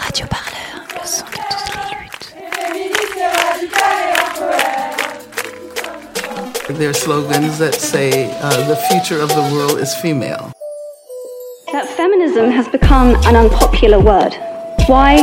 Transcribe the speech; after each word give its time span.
Radio 0.00 0.26
Parleur, 0.26 0.84
le 0.94 1.06
son 1.06 1.24
de 1.26 1.38
toutes 1.50 1.74
les 1.74 1.90
luttes. 2.00 2.34
There 6.78 6.90
are 6.90 6.94
slogans 6.94 7.58
that 7.58 7.74
say 7.74 8.30
uh, 8.40 8.68
the 8.68 8.76
future 8.90 9.20
of 9.20 9.28
the 9.30 9.42
world 9.54 9.78
is 9.80 9.94
female. 9.94 10.52
That 11.72 11.86
feminism 11.88 12.50
has 12.50 12.68
become 12.68 13.16
an 13.26 13.36
unpopular 13.36 13.98
word. 13.98 14.34
Why 14.86 15.16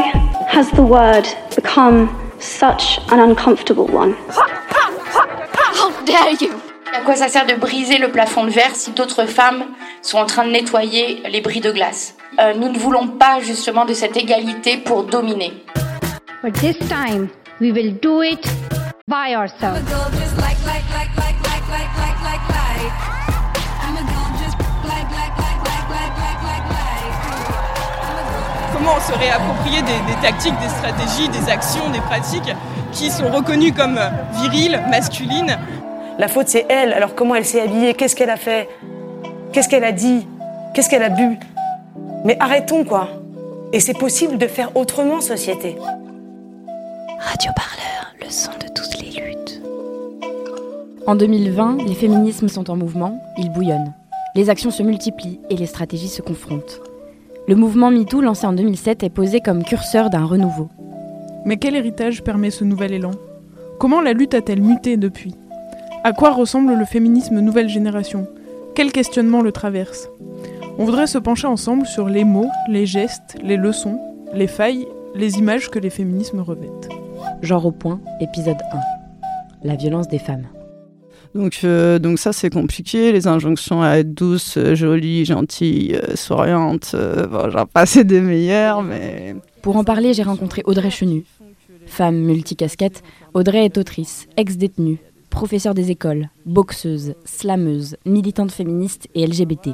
has 0.48 0.70
the 0.72 0.84
word 0.84 1.28
become 1.56 2.10
such 2.40 3.00
an 3.12 3.20
uncomfortable 3.20 3.88
one? 3.88 4.16
How 4.30 5.92
dare 6.06 6.34
you? 6.40 6.54
À 6.94 7.02
quoi 7.02 7.16
ça 7.16 7.28
sert 7.28 7.46
de 7.46 7.56
briser 7.56 7.98
le 7.98 8.10
plafond 8.10 8.46
de 8.46 8.52
verre 8.52 8.76
si 8.76 8.92
d'autres 8.92 9.26
femmes 9.26 9.66
sont 10.02 10.18
en 10.18 10.26
train 10.26 10.46
de 10.46 10.52
nettoyer 10.52 11.22
les 11.30 11.42
bris 11.42 11.60
de 11.62 11.72
glace? 11.72 12.15
Euh, 12.40 12.54
Nous 12.54 12.70
ne 12.70 12.78
voulons 12.78 13.08
pas 13.08 13.40
justement 13.40 13.86
de 13.86 13.94
cette 13.94 14.18
égalité 14.18 14.78
pour 14.78 15.04
dominer. 15.04 15.54
But 16.44 16.54
this 16.54 16.78
time, 16.90 17.30
we 17.60 17.72
will 17.72 17.98
do 18.02 18.22
it 18.22 18.46
by 19.08 19.36
ourselves. 19.36 19.82
comment 28.74 29.00
se 29.00 29.14
réapproprier 29.14 29.82
des, 29.82 30.14
des 30.14 30.22
tactiques, 30.22 30.54
des 30.62 30.70
stratégies, 30.70 31.30
des 31.30 31.50
actions, 31.52 31.90
des 31.90 32.00
pratiques 32.02 32.54
qui 32.92 33.10
sont 33.10 33.30
reconnues 33.30 33.72
comme 33.74 34.00
viriles, 34.42 34.82
masculines. 34.90 35.58
La 36.18 36.28
faute, 36.28 36.48
c'est 36.48 36.66
elle. 36.70 36.94
Alors 36.94 37.16
comment 37.16 37.36
elle 37.36 37.46
s'est 37.46 37.62
habillée 37.62 37.94
Qu'est-ce 37.94 38.16
qu'elle 38.16 38.30
a 38.30 38.38
fait 38.38 38.70
Qu'est-ce 39.52 39.70
qu'elle 39.70 39.84
a 39.84 39.92
dit 39.92 40.28
Qu'est-ce 40.74 40.90
qu'elle 40.90 41.04
a 41.04 41.10
bu 41.10 41.38
Mais 42.26 42.36
arrêtons, 42.40 42.84
quoi. 42.84 43.08
Et 43.72 43.80
c'est 43.80 43.98
possible 43.98 44.40
de 44.40 44.48
faire 44.48 44.76
autrement, 44.76 45.22
société. 45.22 45.76
Radio 47.20 47.52
Parleur, 47.56 48.16
le 48.20 48.30
son 48.30 48.52
de 48.54 48.68
toutes 48.74 49.00
les 49.00 49.22
luttes. 49.22 49.62
En 51.06 51.16
2020, 51.16 51.86
les 51.86 51.94
féminismes 51.94 52.48
sont 52.48 52.72
en 52.72 52.76
mouvement, 52.76 53.22
ils 53.38 53.52
bouillonnent. 53.52 53.94
Les 54.34 54.50
actions 54.50 54.72
se 54.72 54.82
multiplient 54.82 55.40
et 55.52 55.56
les 55.56 55.68
stratégies 55.68 56.08
se 56.10 56.24
confrontent. 56.24 56.82
Le 57.48 57.56
mouvement 57.56 57.92
MeToo, 57.92 58.22
lancé 58.22 58.48
en 58.48 58.54
2007, 58.54 59.04
est 59.04 59.10
posé 59.12 59.40
comme 59.40 59.64
curseur 59.64 60.10
d'un 60.10 60.26
renouveau. 60.26 60.70
Mais 61.46 61.58
quel 61.58 61.76
héritage 61.76 62.24
permet 62.24 62.50
ce 62.50 62.64
nouvel 62.64 62.94
élan? 62.94 63.12
Comment 63.80 64.02
la 64.02 64.14
lutte 64.14 64.34
a-t-elle 64.34 64.64
muté 64.64 64.98
depuis? 64.98 65.36
À 66.04 66.12
quoi 66.12 66.32
ressemble 66.32 66.74
le 66.74 66.86
féminisme 66.86 67.40
nouvelle 67.40 67.70
génération? 67.70 68.28
Quels 68.74 68.92
questionnements 68.92 69.44
le 69.44 69.52
traversent 69.52 70.10
On 70.78 70.84
voudrait 70.84 71.08
se 71.08 71.18
pencher 71.18 71.48
ensemble 71.48 71.86
sur 71.86 72.10
les 72.10 72.26
mots, 72.26 72.50
les 72.70 72.86
gestes, 72.86 73.38
les 73.42 73.56
leçons, 73.56 73.98
les 74.34 74.48
failles, 74.48 74.86
les 75.16 75.38
images 75.38 75.70
que 75.70 75.80
les 75.80 75.90
féminismes 75.90 76.42
revêtent. 76.42 76.90
Genre 77.42 77.66
au 77.66 77.72
point, 77.72 78.02
épisode 78.20 78.58
1. 78.74 78.80
La 79.64 79.76
violence 79.76 80.10
des 80.10 80.20
femmes. 80.20 80.48
Donc, 81.34 81.62
euh, 81.64 81.98
donc 81.98 82.20
ça, 82.20 82.34
c'est 82.34 82.50
compliqué. 82.50 83.14
Les 83.14 83.26
injonctions 83.26 83.82
à 83.82 84.00
être 84.00 84.14
douce, 84.14 84.58
euh, 84.58 84.76
jolie, 84.76 85.24
gentille, 85.24 85.96
euh, 85.96 86.16
souriante, 86.16 86.92
euh, 86.94 87.26
bon, 87.26 87.50
j'en 87.50 87.66
passe 87.66 87.98
des 87.98 88.20
meilleures, 88.20 88.84
mais... 88.84 89.36
Pour 89.62 89.78
en 89.78 89.86
parler, 89.86 90.14
j'ai 90.14 90.24
rencontré 90.24 90.62
Audrey 90.66 90.92
Chenu. 90.92 91.24
Femme 91.86 92.18
multicasquette, 92.18 93.02
Audrey 93.34 93.64
est 93.64 93.78
autrice, 93.78 94.28
ex-détenue, 94.36 94.98
professeure 95.30 95.74
des 95.74 95.92
écoles, 95.92 96.30
boxeuse, 96.46 97.14
slameuse, 97.24 97.96
militante 98.06 98.52
féministe 98.52 99.08
et 99.16 99.26
LGBT. 99.26 99.70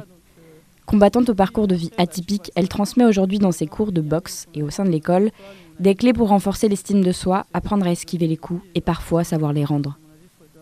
Combattante 0.86 1.30
au 1.30 1.34
parcours 1.34 1.68
de 1.68 1.74
vie 1.74 1.90
atypique, 1.96 2.50
elle 2.54 2.68
transmet 2.68 3.04
aujourd'hui 3.04 3.38
dans 3.38 3.52
ses 3.52 3.66
cours 3.66 3.92
de 3.92 4.00
boxe 4.00 4.46
et 4.54 4.62
au 4.62 4.70
sein 4.70 4.84
de 4.84 4.90
l'école 4.90 5.30
des 5.80 5.94
clés 5.94 6.12
pour 6.12 6.28
renforcer 6.28 6.68
l'estime 6.68 7.02
de 7.02 7.12
soi, 7.12 7.46
apprendre 7.54 7.86
à 7.86 7.90
esquiver 7.90 8.26
les 8.26 8.36
coups 8.36 8.62
et 8.74 8.80
parfois 8.80 9.24
savoir 9.24 9.52
les 9.52 9.64
rendre. 9.64 9.98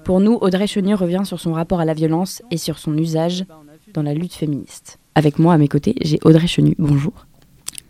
Pour 0.05 0.21
nous, 0.21 0.35
Audrey 0.41 0.67
Chenu 0.67 0.95
revient 0.95 1.23
sur 1.25 1.41
son 1.41 1.53
rapport 1.53 1.81
à 1.81 1.85
la 1.85 1.95
violence 1.95 2.43
et 2.51 2.57
sur 2.57 2.79
son 2.79 2.97
usage 2.97 3.45
dans 3.93 4.03
la 4.03 4.15
lutte 4.15 4.35
féministe. 4.35 4.99
Avec 5.15 5.39
moi 5.39 5.55
à 5.55 5.59
mes 5.59 5.69
côtés, 5.69 5.95
j'ai 6.01 6.19
Audrey 6.25 6.47
Chenu. 6.47 6.75
Bonjour. 6.79 7.27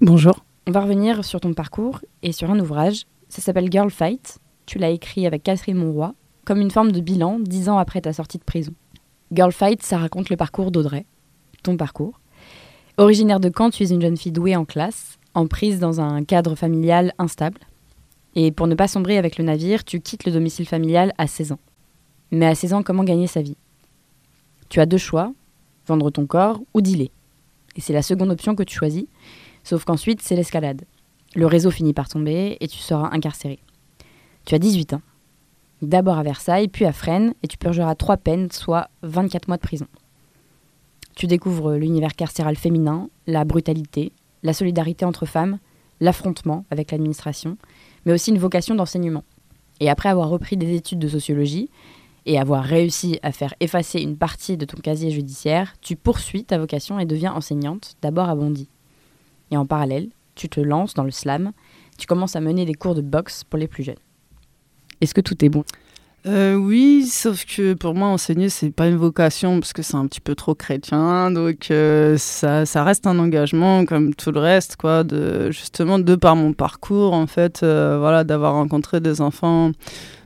Bonjour. 0.01 0.45
On 0.67 0.73
va 0.73 0.81
revenir 0.81 1.25
sur 1.25 1.41
ton 1.41 1.53
parcours 1.53 2.01
et 2.23 2.33
sur 2.33 2.51
un 2.51 2.59
ouvrage. 2.59 3.07
Ça 3.29 3.43
s'appelle 3.43 3.71
Girl 3.71 3.91
Fight. 3.91 4.39
Tu 4.67 4.79
l'as 4.79 4.91
écrit 4.91 5.27
avec 5.27 5.43
Catherine 5.43 5.77
Monroy, 5.77 6.15
comme 6.45 6.61
une 6.61 6.71
forme 6.71 6.93
de 6.93 7.01
bilan 7.01 7.39
dix 7.39 7.69
ans 7.69 7.79
après 7.79 8.01
ta 8.01 8.13
sortie 8.13 8.39
de 8.39 8.45
prison. 8.45 8.73
Girl 9.33 9.53
Fight, 9.53 9.83
ça 9.83 9.99
raconte 9.99 10.31
le 10.31 10.37
parcours 10.37 10.71
d'Audrey, 10.71 11.07
ton 11.63 11.77
parcours. 11.77 12.20
Originaire 13.01 13.41
de 13.41 13.51
Caen, 13.57 13.71
tu 13.71 13.83
es 13.83 13.89
une 13.89 14.03
jeune 14.03 14.19
fille 14.19 14.31
douée 14.31 14.57
en 14.57 14.67
classe, 14.67 15.19
en 15.33 15.47
prise 15.47 15.79
dans 15.79 16.03
un 16.03 16.23
cadre 16.23 16.55
familial 16.55 17.15
instable. 17.17 17.59
Et 18.35 18.53
pour 18.53 18.67
ne 18.67 18.75
pas 18.75 18.89
sombrer 18.89 19.17
avec 19.17 19.39
le 19.39 19.45
navire, 19.45 19.85
tu 19.85 20.03
quittes 20.03 20.27
le 20.27 20.33
domicile 20.33 20.67
familial 20.67 21.15
à 21.17 21.27
16 21.27 21.53
ans. 21.53 21.59
Mais 22.31 22.45
à 22.45 22.55
16 22.55 22.75
ans, 22.75 22.83
comment 22.83 23.03
gagner 23.03 23.27
sa 23.27 23.41
vie? 23.41 23.57
Tu 24.69 24.81
as 24.81 24.87
deux 24.87 24.99
choix, 24.99 25.33
vendre 25.87 26.11
ton 26.11 26.27
corps 26.27 26.61
ou 26.75 26.83
dealer. 26.83 27.09
Et 27.75 27.81
c'est 27.81 27.95
la 27.95 28.03
seconde 28.03 28.33
option 28.33 28.55
que 28.55 28.65
tu 28.65 28.77
choisis, 28.77 29.07
sauf 29.65 29.87
qu'ensuite, 29.87 30.21
c'est 30.21 30.37
l'escalade. 30.37 30.85
Le 31.35 31.47
réseau 31.47 31.71
finit 31.71 31.95
par 31.95 32.07
tomber 32.07 32.59
et 32.61 32.69
tu 32.69 32.77
seras 32.77 33.09
incarcéré. 33.13 33.61
Tu 34.45 34.55
as 34.55 34.59
18 34.59 34.93
ans. 34.93 35.03
D'abord 35.81 36.19
à 36.19 36.23
Versailles, 36.23 36.69
puis 36.69 36.85
à 36.85 36.93
Fresnes, 36.93 37.33
et 37.43 37.49
tu 37.49 37.57
purgeras 37.57 37.95
trois 37.95 38.19
peines, 38.19 38.51
soit 38.51 38.91
24 39.01 39.49
mois 39.49 39.57
de 39.57 39.63
prison. 39.63 39.87
Tu 41.17 41.27
découvres 41.27 41.73
l'univers 41.73 42.15
carcéral 42.15 42.57
féminin, 42.57 43.09
la 43.27 43.45
brutalité, 43.45 44.13
la 44.43 44.53
solidarité 44.53 45.05
entre 45.05 45.27
femmes, 45.27 45.59
l'affrontement 46.01 46.65
avec 46.71 46.91
l'administration, 46.91 47.57
mais 48.05 48.13
aussi 48.13 48.31
une 48.31 48.39
vocation 48.39 48.75
d'enseignement. 48.75 49.25
Et 49.81 49.91
après 49.91 50.09
avoir 50.09 50.29
repris 50.29 50.57
des 50.57 50.75
études 50.75 50.99
de 50.99 51.09
sociologie 51.09 51.71
et 52.27 52.39
avoir 52.39 52.65
réussi 52.65 53.19
à 53.23 53.33
faire 53.33 53.55
effacer 53.61 54.01
une 54.01 54.17
partie 54.17 54.57
de 54.57 54.65
ton 54.65 54.79
casier 54.79 55.11
judiciaire, 55.11 55.75
tu 55.81 55.97
poursuis 55.97 56.45
ta 56.45 56.59
vocation 56.59 56.99
et 56.99 57.07
deviens 57.07 57.33
enseignante, 57.33 57.97
d'abord 58.03 58.29
à 58.29 58.35
Bondy. 58.35 58.69
Et 59.51 59.57
en 59.57 59.67
parallèle, 59.67 60.11
tu 60.35 60.49
te 60.49 60.61
lances 60.61 60.95
dans 60.95 61.05
le 61.05 61.11
slam, 61.11 61.53
tu 61.99 62.07
commences 62.07 62.37
à 62.37 62.41
mener 62.41 62.65
des 62.65 62.75
cours 62.75 62.95
de 62.95 63.03
boxe 63.03 63.45
pour 63.45 63.59
les 63.59 63.69
plus 63.69 63.83
jeunes. 63.83 63.97
Est-ce 65.01 65.15
que 65.15 65.21
tout 65.21 65.45
est 65.45 65.49
bon? 65.49 65.65
Euh, 66.27 66.55
oui, 66.55 67.07
sauf 67.07 67.47
que 67.47 67.73
pour 67.73 67.95
moi, 67.95 68.09
enseigner, 68.09 68.51
c'est 68.51 68.71
pas 68.71 68.89
une 68.89 68.97
vocation 68.97 69.59
parce 69.59 69.73
que 69.73 69.81
c'est 69.81 69.97
un 69.97 70.07
petit 70.07 70.21
peu 70.21 70.35
trop 70.35 70.55
chrétien. 70.55 71.31
Donc, 71.31 71.71
euh, 71.71 72.17
ça, 72.19 72.85
reste 72.85 73.07
un 73.07 73.19
engagement 73.19 73.87
comme 73.87 74.15
tout 74.15 74.31
le 74.31 74.41
reste, 74.41 74.77
quoi. 74.77 75.03
Justement, 75.51 75.99
de 75.99 76.15
par 76.17 76.37
mon 76.37 76.53
parcours, 76.53 77.15
en 77.15 77.27
fait, 77.27 77.63
euh, 77.63 77.97
voilà, 77.99 78.25
d'avoir 78.25 78.53
rencontré 78.53 79.01
des 79.01 79.23
enfants 79.23 79.73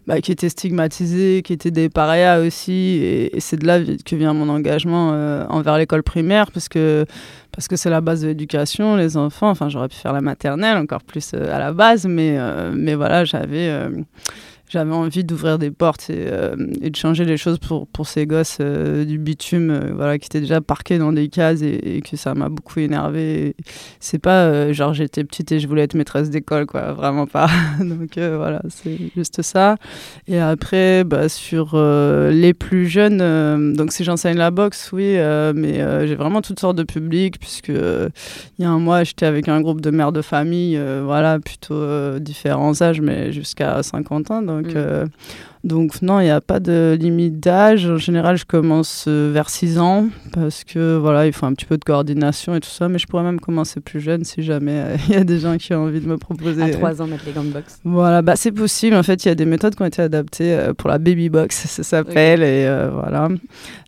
bah, 0.09 0.21
qui 0.21 0.33
étaient 0.33 0.49
stigmatisés, 0.49 1.43
qui 1.45 1.53
étaient 1.53 1.71
des 1.71 1.89
parias 1.89 2.41
aussi. 2.41 2.73
Et, 2.73 3.37
et 3.37 3.41
c'est 3.41 3.57
de 3.57 3.67
là 3.67 3.79
que 3.81 4.17
vient 4.17 4.35
mon 4.35 4.49
engagement 4.49 5.11
envers 5.49 5.79
l'école 5.79 6.03
primaire 6.03 6.51
parce 6.51 6.69
que 6.69 7.07
parce 7.53 7.69
que 7.69 7.77
c'est 7.77 7.91
la 7.91 8.01
base 8.01 8.23
de 8.23 8.29
l'éducation, 8.29 8.97
les 8.97 9.17
enfants. 9.17 9.49
Enfin, 9.49 9.69
j'aurais 9.69 9.89
pu 9.89 9.95
faire 9.95 10.13
la 10.13 10.21
maternelle 10.21 10.77
encore 10.77 11.05
plus 11.05 11.35
à 11.35 11.61
la 11.61 11.73
base, 11.73 12.05
mais, 12.05 12.37
mais 12.75 12.97
voilà, 12.97 13.25
j'avais 13.25 13.71
j'avais 14.75 14.93
envie 14.93 15.23
d'ouvrir 15.23 15.61
des 15.61 15.71
portes 15.71 16.11
et, 16.11 16.27
euh, 16.27 16.57
et, 16.83 16.91
de 16.91 16.97
changer 16.97 17.25
les 17.25 17.37
choses 17.37 17.59
pour, 17.59 17.87
pour 17.87 18.09
ces 18.09 18.27
gosses 18.27 18.59
euh, 18.61 19.05
du 19.05 19.19
bitume 19.19 19.71
euh, 19.71 19.93
voilà, 19.95 20.19
qui 20.19 20.27
étaient 20.27 20.41
déjà 20.41 20.61
parqués 20.61 20.99
dans 20.99 21.13
des 21.13 21.29
cases 21.29 21.63
et, 21.63 22.03
que 22.05 22.17
ça 22.17 22.35
m'a 22.35 22.49
beaucoup 22.49 22.81
énervé. 22.81 23.55
C'est 24.01 24.19
pas 24.19 24.73
genre 24.73 24.93
j'étais 24.93 25.23
petite 25.23 25.53
et 25.53 25.61
je 25.61 25.69
voulais 25.69 25.83
être 25.83 25.95
maîtresse 25.95 26.29
d'école, 26.29 26.67
quoi, 26.67 26.93
vraiment 26.93 27.29
pas. 27.29 27.49
Donc 27.79 28.19
voilà, 28.19 28.63
c'est 28.69 28.99
juste 29.15 29.43
ça. 29.43 29.77
Et 30.27 30.41
après, 30.41 31.05
bah, 31.05 31.29
sur 31.29 31.77
les 31.77 32.53
plus 32.53 32.89
jeunes, 32.89 33.75
donc 33.75 33.93
si 33.93 34.03
j'enseigne 34.03 34.37
la 34.37 34.51
boxe, 34.51 34.91
oui, 34.93 35.17
mais 35.55 36.07
j'ai 36.07 36.15
vraiment 36.17 36.43
toutes 36.43 36.61
sortes 36.61 36.77
de 36.77 36.83
publics, 36.83 37.39
puisque 37.39 37.69
il 37.69 38.63
y 38.63 38.65
a 38.65 38.71
un 38.71 38.79
mois, 38.79 39.05
j'étais 39.05 39.27
avec 39.27 39.49
un 39.49 39.61
groupe 39.61 39.81
de 39.81 39.91
mères 39.91 40.13
de 40.13 40.23
famille, 40.23 40.81
voilà, 41.05 41.39
plutôt 41.39 42.19
différents 42.19 42.83
âges, 42.83 43.01
mais 43.01 43.33
jusqu'à 43.33 43.83
50 43.83 44.31
ans. 44.31 44.43
Donc, 44.43 44.64
Mm. 44.73 44.77
euh, 44.77 45.07
donc 45.65 46.03
non, 46.03 46.21
il 46.21 46.25
n'y 46.25 46.31
a 46.31 46.43
pas 46.43 46.61
de 46.61 46.97
limite 47.01 47.41
d'âge. 47.41 47.87
En 47.87 47.97
général, 47.97 48.37
je 48.37 48.45
commence 48.45 49.07
euh, 49.09 49.31
vers 49.33 49.49
6 49.49 49.79
ans 49.79 50.09
parce 50.33 50.63
que 50.63 50.97
voilà, 50.97 51.27
il 51.27 51.33
faut 51.33 51.47
un 51.47 51.55
petit 51.55 51.65
peu 51.65 51.79
de 51.79 51.85
coordination 51.85 52.55
et 52.55 52.61
tout 52.61 52.69
ça. 52.69 52.89
Mais 52.91 52.99
je 52.99 53.07
pourrais 53.07 53.23
même 53.23 53.41
commencer 53.41 53.81
plus 53.81 54.01
jeune 54.01 54.25
si 54.25 54.43
jamais 54.43 54.73
euh, 54.73 54.97
il 55.09 55.15
y 55.15 55.17
a 55.17 55.25
des 55.25 55.39
gens 55.39 55.57
qui 55.57 55.73
ont 55.73 55.85
envie 55.85 56.01
de 56.01 56.07
me 56.07 56.19
proposer. 56.19 56.63
À 56.63 56.69
3 56.69 57.01
ans, 57.01 57.07
mettre 57.07 57.25
les 57.27 57.33
gants 57.33 57.45
de 57.45 57.51
boxe. 57.51 57.81
Voilà, 57.83 58.21
bah, 58.21 58.37
c'est 58.37 58.53
possible. 58.53 58.95
En 58.95 59.03
fait, 59.03 59.25
il 59.25 59.29
y 59.29 59.31
a 59.31 59.35
des 59.35 59.47
méthodes 59.47 59.75
qui 59.75 59.83
ont 59.83 59.87
été 59.87 60.03
adaptées 60.03 60.53
euh, 60.53 60.75
pour 60.75 60.91
la 60.91 60.99
baby 60.99 61.31
box, 61.31 61.57
ça 61.67 61.83
s'appelle. 61.83 62.43
Et 62.43 62.67
euh, 62.67 62.91
voilà. 62.93 63.29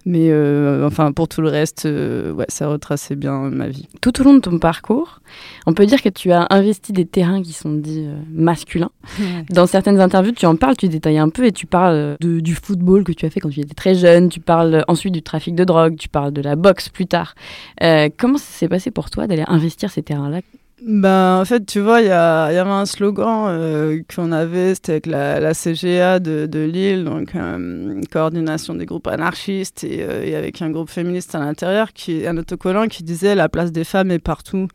Mais 0.06 0.28
euh, 0.30 0.86
enfin, 0.86 1.12
pour 1.12 1.28
tout 1.28 1.40
le 1.40 1.48
reste, 1.48 1.84
ouais, 1.84 2.46
ça 2.48 2.68
retraçait 2.68 3.16
bien 3.16 3.50
ma 3.50 3.68
vie. 3.68 3.88
Tout 4.00 4.20
au 4.20 4.24
long 4.24 4.34
de 4.34 4.40
ton 4.40 4.58
parcours, 4.58 5.20
on 5.66 5.74
peut 5.74 5.84
dire 5.84 6.00
que 6.00 6.08
tu 6.08 6.30
as 6.30 6.46
investi 6.50 6.92
des 6.92 7.06
terrains 7.06 7.42
qui 7.42 7.52
sont 7.52 7.72
dits 7.72 8.06
masculins. 8.32 8.92
Dans 9.50 9.66
certaines 9.66 10.00
interviews, 10.00 10.32
tu 10.32 10.46
en 10.46 10.54
parles, 10.54 10.76
tu 10.76 10.88
détailles 10.88 11.18
un 11.18 11.28
peu 11.28 11.44
et 11.44 11.52
tu 11.52 11.65
parles 11.66 12.16
de- 12.20 12.40
du 12.40 12.54
football 12.54 13.04
que 13.04 13.12
tu 13.12 13.26
as 13.26 13.30
fait 13.30 13.40
quand 13.40 13.50
tu 13.50 13.60
étais 13.60 13.74
très 13.74 13.94
jeune. 13.94 14.28
Tu 14.28 14.40
parles 14.40 14.84
ensuite 14.88 15.12
du 15.12 15.22
trafic 15.22 15.54
de 15.54 15.64
drogue, 15.64 15.96
tu 15.96 16.08
parles 16.08 16.32
de 16.32 16.42
la 16.42 16.56
boxe 16.56 16.88
plus 16.88 17.06
tard. 17.06 17.34
Euh, 17.82 18.08
comment 18.16 18.38
ça 18.38 18.58
s'est 18.58 18.68
passé 18.68 18.90
pour 18.90 19.10
toi 19.10 19.26
d'aller 19.26 19.44
investir 19.46 19.90
ces 19.90 20.02
terrains-là? 20.02 20.40
Ben, 20.82 21.40
en 21.40 21.44
fait, 21.46 21.64
tu 21.64 21.80
vois, 21.80 22.02
il 22.02 22.08
y, 22.08 22.10
avait 22.10 22.60
un 22.60 22.84
slogan 22.84 23.46
euh, 23.48 24.02
qu'on 24.14 24.30
avait, 24.30 24.74
c'était 24.74 24.92
avec 24.92 25.06
la, 25.06 25.54
CGA 25.54 26.18
de, 26.18 26.64
Lille, 26.64 27.04
donc 27.04 27.34
euh, 27.34 28.02
coordination 28.12 28.74
des 28.74 28.84
groupes 28.84 29.06
anarchistes, 29.06 29.84
et, 29.84 30.02
euh, 30.02 30.22
et, 30.22 30.34
avec 30.36 30.60
un 30.60 30.70
groupe 30.70 30.90
féministe 30.90 31.34
à 31.34 31.38
l'intérieur, 31.38 31.94
qui 31.94 32.26
un 32.26 32.36
autocollant 32.36 32.88
qui 32.88 33.04
disait 33.04 33.34
la 33.34 33.48
place 33.48 33.72
des 33.72 33.84
femmes 33.84 34.10
est 34.10 34.18
partout. 34.18 34.68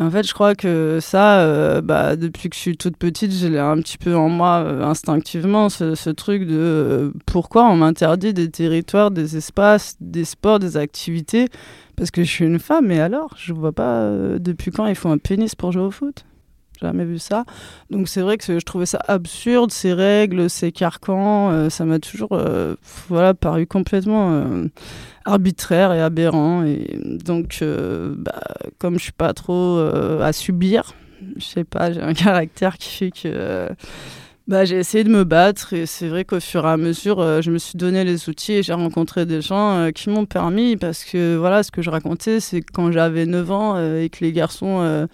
En 0.00 0.10
fait, 0.12 0.24
je 0.24 0.32
crois 0.32 0.54
que 0.54 1.00
ça, 1.00 1.40
euh, 1.40 1.80
bah, 1.80 2.14
depuis 2.14 2.48
que 2.48 2.54
je 2.54 2.60
suis 2.60 2.76
toute 2.76 2.96
petite, 2.96 3.32
je 3.32 3.48
l'ai 3.48 3.58
un 3.58 3.76
petit 3.78 3.98
peu 3.98 4.14
en 4.14 4.28
moi 4.28 4.62
euh, 4.64 4.84
instinctivement, 4.84 5.68
ce, 5.68 6.10
truc 6.10 6.42
de 6.46 6.54
euh, 6.56 7.10
pourquoi 7.26 7.64
on 7.68 7.76
m'interdit 7.76 8.32
des 8.32 8.48
territoires, 8.48 9.10
des 9.10 9.36
espaces, 9.36 9.96
des 10.00 10.24
sports, 10.24 10.60
des 10.60 10.76
activités, 10.76 11.48
parce 11.96 12.12
que 12.12 12.22
je 12.22 12.30
suis 12.30 12.44
une 12.44 12.60
femme, 12.60 12.92
et 12.92 13.00
alors? 13.00 13.34
Je 13.36 13.52
vois 13.52 13.72
pas 13.72 14.08
depuis 14.38 14.70
quand 14.70 14.86
il 14.86 14.94
faut 14.94 15.08
un 15.08 15.18
pénis 15.18 15.56
pour 15.56 15.72
jouer 15.72 15.82
au 15.82 15.90
foot? 15.90 16.24
Jamais 16.80 17.04
vu 17.04 17.18
ça. 17.18 17.44
Donc 17.90 18.08
c'est 18.08 18.20
vrai 18.20 18.38
que 18.38 18.60
je 18.60 18.64
trouvais 18.64 18.86
ça 18.86 19.00
absurde, 19.08 19.72
ces 19.72 19.92
règles, 19.92 20.48
ces 20.48 20.70
carcans, 20.70 21.68
ça 21.70 21.84
m'a 21.84 21.98
toujours 21.98 22.40
voilà, 23.08 23.34
paru 23.34 23.66
complètement 23.66 24.44
arbitraire 25.28 25.92
et 25.92 26.00
aberrant. 26.00 26.64
Et 26.64 26.98
donc, 27.24 27.62
bah, 27.62 28.40
comme 28.78 28.98
je 28.98 29.04
suis 29.04 29.12
pas 29.12 29.34
trop 29.34 29.78
à 29.78 30.32
subir, 30.32 30.94
je 31.36 31.44
sais 31.44 31.64
pas, 31.64 31.92
j'ai 31.92 32.00
un 32.00 32.14
caractère 32.14 32.78
qui 32.78 32.88
fait 32.90 33.10
que 33.10 33.68
bah, 34.48 34.64
j'ai 34.64 34.78
essayé 34.78 35.04
de 35.04 35.10
me 35.10 35.24
battre 35.24 35.74
et 35.74 35.84
c'est 35.84 36.08
vrai 36.08 36.24
qu'au 36.24 36.40
fur 36.40 36.64
et 36.64 36.70
à 36.70 36.78
mesure, 36.78 37.20
euh, 37.20 37.42
je 37.42 37.50
me 37.50 37.58
suis 37.58 37.76
donné 37.76 38.02
les 38.02 38.30
outils 38.30 38.54
et 38.54 38.62
j'ai 38.62 38.72
rencontré 38.72 39.26
des 39.26 39.42
gens 39.42 39.76
euh, 39.76 39.90
qui 39.90 40.08
m'ont 40.08 40.24
permis 40.24 40.78
parce 40.78 41.04
que 41.04 41.36
voilà, 41.36 41.62
ce 41.62 41.70
que 41.70 41.82
je 41.82 41.90
racontais, 41.90 42.40
c'est 42.40 42.62
quand 42.62 42.90
j'avais 42.90 43.26
9 43.26 43.50
ans 43.50 43.74
euh, 43.76 44.02
et 44.02 44.08
que 44.08 44.24
les 44.24 44.32
garçons 44.32 45.06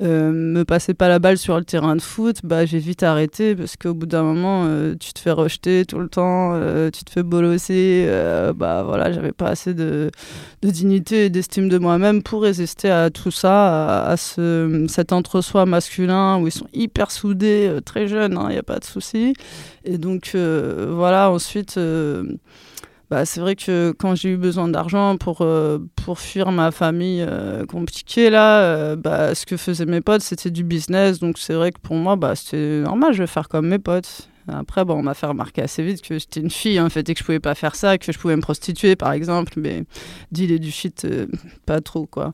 me 0.00 0.64
passaient 0.64 0.94
pas 0.94 1.08
la 1.08 1.20
balle 1.20 1.38
sur 1.38 1.56
le 1.56 1.64
terrain 1.64 1.96
de 1.96 2.02
foot, 2.02 2.40
bah, 2.44 2.66
j'ai 2.66 2.80
vite 2.80 3.02
arrêté 3.02 3.54
parce 3.54 3.76
qu'au 3.76 3.94
bout 3.94 4.04
d'un 4.04 4.24
moment, 4.24 4.66
tu 5.00 5.14
te 5.14 5.20
fais 5.20 5.30
rejeter 5.30 5.86
tout 5.86 5.98
le 5.98 6.08
temps, 6.08 6.60
tu 6.92 7.04
te 7.04 7.10
fais 7.10 7.22
bolosser. 7.22 8.06
bah 8.56 8.82
voilà, 8.82 9.12
j'avais 9.12 9.32
pas 9.32 9.48
assez 9.48 9.74
de, 9.74 10.10
de 10.60 10.70
dignité 10.70 11.26
et 11.26 11.30
d'estime 11.30 11.68
de 11.68 11.78
moi-même 11.78 12.22
pour 12.22 12.42
résister 12.42 12.90
à 12.90 13.10
tout 13.10 13.30
ça, 13.30 14.02
à, 14.02 14.10
à 14.10 14.16
ce, 14.16 14.86
cet 14.88 15.12
entre-soi 15.12 15.66
masculin 15.66 16.38
où 16.38 16.48
ils 16.48 16.52
sont 16.52 16.68
hyper 16.74 17.10
soudés, 17.10 17.78
très 17.84 18.08
jeunes, 18.08 18.32
il 18.32 18.38
hein, 18.38 18.48
n'y 18.50 18.58
a 18.58 18.62
pas 18.64 18.80
de 18.82 18.86
souci. 18.86 19.34
Et 19.84 19.98
donc, 19.98 20.32
euh, 20.34 20.92
voilà, 20.94 21.30
ensuite, 21.30 21.76
euh, 21.78 22.24
bah, 23.10 23.24
c'est 23.24 23.40
vrai 23.40 23.56
que 23.56 23.94
quand 23.98 24.14
j'ai 24.14 24.30
eu 24.30 24.36
besoin 24.36 24.68
d'argent 24.68 25.16
pour, 25.16 25.42
euh, 25.42 25.78
pour 25.96 26.18
fuir 26.18 26.50
ma 26.52 26.70
famille 26.70 27.26
compliquée, 27.68 28.30
là, 28.30 28.96
bah, 28.96 29.34
ce 29.34 29.46
que 29.46 29.56
faisaient 29.56 29.86
mes 29.86 30.00
potes, 30.00 30.22
c'était 30.22 30.50
du 30.50 30.64
business. 30.64 31.18
Donc, 31.18 31.38
c'est 31.38 31.54
vrai 31.54 31.72
que 31.72 31.80
pour 31.80 31.96
moi, 31.96 32.16
bah, 32.16 32.34
c'était 32.34 32.80
normal, 32.80 33.12
je 33.12 33.22
vais 33.22 33.26
faire 33.26 33.48
comme 33.48 33.68
mes 33.68 33.78
potes. 33.78 34.28
Après, 34.48 34.84
bon, 34.84 34.94
on 34.94 35.02
m'a 35.02 35.14
fait 35.14 35.26
remarquer 35.26 35.62
assez 35.62 35.84
vite 35.84 36.02
que 36.02 36.18
j'étais 36.18 36.40
une 36.40 36.50
fille, 36.50 36.80
en 36.80 36.90
fait, 36.90 37.08
et 37.08 37.14
que 37.14 37.20
je 37.20 37.24
pouvais 37.24 37.38
pas 37.38 37.54
faire 37.54 37.76
ça, 37.76 37.96
que 37.96 38.10
je 38.10 38.18
pouvais 38.18 38.34
me 38.34 38.42
prostituer, 38.42 38.96
par 38.96 39.12
exemple, 39.12 39.52
mais 39.56 39.84
dealer 40.32 40.58
du 40.58 40.72
shit, 40.72 41.06
pas 41.64 41.80
trop, 41.80 42.06
quoi. 42.06 42.32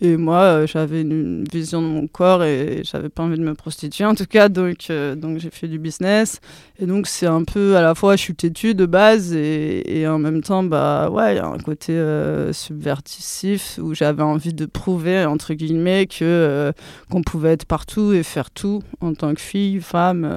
Et 0.00 0.16
moi, 0.16 0.40
euh, 0.40 0.66
j'avais 0.66 1.00
une, 1.02 1.44
vision 1.44 1.80
de 1.80 1.86
mon 1.86 2.06
corps 2.06 2.44
et 2.44 2.82
j'avais 2.84 3.08
pas 3.08 3.22
envie 3.22 3.38
de 3.38 3.42
me 3.42 3.54
prostituer, 3.54 4.04
en 4.04 4.14
tout 4.14 4.26
cas, 4.26 4.48
donc, 4.48 4.86
euh, 4.90 5.14
donc 5.14 5.38
j'ai 5.38 5.50
fait 5.50 5.68
du 5.68 5.78
business. 5.78 6.40
Et 6.78 6.86
donc, 6.86 7.06
c'est 7.06 7.26
un 7.26 7.44
peu, 7.44 7.76
à 7.76 7.82
la 7.82 7.94
fois, 7.94 8.16
je 8.16 8.22
suis 8.22 8.34
têtue 8.34 8.74
de 8.74 8.84
base 8.84 9.32
et, 9.34 10.00
et 10.00 10.06
en 10.06 10.18
même 10.18 10.42
temps, 10.42 10.62
bah, 10.62 11.08
ouais, 11.10 11.34
il 11.34 11.36
y 11.36 11.40
a 11.40 11.46
un 11.46 11.58
côté 11.58 11.92
euh, 11.92 12.52
subvertissif 12.52 13.78
où 13.82 13.94
j'avais 13.94 14.22
envie 14.22 14.52
de 14.52 14.66
prouver, 14.66 15.24
entre 15.24 15.54
guillemets, 15.54 16.06
que 16.06 16.72
qu'on 17.10 17.22
pouvait 17.22 17.52
être 17.52 17.64
partout 17.64 18.12
et 18.12 18.22
faire 18.22 18.50
tout 18.50 18.82
en 19.00 19.14
tant 19.14 19.34
que 19.34 19.40
fille, 19.40 19.80
femme. 19.80 20.28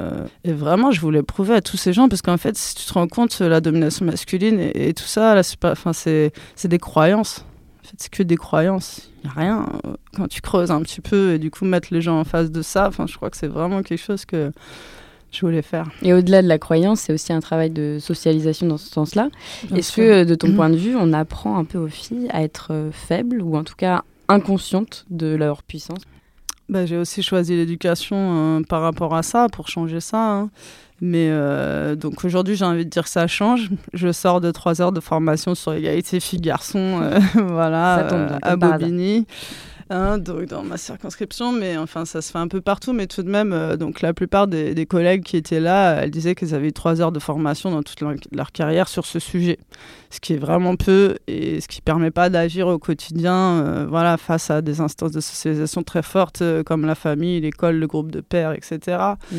et 0.43 0.53
vraiment, 0.53 0.91
je 0.91 1.01
voulais 1.01 1.23
prouver 1.23 1.55
à 1.55 1.61
tous 1.61 1.77
ces 1.77 1.93
gens 1.93 2.09
parce 2.09 2.21
qu'en 2.21 2.37
fait 2.37 2.57
si 2.57 2.75
tu 2.75 2.85
te 2.85 2.93
rends 2.93 3.07
compte 3.07 3.39
la 3.39 3.61
domination 3.61 4.05
masculine 4.05 4.59
et, 4.59 4.93
tout 4.93 5.03
ça 5.03 5.35
là 5.35 5.43
c'est 5.43 5.57
pas 5.59 5.75
c'est 5.93 6.31
c'est 6.55 6.67
des 6.67 6.79
croyances 6.79 7.45
fait 7.89 7.95
c'est 7.97 8.11
que 8.11 8.23
des 8.23 8.37
croyances 8.37 9.09
il 9.23 9.27
y 9.27 9.29
a 9.29 9.33
rien 9.39 9.67
quand 10.15 10.27
tu 10.27 10.41
creuses 10.41 10.71
un 10.71 10.81
petit 10.81 11.01
peu 11.01 11.33
et 11.33 11.39
du 11.39 11.51
coup 11.51 11.65
mettre 11.65 11.89
les 11.91 12.01
gens 12.01 12.19
en 12.19 12.23
face 12.23 12.51
de 12.51 12.61
ça 12.61 12.89
je 13.05 13.15
crois 13.15 13.29
que 13.29 13.37
c'est 13.37 13.47
vraiment 13.47 13.83
quelque 13.83 14.01
chose 14.01 14.25
que 14.25 14.51
je 15.31 15.41
voulais 15.41 15.61
faire. 15.61 15.89
Et 16.01 16.13
au-delà 16.13 16.41
de 16.41 16.47
la 16.47 16.57
croyance, 16.57 17.01
c'est 17.01 17.13
aussi 17.13 17.31
un 17.33 17.39
travail 17.39 17.69
de 17.69 17.97
socialisation 17.99 18.67
dans 18.67 18.77
ce 18.77 18.89
sens-là. 18.89 19.29
Est-ce 19.75 19.95
que, 19.95 20.23
de 20.23 20.35
ton 20.35 20.49
mmh. 20.49 20.55
point 20.55 20.69
de 20.69 20.75
vue, 20.75 20.95
on 20.95 21.13
apprend 21.13 21.57
un 21.57 21.65
peu 21.65 21.77
aux 21.77 21.87
filles 21.87 22.27
à 22.31 22.41
être 22.41 22.89
faibles 22.91 23.41
ou 23.41 23.55
en 23.55 23.63
tout 23.63 23.75
cas 23.75 24.03
inconscientes 24.27 25.05
de 25.09 25.35
leur 25.35 25.63
puissance? 25.63 25.99
Bah, 26.67 26.85
J'ai 26.85 26.97
aussi 26.97 27.23
choisi 27.23 27.55
l'éducation 27.55 28.17
euh, 28.17 28.61
par 28.61 28.81
rapport 28.81 29.15
à 29.15 29.23
ça, 29.23 29.47
pour 29.51 29.67
changer 29.67 29.99
ça. 29.99 30.33
Hein. 30.33 30.49
Mais 31.01 31.29
euh, 31.31 31.95
donc 31.95 32.25
aujourd'hui, 32.25 32.55
j'ai 32.55 32.65
envie 32.65 32.85
de 32.85 32.89
dire 32.89 33.03
que 33.03 33.09
ça 33.09 33.27
change. 33.27 33.69
Je 33.93 34.11
sors 34.11 34.41
de 34.41 34.51
trois 34.51 34.81
heures 34.81 34.91
de 34.91 34.99
formation 34.99 35.55
sur 35.55 35.71
l'égalité 35.71 36.19
filles-garçons 36.19 36.99
euh, 37.01 37.19
voilà, 37.47 38.03
bien, 38.03 38.39
à 38.41 38.55
Bobigny. 38.55 39.25
Hein, 39.91 40.19
donc 40.19 40.45
dans 40.45 40.61
ma 40.61 40.77
circonscription, 40.77 41.51
mais 41.51 41.75
enfin 41.75 42.05
ça 42.05 42.21
se 42.21 42.31
fait 42.31 42.37
un 42.37 42.47
peu 42.47 42.61
partout, 42.61 42.93
mais 42.93 43.07
tout 43.07 43.23
de 43.23 43.29
même, 43.29 43.53
euh, 43.53 43.75
donc 43.75 44.01
la 44.01 44.13
plupart 44.13 44.47
des, 44.47 44.75
des, 44.75 44.85
collègues 44.85 45.23
qui 45.23 45.35
étaient 45.35 45.59
là, 45.59 46.03
elles 46.03 46.11
disaient 46.11 46.35
qu'elles 46.35 46.53
avaient 46.53 46.67
eu 46.67 46.73
trois 46.73 47.01
heures 47.01 47.11
de 47.11 47.17
formation 47.17 47.71
dans 47.71 47.81
toute 47.81 47.99
leur, 48.01 48.13
leur, 48.31 48.51
carrière 48.51 48.87
sur 48.87 49.07
ce 49.07 49.17
sujet, 49.17 49.57
ce 50.11 50.19
qui 50.19 50.33
est 50.33 50.37
vraiment 50.37 50.75
peu 50.75 51.15
et 51.25 51.59
ce 51.59 51.67
qui 51.67 51.81
permet 51.81 52.11
pas 52.11 52.29
d'agir 52.29 52.67
au 52.67 52.77
quotidien, 52.77 53.33
euh, 53.33 53.87
voilà, 53.89 54.17
face 54.17 54.51
à 54.51 54.61
des 54.61 54.79
instances 54.79 55.11
de 55.11 55.21
socialisation 55.21 55.81
très 55.81 56.03
fortes 56.03 56.43
euh, 56.43 56.61
comme 56.61 56.85
la 56.85 56.93
famille, 56.93 57.41
l'école, 57.41 57.77
le 57.77 57.87
groupe 57.87 58.11
de 58.11 58.21
pères, 58.21 58.51
etc. 58.51 58.99
Mm. 59.31 59.37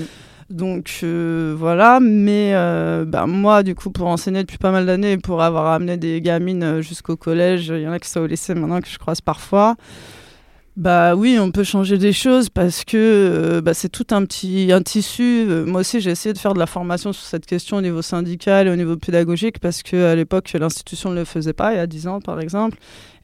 Donc 0.51 1.01
euh, 1.05 1.55
voilà, 1.57 2.01
mais 2.01 2.53
euh, 2.55 3.05
bah, 3.05 3.27
moi, 3.27 3.63
du 3.63 3.77
coup, 3.77 3.91
pour 3.91 4.09
enseigner 4.09 4.41
depuis 4.41 4.59
pas 4.59 4.73
mal 4.73 4.85
d'années, 4.85 5.17
pour 5.17 5.43
avoir 5.43 5.67
amené 5.67 5.97
des 5.97 6.21
gamines 6.21 6.81
jusqu'au 6.81 7.17
collège, 7.17 7.69
il 7.69 7.83
y 7.83 7.89
en 7.89 7.93
a 7.93 8.01
qui 8.01 8.09
sont 8.09 8.21
au 8.21 8.27
lycée 8.27 8.55
maintenant 8.55 8.81
que 8.81 8.89
je 8.89 8.99
croise 8.99 9.21
parfois. 9.21 9.77
Bah 10.77 11.15
oui, 11.15 11.39
on 11.39 11.51
peut 11.53 11.63
changer 11.63 11.99
des 11.99 12.13
choses 12.13 12.49
parce 12.49 12.85
que 12.85 12.97
euh, 12.97 13.61
bah, 13.61 13.75
c'est 13.75 13.89
tout 13.91 14.07
un 14.11 14.25
petit 14.25 14.73
un 14.73 14.83
tissu. 14.83 15.47
Moi 15.67 15.83
aussi, 15.83 16.01
j'ai 16.01 16.11
essayé 16.11 16.33
de 16.33 16.39
faire 16.39 16.55
de 16.55 16.59
la 16.59 16.67
formation 16.67 17.13
sur 17.13 17.25
cette 17.25 17.47
question 17.47 17.77
au 17.77 17.81
niveau 17.81 18.03
syndical 18.03 18.67
et 18.67 18.71
au 18.71 18.77
niveau 18.77 18.97
pédagogique 18.97 19.61
parce 19.61 19.83
qu'à 19.85 20.17
l'époque, 20.17 20.53
l'institution 20.53 21.11
ne 21.11 21.17
le 21.17 21.25
faisait 21.25 21.53
pas, 21.53 21.75
il 21.75 21.77
y 21.77 21.81
a 21.81 21.87
10 21.87 22.09
ans 22.09 22.21
par 22.21 22.41
exemple. 22.41 22.77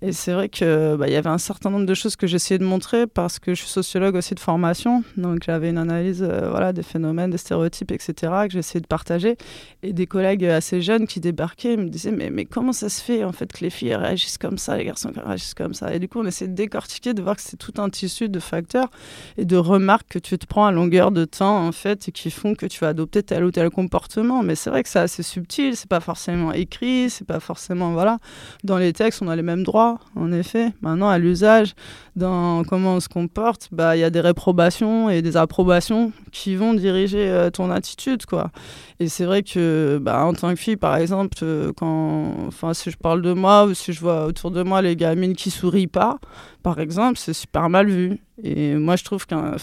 Et 0.02 0.12
c'est 0.12 0.32
vrai 0.34 0.50
qu'il 0.50 0.96
bah, 0.98 1.08
y 1.08 1.16
avait 1.16 1.31
un 1.31 1.38
certain 1.38 1.70
nombre 1.70 1.87
de 1.87 1.94
choses 1.94 2.16
que 2.16 2.26
j'essayais 2.26 2.58
de 2.58 2.64
montrer 2.64 3.06
parce 3.06 3.38
que 3.38 3.54
je 3.54 3.60
suis 3.60 3.70
sociologue 3.70 4.14
aussi 4.14 4.34
de 4.34 4.40
formation. 4.40 5.02
Donc 5.16 5.43
j'avais 5.44 5.70
une 5.70 5.78
analyse 5.78 6.22
euh, 6.22 6.50
voilà, 6.50 6.75
des 6.75 6.82
phénomènes, 6.82 7.30
des 7.30 7.38
stéréotypes, 7.38 7.92
etc. 7.92 8.12
que 8.47 8.52
j'essayais 8.52 8.82
de 8.82 8.87
partager. 8.87 9.37
Et 9.82 9.94
des 9.94 10.06
collègues 10.06 10.44
assez 10.44 10.82
jeunes 10.82 11.06
qui 11.06 11.20
débarquaient 11.20 11.78
me 11.78 11.88
disaient 11.88 12.11
mais, 12.11 12.28
mais 12.28 12.44
comment 12.44 12.75
ça 12.75 12.90
se 12.90 13.02
fait 13.02 13.25
en 13.25 13.32
fait 13.32 13.50
que 13.50 13.64
les 13.64 13.70
filles 13.70 13.94
réagissent 13.94 14.37
comme 14.37 14.59
ça, 14.59 14.76
les 14.76 14.85
garçons 14.85 15.11
réagissent 15.16 15.54
comme 15.54 15.73
ça? 15.73 15.94
Et 15.94 15.99
du 15.99 16.09
coup 16.09 16.20
on 16.20 16.26
essaie 16.26 16.49
de 16.49 16.54
décortiquer, 16.54 17.14
de 17.14 17.23
voir 17.23 17.37
que 17.37 17.42
c'est 17.42 17.56
tout 17.56 17.73
un 17.78 17.88
tissu 17.88 18.28
de 18.28 18.38
facteurs 18.38 18.90
et 19.38 19.47
de 19.47 19.56
remarques 19.56 20.09
que 20.11 20.18
tu 20.18 20.37
te 20.37 20.47
prends 20.47 20.66
à 20.66 20.73
longueur 20.73 21.11
de 21.11 21.25
temps 21.25 21.66
en 21.66 21.73
fait 21.73 22.09
et 22.09 22.12
qui 22.12 22.30
font 22.30 22.54
que 22.54 22.66
tu 22.66 22.80
vas 22.80 22.88
adopter 22.88 23.23
tel 23.23 23.44
ou 23.44 23.50
tel 23.50 23.70
comportement. 23.70 24.42
Mais 24.42 24.56
c'est 24.56 24.68
vrai 24.68 24.82
que 24.82 24.90
c'est 24.90 24.99
assez 24.99 25.23
subtil, 25.23 25.75
c'est 25.75 25.88
pas 25.88 26.00
forcément 26.00 26.52
écrit, 26.52 27.09
c'est 27.09 27.26
pas 27.26 27.40
forcément 27.40 27.92
voilà. 27.92 28.18
Dans 28.62 28.76
les 28.76 28.92
textes 28.92 29.23
on 29.23 29.28
a 29.28 29.37
les 29.37 29.42
mêmes 29.42 29.64
droits 29.64 29.86
en 30.14 30.33
effet. 30.33 30.73
Maintenant, 30.83 31.09
à 31.09 31.19
l'usage, 31.19 31.75
dans 32.16 32.64
comment 32.64 32.95
on 32.95 33.00
se 33.00 33.09
comporte, 33.09 33.69
bah, 33.73 33.97
il 33.97 34.00
y 34.00 34.05
a 34.05 34.11
des 34.11 34.21
réprobations 34.21 35.11
et 35.11 35.23
des 35.23 35.37
approbations 35.37 36.12
qui 36.33 36.57
vont 36.57 36.75
diriger 36.75 37.28
euh, 37.28 37.50
ton 37.50 37.71
attitude, 37.71 38.26
quoi. 38.26 38.50
Et 38.99 39.09
c'est 39.09 39.25
vrai 39.25 39.43
que, 39.43 39.99
bah, 40.00 40.25
en 40.25 40.33
tant 40.33 40.50
que 40.50 40.61
fille, 40.61 40.76
par 40.76 40.97
exemple, 40.97 41.37
euh, 41.43 41.73
quand, 41.76 42.35
enfin, 42.47 42.73
si 42.75 42.90
je 42.90 42.97
parle 42.97 43.23
de 43.23 43.33
moi 43.33 43.66
ou 43.66 43.75
si 43.75 43.93
je 43.93 44.00
vois 44.00 44.26
autour 44.26 44.50
de 44.50 44.62
moi 44.62 44.81
les 44.83 44.97
gamines 44.97 45.35
qui 45.35 45.50
sourient 45.50 45.87
pas, 45.87 46.19
par 46.66 46.80
exemple, 46.80 47.16
c'est 47.16 47.32
super 47.32 47.70
mal 47.70 47.87
vu. 47.87 48.18
Et 48.42 48.75
moi, 48.75 48.96
je 48.96 49.04
trouve 49.04 49.25
qu'un, 49.25 49.54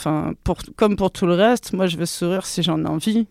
pour, 0.46 0.60
comme 0.78 0.96
pour 0.96 1.12
tout 1.12 1.26
le 1.26 1.34
reste, 1.34 1.74
moi, 1.74 1.86
je 1.86 1.98
vais 1.98 2.06
sourire 2.06 2.46
si 2.46 2.64
j'en 2.64 2.82
ai 2.86 2.88
envie 2.88 3.28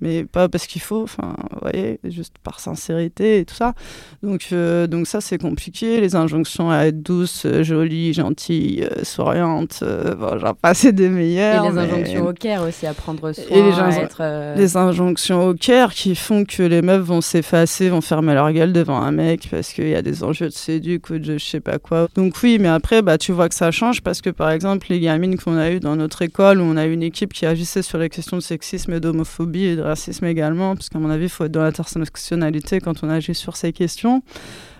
mais 0.00 0.24
pas 0.24 0.48
parce 0.48 0.66
qu'il 0.66 0.82
faut, 0.82 1.02
enfin, 1.02 1.34
vous 1.52 1.58
voyez, 1.62 1.98
juste 2.04 2.34
par 2.42 2.60
sincérité 2.60 3.38
et 3.38 3.44
tout 3.44 3.54
ça. 3.54 3.74
Donc, 4.22 4.48
euh, 4.52 4.86
donc 4.86 5.06
ça, 5.06 5.20
c'est 5.20 5.38
compliqué. 5.38 6.00
Les 6.00 6.14
injonctions 6.16 6.70
à 6.70 6.86
être 6.86 7.02
douce, 7.02 7.44
euh, 7.46 7.62
jolie, 7.62 8.12
gentille, 8.12 8.84
euh, 8.84 9.04
souriante, 9.04 9.80
euh, 9.82 10.14
bon, 10.14 10.38
j'en 10.38 10.54
passe 10.54 10.86
des 10.86 11.08
meilleures. 11.08 11.64
Et 11.64 11.70
les 11.70 11.78
injonctions 11.78 12.22
mais... 12.24 12.28
au 12.28 12.32
care 12.32 12.62
aussi, 12.62 12.86
à 12.86 12.94
prendre 12.94 13.32
soin, 13.32 13.44
et 13.50 13.62
les, 13.62 13.78
à 13.78 13.88
être... 14.02 14.18
Euh... 14.20 14.54
les 14.54 14.76
injonctions 14.76 15.48
au 15.48 15.54
care 15.54 15.92
qui 15.94 16.14
font 16.14 16.44
que 16.44 16.62
les 16.62 16.82
meufs 16.82 17.02
vont 17.02 17.20
s'effacer, 17.20 17.88
vont 17.88 18.00
fermer 18.00 18.34
leur 18.34 18.52
gueule 18.52 18.72
devant 18.72 19.00
un 19.00 19.12
mec 19.12 19.48
parce 19.50 19.72
qu'il 19.72 19.88
y 19.88 19.94
a 19.94 20.02
des 20.02 20.22
enjeux 20.22 20.48
de 20.48 20.54
séduc 20.54 21.10
ou 21.10 21.18
de 21.18 21.38
je 21.38 21.44
sais 21.44 21.60
pas 21.60 21.78
quoi. 21.78 22.08
Donc 22.14 22.34
oui, 22.42 22.58
mais 22.60 22.68
après, 22.68 23.02
bah, 23.02 23.15
tu 23.18 23.32
vois 23.32 23.48
que 23.48 23.54
ça 23.54 23.70
change 23.70 24.02
parce 24.02 24.20
que, 24.20 24.30
par 24.30 24.50
exemple, 24.50 24.86
les 24.90 25.00
gamines 25.00 25.36
qu'on 25.36 25.56
a 25.56 25.70
eues 25.70 25.80
dans 25.80 25.96
notre 25.96 26.22
école, 26.22 26.60
où 26.60 26.64
on 26.64 26.76
a 26.76 26.86
eu 26.86 26.92
une 26.92 27.02
équipe 27.02 27.32
qui 27.32 27.46
agissait 27.46 27.82
sur 27.82 27.98
les 27.98 28.08
questions 28.08 28.36
de 28.36 28.42
sexisme 28.42 28.92
et 28.92 29.00
d'homophobie 29.00 29.64
et 29.64 29.76
de 29.76 29.82
racisme 29.82 30.24
également, 30.24 30.74
parce 30.74 30.88
qu'à 30.88 30.98
mon 30.98 31.10
avis, 31.10 31.24
il 31.24 31.30
faut 31.30 31.44
être 31.44 31.52
dans 31.52 31.62
l'intersectionnalité 31.62 32.80
quand 32.80 33.02
on 33.02 33.08
agit 33.08 33.34
sur 33.34 33.56
ces 33.56 33.72
questions. 33.72 34.22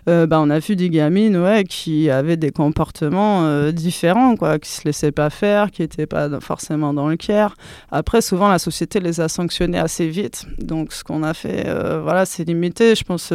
Euh, 0.09 0.27
bah, 0.27 0.41
on 0.41 0.51
a 0.51 0.59
vu 0.59 0.77
des 0.77 0.89
gamines 0.89 1.65
qui 1.69 2.11
avaient 2.11 2.37
des 2.37 2.51
comportements 2.51 3.45
euh, 3.47 3.73
différents, 3.73 4.37
quoi, 4.37 4.59
qui 4.59 4.71
se 4.71 4.85
laissaient 4.85 5.13
pas 5.13 5.31
faire, 5.31 5.71
qui 5.71 5.83
n'étaient 5.83 6.07
pas 6.07 6.41
forcément 6.41 6.95
dans 6.95 7.09
le 7.09 7.17
care. 7.17 7.55
Après, 7.91 8.21
souvent, 8.21 8.49
la 8.49 8.59
société 8.59 9.01
les 9.01 9.21
a 9.21 9.29
sanctionnés 9.29 9.79
assez 9.79 10.09
vite. 10.09 10.47
Donc, 10.59 10.93
ce 10.93 11.03
qu'on 11.03 11.23
a 11.23 11.35
fait, 11.35 11.65
euh, 11.67 12.01
voilà, 12.03 12.25
c'est 12.25 12.45
limité. 12.45 12.95
Je 12.95 13.05
pense 13.05 13.33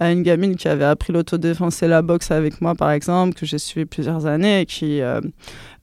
à 0.00 0.10
une 0.10 0.22
gamine 0.22 0.56
qui 0.56 0.68
avait 0.68 0.84
appris 0.84 1.12
l'autodéfense 1.12 1.82
et 1.82 1.88
la 1.88 2.02
boxe 2.02 2.30
avec 2.30 2.60
moi, 2.60 2.74
par 2.74 2.90
exemple, 2.90 3.34
que 3.34 3.44
j'ai 3.44 3.58
suivi 3.58 3.84
plusieurs 3.84 4.26
années 4.26 4.62
et 4.62 4.66
qui, 4.66 5.02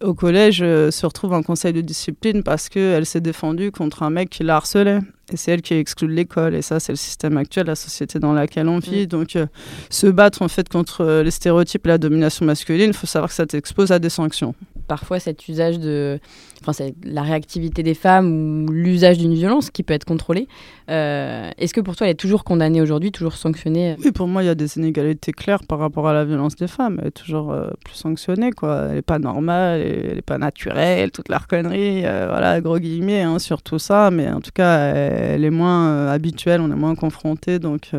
au 0.03 0.13
collège, 0.13 0.59
se 0.59 1.05
retrouve 1.05 1.33
en 1.33 1.41
conseil 1.41 1.73
de 1.73 1.81
discipline 1.81 2.43
parce 2.43 2.69
qu'elle 2.69 3.05
s'est 3.05 3.21
défendue 3.21 3.71
contre 3.71 4.03
un 4.03 4.09
mec 4.09 4.29
qui 4.29 4.43
la 4.43 4.57
harcelait. 4.57 4.99
Et 5.33 5.37
c'est 5.37 5.51
elle 5.51 5.61
qui 5.61 5.73
est 5.73 5.79
exclue 5.79 6.07
de 6.07 6.13
l'école. 6.13 6.53
Et 6.53 6.61
ça, 6.61 6.79
c'est 6.79 6.91
le 6.91 6.97
système 6.97 7.37
actuel, 7.37 7.65
la 7.65 7.75
société 7.75 8.19
dans 8.19 8.33
laquelle 8.33 8.67
on 8.67 8.79
vit. 8.79 9.03
Mm. 9.03 9.07
Donc, 9.07 9.35
euh, 9.35 9.47
se 9.89 10.07
battre 10.07 10.41
en 10.41 10.47
fait 10.47 10.69
contre 10.69 11.01
euh, 11.01 11.23
les 11.23 11.31
stéréotypes 11.31 11.85
et 11.87 11.89
la 11.89 11.97
domination 11.97 12.45
masculine, 12.45 12.89
il 12.89 12.93
faut 12.93 13.07
savoir 13.07 13.29
que 13.29 13.35
ça 13.35 13.45
t'expose 13.45 13.91
à 13.91 13.99
des 13.99 14.09
sanctions. 14.09 14.53
Parfois, 14.87 15.19
cet 15.19 15.47
usage 15.47 15.79
de 15.79 16.19
enfin, 16.67 16.85
la 17.03 17.23
réactivité 17.23 17.83
des 17.83 17.93
femmes 17.93 18.65
ou 18.67 18.71
l'usage 18.71 19.17
d'une 19.17 19.33
violence 19.33 19.69
qui 19.69 19.83
peut 19.83 19.93
être 19.93 20.05
contrôlée. 20.05 20.47
Euh, 20.89 21.49
est-ce 21.57 21.73
que 21.73 21.81
pour 21.81 21.95
toi, 21.95 22.07
elle 22.07 22.11
est 22.11 22.15
toujours 22.15 22.43
condamnée 22.43 22.81
aujourd'hui, 22.81 23.11
toujours 23.11 23.35
sanctionnée? 23.35 23.95
Oui, 24.03 24.11
pour 24.11 24.27
moi, 24.27 24.43
il 24.43 24.45
y 24.45 24.49
a 24.49 24.55
des 24.55 24.77
inégalités 24.77 25.31
claires 25.31 25.63
par 25.67 25.79
rapport 25.79 26.07
à 26.07 26.13
la 26.13 26.25
violence 26.25 26.55
des 26.55 26.67
femmes. 26.67 26.99
Elle 27.01 27.07
est 27.07 27.11
toujours 27.11 27.51
euh, 27.51 27.69
plus 27.83 27.95
sanctionnée, 27.95 28.51
quoi. 28.51 28.85
Elle 28.89 28.95
n'est 28.95 29.01
pas 29.01 29.19
normale, 29.19 29.81
elle 29.85 30.15
n'est 30.15 30.21
pas 30.21 30.37
naturelle, 30.37 31.11
toute 31.11 31.29
la 31.29 31.39
connerie, 31.39 32.05
euh, 32.05 32.27
voilà, 32.29 32.59
gros 32.61 32.79
guillemets, 32.79 33.21
hein, 33.21 33.39
sur 33.39 33.61
tout 33.61 33.79
ça. 33.79 34.11
Mais 34.11 34.29
en 34.29 34.41
tout 34.41 34.51
cas, 34.53 34.77
elle, 34.93 35.43
est 35.43 35.49
moins 35.49 36.07
habituelle, 36.07 36.61
on 36.61 36.71
est 36.71 36.75
moins 36.75 36.95
confronté. 36.95 37.59
Donc, 37.59 37.91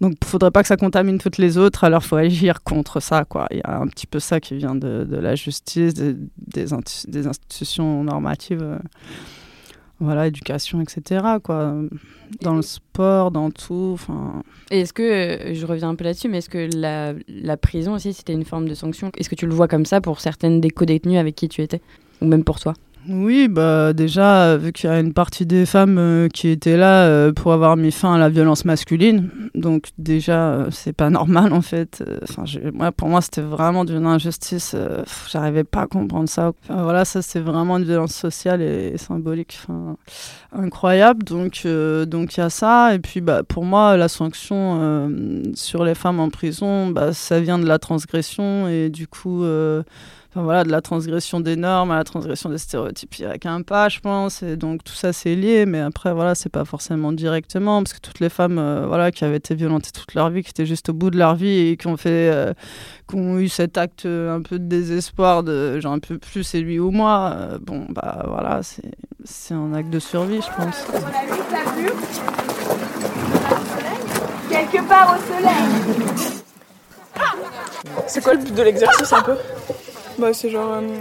donc, 0.00 0.12
il 0.12 0.24
ne 0.24 0.28
faudrait 0.28 0.50
pas 0.50 0.62
que 0.62 0.68
ça 0.68 0.76
contamine 0.76 1.18
toutes 1.18 1.38
les 1.38 1.56
autres. 1.56 1.84
Alors, 1.84 2.04
faut 2.04 2.16
agir 2.16 2.62
contre 2.62 3.00
ça, 3.00 3.24
quoi. 3.24 3.46
Il 3.50 3.58
y 3.58 3.62
a 3.64 3.78
un 3.78 3.86
petit 3.86 4.06
peu 4.06 4.20
ça 4.20 4.40
qui 4.40 4.56
vient 4.56 4.74
de, 4.74 5.06
la 5.10 5.34
justice, 5.34 5.94
des, 5.94 6.14
des 6.36 7.26
institutions 7.26 8.04
normative 8.04 8.62
euh, 8.62 8.78
voilà, 10.00 10.26
éducation, 10.26 10.80
etc. 10.80 11.24
Quoi. 11.42 11.74
Dans 12.42 12.54
le 12.54 12.62
sport, 12.62 13.30
dans 13.30 13.50
tout. 13.50 13.92
Enfin. 13.94 14.42
Est-ce 14.70 14.92
que, 14.92 15.52
je 15.54 15.66
reviens 15.66 15.88
un 15.90 15.94
peu 15.94 16.04
là-dessus, 16.04 16.28
mais 16.28 16.38
est-ce 16.38 16.50
que 16.50 16.68
la, 16.76 17.14
la, 17.28 17.56
prison 17.56 17.94
aussi, 17.94 18.12
c'était 18.12 18.34
une 18.34 18.44
forme 18.44 18.68
de 18.68 18.74
sanction? 18.74 19.10
Est-ce 19.16 19.30
que 19.30 19.34
tu 19.34 19.46
le 19.46 19.54
vois 19.54 19.68
comme 19.68 19.86
ça 19.86 20.00
pour 20.00 20.20
certaines 20.20 20.60
des 20.60 20.70
co-détenues 20.70 21.18
avec 21.18 21.34
qui 21.34 21.48
tu 21.48 21.62
étais? 21.62 21.80
Ou 22.20 22.26
même 22.26 22.44
pour 22.44 22.60
toi? 22.60 22.74
Oui, 23.08 23.46
bah 23.46 23.92
déjà, 23.92 24.56
vu 24.56 24.72
qu'il 24.72 24.90
y 24.90 24.92
a 24.92 24.98
une 24.98 25.12
partie 25.12 25.46
des 25.46 25.64
femmes 25.64 25.98
euh, 25.98 26.28
qui 26.28 26.48
étaient 26.48 26.76
là 26.76 27.06
euh, 27.06 27.32
pour 27.32 27.52
avoir 27.52 27.76
mis 27.76 27.92
fin 27.92 28.14
à 28.14 28.18
la 28.18 28.28
violence 28.28 28.64
masculine, 28.64 29.30
donc 29.54 29.90
déjà, 29.96 30.48
euh, 30.48 30.70
c'est 30.72 30.92
pas 30.92 31.08
normal 31.16 31.52
en 31.52 31.62
fait. 31.62 32.02
Enfin, 32.22 32.44
moi, 32.72 32.90
pour 32.90 33.08
moi, 33.08 33.20
c'était 33.20 33.42
vraiment 33.42 33.84
d'une 33.84 34.06
injustice. 34.06 34.74
J'arrivais 35.30 35.62
pas 35.62 35.82
à 35.82 35.86
comprendre 35.86 36.28
ça. 36.28 36.52
voilà, 36.68 37.04
ça, 37.04 37.22
c'est 37.22 37.40
vraiment 37.40 37.78
une 37.78 37.84
violence 37.84 38.14
sociale 38.14 38.60
et, 38.60 38.98
symbolique, 38.98 39.60
incroyable. 40.52 41.22
Donc, 41.22 41.66
donc 42.06 42.36
il 42.36 42.40
y 42.40 42.42
a 42.42 42.50
ça. 42.50 42.94
Et 42.94 42.98
puis, 42.98 43.20
bah, 43.20 43.42
pour 43.44 43.64
moi, 43.64 43.96
la 43.96 44.08
sanction 44.08 45.10
sur 45.54 45.84
les 45.84 45.94
femmes 45.94 46.18
en 46.18 46.30
prison, 46.30 46.88
bah, 46.88 47.12
ça 47.12 47.40
vient 47.40 47.58
de 47.58 47.66
la 47.66 47.78
transgression 47.78 48.68
et 48.68 48.90
du 48.90 49.06
coup 49.06 49.44
voilà, 50.42 50.64
de 50.64 50.70
la 50.70 50.80
transgression 50.80 51.40
des 51.40 51.56
normes 51.56 51.90
à 51.90 51.96
la 51.96 52.04
transgression 52.04 52.48
des 52.48 52.58
stéréotypes, 52.58 53.14
il 53.18 53.26
n'y 53.26 53.32
a 53.32 53.38
qu'un 53.38 53.62
pas, 53.62 53.88
je 53.88 54.00
pense. 54.00 54.42
Et 54.42 54.56
donc 54.56 54.82
tout 54.82 54.94
ça, 54.94 55.12
c'est 55.12 55.34
lié. 55.34 55.66
Mais 55.66 55.80
après, 55.80 56.12
voilà, 56.12 56.34
c'est 56.34 56.48
pas 56.48 56.64
forcément 56.64 57.12
directement. 57.12 57.82
Parce 57.82 57.92
que 57.92 58.00
toutes 58.00 58.20
les 58.20 58.28
femmes 58.30 58.58
euh, 58.58 58.86
voilà, 58.86 59.10
qui 59.10 59.24
avaient 59.24 59.36
été 59.36 59.54
violentées 59.54 59.90
toute 59.92 60.14
leur 60.14 60.30
vie, 60.30 60.42
qui 60.42 60.50
étaient 60.50 60.66
juste 60.66 60.88
au 60.88 60.92
bout 60.94 61.10
de 61.10 61.18
leur 61.18 61.34
vie 61.34 61.68
et 61.68 61.76
qui 61.76 61.86
ont, 61.86 61.96
fait, 61.96 62.30
euh, 62.32 62.52
qui 63.08 63.16
ont 63.16 63.38
eu 63.38 63.48
cet 63.48 63.76
acte 63.78 64.06
un 64.06 64.40
peu 64.42 64.58
de 64.58 64.64
désespoir 64.64 65.42
de 65.42 65.80
genre 65.80 65.92
un 65.92 65.98
peu 65.98 66.18
plus 66.18 66.46
c'est 66.46 66.60
lui 66.60 66.78
ou 66.78 66.90
moi, 66.90 67.32
euh, 67.34 67.58
bon, 67.60 67.86
bah 67.90 68.24
voilà, 68.26 68.60
c'est 69.24 69.54
un 69.54 69.74
acte 69.74 69.90
de 69.90 69.98
survie, 69.98 70.40
je 70.40 70.62
pense. 70.62 70.86
Quelque 74.48 74.88
part 74.88 75.16
au 75.16 75.34
soleil. 75.34 76.32
C'est 78.06 78.22
quoi 78.22 78.34
le 78.34 78.40
but 78.40 78.54
de 78.54 78.62
l'exercice 78.62 79.12
un 79.12 79.22
peu? 79.22 79.36
Bah, 80.18 80.32
c'est 80.32 80.50
genre 80.50 80.74
euh, 80.74 81.00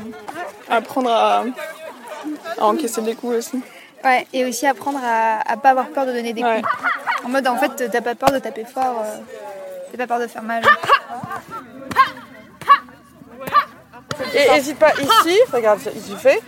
apprendre 0.69 1.09
à, 1.11 1.43
encaisser 2.59 3.01
des 3.01 3.15
coups 3.15 3.37
aussi. 3.37 3.61
Ouais, 4.03 4.27
et 4.33 4.45
aussi 4.45 4.67
apprendre 4.67 4.99
à, 5.03 5.39
à 5.49 5.57
pas 5.57 5.71
avoir 5.71 5.87
peur 5.87 6.05
de 6.05 6.11
donner 6.11 6.33
des 6.33 6.41
coups. 6.41 6.67
En 7.23 7.29
mode, 7.29 7.47
en 7.47 7.57
fait, 7.57 7.89
t'as 7.89 8.01
pas 8.01 8.15
peur 8.15 8.31
de 8.31 8.39
taper 8.39 8.65
fort, 8.65 9.01
euh, 9.03 9.17
t'as 9.91 9.97
pas 9.97 10.07
peur 10.07 10.19
de 10.19 10.27
faire 10.27 10.43
mal. 10.43 10.63
Et 14.33 14.49
n'hésite 14.51 14.77
pas 14.77 14.93
ici, 14.93 15.39
regarde, 15.51 15.79
il 15.95 16.17
fait. 16.17 16.41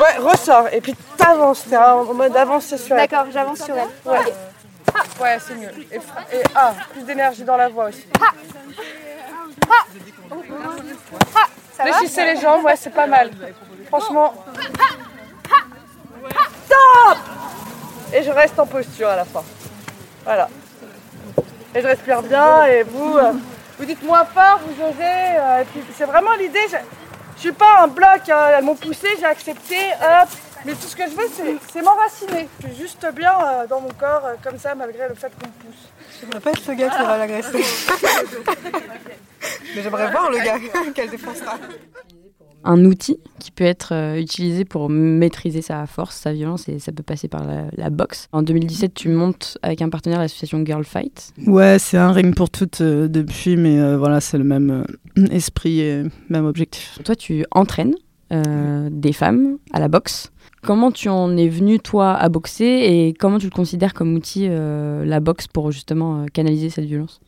Ouais, 0.00 0.18
ressort, 0.18 0.68
et 0.72 0.80
puis 0.80 0.94
t'avances, 1.16 1.64
t'es 1.68 1.76
en 1.76 2.04
mode 2.12 2.36
avancer 2.36 2.76
sur 2.76 2.96
elle. 2.96 3.08
D'accord, 3.08 3.26
j'avance 3.32 3.62
sur 3.62 3.74
elle. 3.74 3.88
Ouais, 4.04 4.32
ouais 5.20 5.38
c'est 5.40 5.54
mieux. 5.54 5.70
Et, 5.90 5.96
et 5.96 6.42
ah, 6.54 6.74
plus 6.92 7.02
d'énergie 7.02 7.42
dans 7.42 7.56
la 7.56 7.68
voix 7.68 7.86
aussi. 7.88 8.04
Fléchissez 11.78 12.24
les 12.24 12.40
jambes, 12.40 12.64
ouais, 12.64 12.76
c'est 12.76 12.92
pas 12.92 13.06
mal. 13.06 13.30
Franchement. 13.86 14.34
Stop 16.66 17.18
Et 18.12 18.22
je 18.22 18.30
reste 18.30 18.58
en 18.58 18.66
posture 18.66 19.08
à 19.08 19.16
la 19.16 19.24
fin. 19.24 19.42
Voilà. 20.24 20.48
Et 21.74 21.80
je 21.80 21.86
respire 21.86 22.22
bien 22.22 22.64
et 22.66 22.82
vous, 22.82 23.16
euh, 23.16 23.32
vous 23.78 23.84
dites 23.84 24.02
moins 24.02 24.24
fort, 24.24 24.60
vous 24.66 24.82
osez. 24.84 25.02
Euh, 25.02 25.64
c'est 25.96 26.06
vraiment 26.06 26.32
l'idée. 26.34 26.58
Je, 26.70 26.76
je 27.36 27.40
suis 27.40 27.52
pas 27.52 27.82
un 27.82 27.88
bloc, 27.88 28.28
hein, 28.28 28.48
elles 28.56 28.64
m'ont 28.64 28.74
poussé, 28.74 29.08
j'ai 29.18 29.26
accepté, 29.26 29.76
hop. 30.00 30.28
Mais 30.64 30.72
tout 30.72 30.88
ce 30.88 30.96
que 30.96 31.04
je 31.04 31.14
veux, 31.14 31.58
c'est 31.72 31.82
m'enraciner. 31.82 32.48
Je 32.60 32.66
suis 32.68 32.76
juste 32.76 33.06
bien 33.14 33.32
euh, 33.32 33.66
dans 33.68 33.80
mon 33.80 33.90
corps, 33.90 34.22
comme 34.42 34.58
ça, 34.58 34.74
malgré 34.74 35.08
le 35.08 35.14
fait 35.14 35.30
qu'on 35.40 35.46
me 35.46 35.52
pousse. 35.52 35.88
Je 36.20 36.38
pas 36.38 36.50
être 36.50 36.58
ce 36.58 36.72
gars 36.72 36.88
qui 36.88 37.02
va 37.02 37.16
l'agresser. 37.16 37.64
Mais 39.74 39.82
j'aimerais 39.82 40.10
voir 40.10 40.30
le 40.30 40.38
gars 40.38 40.58
qu'elle 40.94 41.10
défoncera. 41.10 41.58
Un 42.64 42.84
outil 42.84 43.20
qui 43.38 43.50
peut 43.52 43.64
être 43.64 43.94
euh, 43.94 44.20
utilisé 44.20 44.64
pour 44.64 44.90
maîtriser 44.90 45.62
sa 45.62 45.86
force, 45.86 46.16
sa 46.16 46.32
violence, 46.32 46.68
et 46.68 46.80
ça 46.80 46.90
peut 46.90 47.04
passer 47.04 47.28
par 47.28 47.44
la, 47.44 47.90
boxe. 47.90 48.26
En 48.32 48.42
2017, 48.42 48.94
tu 48.94 49.08
montes 49.08 49.58
avec 49.62 49.80
un 49.80 49.88
partenaire 49.88 50.18
l'association 50.18 50.64
Girl 50.66 50.84
Fight. 50.84 51.32
Ouais, 51.46 51.78
c'est 51.78 51.96
un 51.96 52.10
ring 52.10 52.34
pour 52.34 52.50
toutes 52.50 52.80
euh, 52.80 53.06
depuis, 53.06 53.56
mais 53.56 53.80
euh, 53.80 53.96
voilà, 53.96 54.20
c'est 54.20 54.38
le 54.38 54.44
même 54.44 54.84
esprit 55.30 55.80
et 55.80 56.02
même 56.28 56.46
objectif. 56.46 56.98
Toi, 57.04 57.14
tu 57.16 57.44
entraînes 57.52 57.94
des 58.30 59.14
femmes 59.14 59.56
à 59.72 59.80
la 59.80 59.88
boxe. 59.88 60.30
Comment 60.62 60.90
tu 60.90 61.08
en 61.08 61.34
es 61.38 61.48
venu, 61.48 61.78
toi, 61.78 62.12
à 62.12 62.28
boxer 62.28 62.66
et 62.66 63.14
comment 63.18 63.38
tu 63.38 63.46
le 63.46 63.50
considères 63.50 63.94
comme 63.94 64.14
outil, 64.14 64.48
la 64.48 65.20
boxe, 65.20 65.46
pour 65.46 65.70
justement 65.72 66.26
canaliser 66.26 66.68
cette 66.68 66.84
violence? 66.84 67.20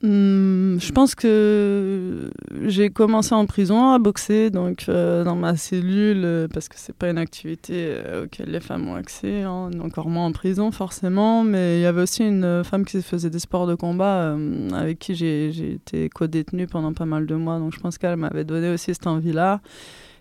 Hmm, 0.00 0.78
je 0.78 0.92
pense 0.92 1.16
que 1.16 2.30
j'ai 2.66 2.88
commencé 2.88 3.34
en 3.34 3.46
prison 3.46 3.90
à 3.90 3.98
boxer, 3.98 4.48
donc 4.48 4.84
euh, 4.88 5.24
dans 5.24 5.34
ma 5.34 5.56
cellule, 5.56 6.24
euh, 6.24 6.46
parce 6.46 6.68
que 6.68 6.76
c'est 6.78 6.94
pas 6.94 7.10
une 7.10 7.18
activité 7.18 7.74
euh, 7.74 8.24
auquel 8.24 8.48
les 8.48 8.60
femmes 8.60 8.86
ont 8.88 8.94
accès, 8.94 9.42
hein, 9.42 9.70
encore 9.82 10.08
moins 10.08 10.26
en 10.26 10.30
prison 10.30 10.70
forcément. 10.70 11.42
Mais 11.42 11.78
il 11.78 11.82
y 11.82 11.86
avait 11.86 12.02
aussi 12.02 12.22
une 12.22 12.62
femme 12.62 12.84
qui 12.84 13.02
faisait 13.02 13.30
des 13.30 13.40
sports 13.40 13.66
de 13.66 13.74
combat 13.74 14.36
avec 14.72 15.00
qui 15.00 15.16
j'ai 15.16 15.72
été 15.72 16.08
co-détenue 16.08 16.68
pendant 16.68 16.92
pas 16.92 17.06
mal 17.06 17.26
de 17.26 17.34
mois, 17.34 17.58
donc 17.58 17.74
je 17.74 17.80
pense 17.80 17.98
qu'elle 17.98 18.16
m'avait 18.16 18.44
donné 18.44 18.70
aussi 18.70 18.94
cette 18.94 19.08
envie-là. 19.08 19.60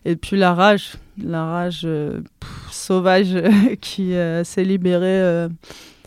Et 0.05 0.15
puis 0.15 0.37
la 0.37 0.55
rage, 0.55 0.93
la 1.23 1.45
rage 1.45 1.87
sauvage 2.71 3.37
qui 3.81 4.13
s'est 4.43 4.63
libérée 4.63 5.49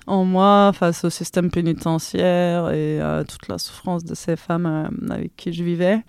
en 0.07 0.25
moi 0.25 0.73
face 0.75 1.05
au 1.05 1.11
système 1.11 1.51
pénitentiaire 1.51 2.71
et 2.71 3.01
à 3.01 3.25
toute 3.25 3.49
la 3.49 3.59
souffrance 3.59 4.05
de 4.05 4.15
ces 4.15 4.37
femmes 4.37 4.67
euh, 4.67 5.13
avec 5.13 5.37
qui 5.37 5.53
je 5.53 5.65
vivais. 5.65 6.03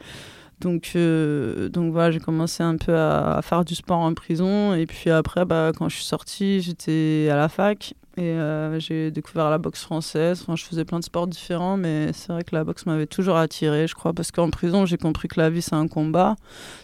Donc, 0.59 0.91
euh, 0.95 1.69
donc 1.69 1.91
voilà, 1.91 2.11
j'ai 2.11 2.19
commencé 2.19 2.61
un 2.61 2.77
peu 2.77 2.95
à, 2.95 3.41
faire 3.43 3.65
du 3.65 3.75
sport 3.75 3.97
en 3.97 4.13
prison. 4.13 4.73
Et 4.75 4.85
puis 4.85 5.09
après, 5.09 5.43
bah, 5.43 5.71
quand 5.75 5.89
je 5.89 5.95
suis 5.95 6.05
sortie, 6.05 6.61
j'étais 6.61 7.29
à 7.31 7.35
la 7.35 7.49
fac. 7.49 7.95
Et 8.21 8.25
euh, 8.25 8.79
j'ai 8.79 9.09
découvert 9.09 9.49
la 9.49 9.57
boxe 9.57 9.81
française. 9.81 10.41
Enfin, 10.43 10.55
je 10.55 10.63
faisais 10.63 10.85
plein 10.85 10.99
de 10.99 11.03
sports 11.03 11.25
différents, 11.25 11.75
mais 11.75 12.13
c'est 12.13 12.31
vrai 12.31 12.43
que 12.43 12.53
la 12.53 12.63
boxe 12.63 12.85
m'avait 12.85 13.07
toujours 13.07 13.35
attirée, 13.35 13.87
je 13.87 13.95
crois, 13.95 14.13
parce 14.13 14.29
qu'en 14.31 14.51
prison, 14.51 14.85
j'ai 14.85 14.97
compris 14.97 15.27
que 15.27 15.39
la 15.39 15.49
vie, 15.49 15.63
c'est 15.63 15.73
un 15.73 15.87
combat. 15.87 16.35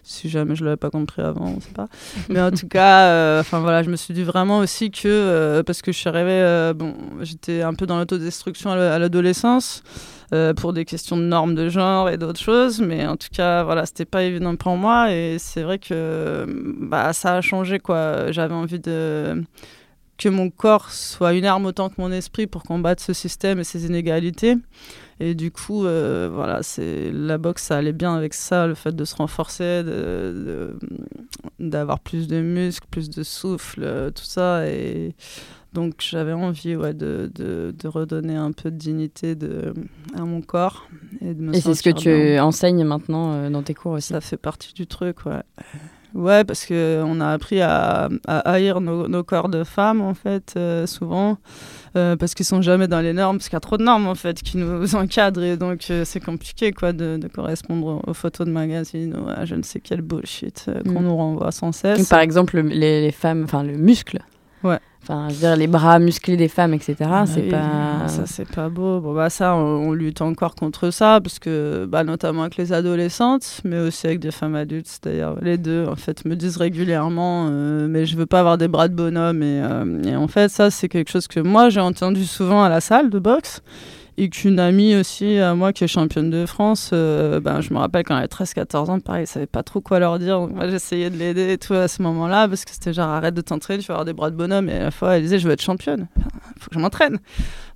Si 0.01 0.29
jamais 0.29 0.55
je 0.55 0.65
l'avais 0.65 0.77
pas 0.77 0.89
compris 0.89 1.21
avant, 1.21 1.53
on 1.55 1.59
sait 1.59 1.73
pas. 1.73 1.89
Mais 2.29 2.41
en 2.41 2.49
tout 2.49 2.67
cas, 2.67 3.09
euh, 3.09 3.41
enfin 3.41 3.59
voilà, 3.59 3.83
je 3.83 3.91
me 3.91 3.97
suis 3.97 4.15
dit 4.15 4.23
vraiment 4.23 4.57
aussi 4.57 4.89
que, 4.89 5.01
euh, 5.05 5.61
parce 5.61 5.83
que 5.83 5.91
je 5.91 5.99
suis 5.99 6.09
arrivée, 6.09 6.73
bon, 6.73 6.95
j'étais 7.21 7.61
un 7.61 7.75
peu 7.75 7.85
dans 7.85 7.99
l'autodestruction 7.99 8.71
à 8.71 8.97
l'adolescence. 8.97 9.83
pour 10.57 10.73
des 10.73 10.85
questions 10.85 11.17
de 11.17 11.21
normes 11.21 11.53
de 11.53 11.69
genre 11.69 12.09
et 12.09 12.17
d'autres 12.17 12.41
choses. 12.41 12.81
Mais 12.81 13.05
en 13.05 13.15
tout 13.15 13.29
cas, 13.31 13.63
voilà, 13.63 13.85
c'était 13.85 14.05
pas 14.05 14.23
évident 14.23 14.55
pour 14.55 14.75
moi. 14.75 15.11
Et 15.11 15.37
c'est 15.37 15.61
vrai 15.61 15.77
que 15.77 16.47
bah, 16.81 17.13
ça 17.13 17.35
a 17.35 17.41
changé, 17.41 17.77
quoi. 17.77 18.31
J'avais 18.31 18.55
envie 18.55 18.79
de 18.79 19.43
que 20.17 20.29
mon 20.29 20.49
corps 20.49 20.91
soit 20.91 21.33
une 21.33 21.45
arme 21.45 21.65
autant 21.65 21.89
que 21.89 21.95
mon 21.99 22.11
esprit 22.11 22.47
pour 22.47 22.63
combattre 22.63 23.03
ce 23.03 23.13
système 23.13 23.59
et 23.59 23.63
ces 23.63 23.85
inégalités. 23.85 24.55
Et 25.19 25.33
du 25.33 25.51
coup, 25.51 25.85
euh, 25.85 26.29
voilà, 26.31 26.61
c'est 26.61 27.11
la 27.11 27.37
boxe, 27.37 27.63
ça 27.63 27.77
allait 27.77 27.93
bien 27.93 28.15
avec 28.15 28.33
ça, 28.33 28.67
le 28.67 28.75
fait 28.75 28.95
de 28.95 29.03
se 29.03 29.15
renforcer, 29.15 29.83
d'avoir 31.59 31.99
plus 31.99 32.27
de 32.27 32.39
muscles, 32.39 32.87
plus 32.89 33.09
de 33.09 33.23
souffle, 33.23 33.81
euh, 33.83 34.11
tout 34.11 34.23
ça. 34.23 34.67
Et 34.67 35.15
donc 35.73 35.95
j'avais 35.99 36.33
envie 36.33 36.75
ouais, 36.75 36.93
de, 36.93 37.31
de, 37.33 37.73
de, 37.77 37.87
redonner 37.87 38.35
un 38.35 38.51
peu 38.51 38.69
de 38.69 38.77
dignité 38.77 39.35
de, 39.35 39.73
à 40.15 40.21
mon 40.21 40.41
corps. 40.41 40.87
Et, 41.21 41.31
et 41.53 41.61
c'est 41.61 41.73
ce 41.73 41.81
que 41.81 41.89
tu 41.89 42.39
enseignes 42.39 42.83
maintenant 42.83 43.33
euh, 43.33 43.49
dans 43.49 43.63
tes 43.63 43.73
cours 43.73 43.93
aussi 43.93 44.09
Ça 44.09 44.21
fait 44.21 44.37
partie 44.37 44.73
du 44.73 44.85
truc, 44.85 45.25
ouais. 45.25 45.41
Ouais, 46.13 46.43
parce 46.43 46.65
qu'on 46.65 47.19
a 47.21 47.29
appris 47.29 47.61
à, 47.61 48.09
à 48.27 48.39
haïr 48.51 48.81
nos, 48.81 49.23
corps 49.23 49.49
de 49.49 49.63
femmes, 49.63 50.01
en 50.01 50.13
fait, 50.13 50.53
euh, 50.57 50.87
souvent, 50.87 51.37
euh, 51.95 52.15
parce 52.15 52.33
qu'ils 52.33 52.45
sont 52.45 52.61
jamais 52.61 52.87
dans 52.87 53.01
les 53.01 53.13
normes, 53.13 53.37
parce 53.37 53.49
qu'il 53.49 53.55
y 53.55 53.57
a 53.57 53.61
trop 53.61 53.77
de 53.77 53.83
normes, 53.83 54.07
en 54.07 54.15
fait, 54.15 54.41
qui 54.41 54.57
nous 54.57 54.95
encadrent, 54.95 55.43
et 55.43 55.57
donc 55.57 55.87
euh, 55.89 56.05
c'est 56.05 56.19
compliqué, 56.19 56.71
quoi, 56.71 56.93
de, 56.93 57.17
de, 57.17 57.27
correspondre 57.27 58.01
aux 58.07 58.13
photos 58.13 58.47
de 58.47 58.51
magazines 58.51 59.15
ou 59.15 59.29
à 59.29 59.45
je 59.45 59.55
ne 59.55 59.63
sais 59.63 59.79
quel 59.79 60.01
bullshit 60.01 60.69
qu'on 60.85 61.01
mm. 61.01 61.03
nous 61.03 61.15
renvoie 61.15 61.51
sans 61.51 61.71
cesse. 61.71 62.07
Par 62.07 62.19
exemple, 62.19 62.59
les, 62.59 63.01
les 63.01 63.11
femmes, 63.11 63.43
enfin, 63.43 63.63
le 63.63 63.77
muscle. 63.77 64.19
Ouais. 64.63 64.79
Enfin, 65.09 65.29
je 65.29 65.35
veux 65.35 65.39
dire, 65.39 65.55
les 65.55 65.67
bras 65.67 65.99
musclés 65.99 66.35
des 66.35 66.49
femmes, 66.49 66.73
etc. 66.73 66.95
Ah 67.05 67.25
c'est 67.25 67.43
pas. 67.43 68.07
Ça, 68.07 68.25
c'est 68.25 68.47
pas 68.47 68.67
beau. 68.67 68.99
Bon, 68.99 69.13
bah, 69.13 69.29
ça, 69.29 69.55
on, 69.55 69.93
lutte 69.93 70.21
encore 70.21 70.53
contre 70.53 70.91
ça, 70.91 71.21
parce 71.23 71.39
que, 71.39 71.85
bah, 71.89 72.03
notamment 72.03 72.41
avec 72.41 72.57
les 72.57 72.73
adolescentes, 72.73 73.61
mais 73.63 73.79
aussi 73.79 74.05
avec 74.05 74.19
des 74.19 74.31
femmes 74.31 74.55
adultes. 74.55 74.99
D'ailleurs, 75.01 75.37
les 75.41 75.57
deux, 75.57 75.85
en 75.87 75.95
fait, 75.95 76.25
me 76.25 76.35
disent 76.35 76.57
régulièrement, 76.57 77.47
euh, 77.49 77.87
mais 77.89 78.05
je 78.05 78.17
veux 78.17 78.25
pas 78.25 78.41
avoir 78.41 78.57
des 78.57 78.67
bras 78.67 78.89
de 78.89 78.95
bonhomme. 78.95 79.41
Et, 79.43 79.61
euh, 79.63 80.03
et 80.03 80.15
en 80.17 80.27
fait, 80.27 80.49
ça, 80.49 80.69
c'est 80.71 80.89
quelque 80.89 81.09
chose 81.09 81.27
que 81.27 81.39
moi, 81.39 81.69
j'ai 81.69 81.79
entendu 81.79 82.25
souvent 82.25 82.61
à 82.61 82.67
la 82.67 82.81
salle 82.81 83.09
de 83.09 83.19
boxe 83.19 83.61
et 84.17 84.29
qu'une 84.29 84.59
amie 84.59 84.95
aussi 84.95 85.37
à 85.37 85.53
moi 85.53 85.73
qui 85.73 85.83
est 85.83 85.87
championne 85.87 86.31
de 86.31 86.45
France, 86.45 86.89
euh, 86.91 87.39
ben, 87.39 87.61
je 87.61 87.71
me 87.71 87.77
rappelle 87.77 88.03
quand 88.03 88.15
elle 88.15 88.23
avait 88.23 88.27
13-14 88.27 88.89
ans, 88.89 88.99
pareil, 88.99 89.21
elle 89.21 89.27
savait 89.27 89.45
pas 89.45 89.61
trop 89.61 89.79
quoi 89.79 89.99
leur 89.99 90.17
dire. 90.17 90.39
Donc 90.39 90.53
moi 90.53 90.67
j'essayais 90.67 91.09
de 91.09 91.17
l'aider 91.17 91.53
et 91.53 91.57
tout 91.57 91.75
à 91.75 91.87
ce 91.87 92.01
moment-là 92.01 92.47
parce 92.47 92.65
que 92.65 92.71
c'était 92.71 92.93
genre 92.93 93.09
arrête 93.09 93.35
de 93.35 93.41
t'entraîner, 93.41 93.81
tu 93.81 93.87
vas 93.87 93.95
avoir 93.95 94.05
des 94.05 94.13
bras 94.13 94.31
de 94.31 94.35
bonhomme. 94.35 94.69
Et 94.69 94.73
à 94.73 94.83
la 94.85 94.91
fois 94.91 95.17
elle 95.17 95.21
disait 95.21 95.37
je 95.37 95.47
veux 95.47 95.53
être 95.53 95.61
championne, 95.61 96.07
faut 96.59 96.69
que 96.69 96.75
je 96.75 96.79
m'entraîne. 96.79 97.19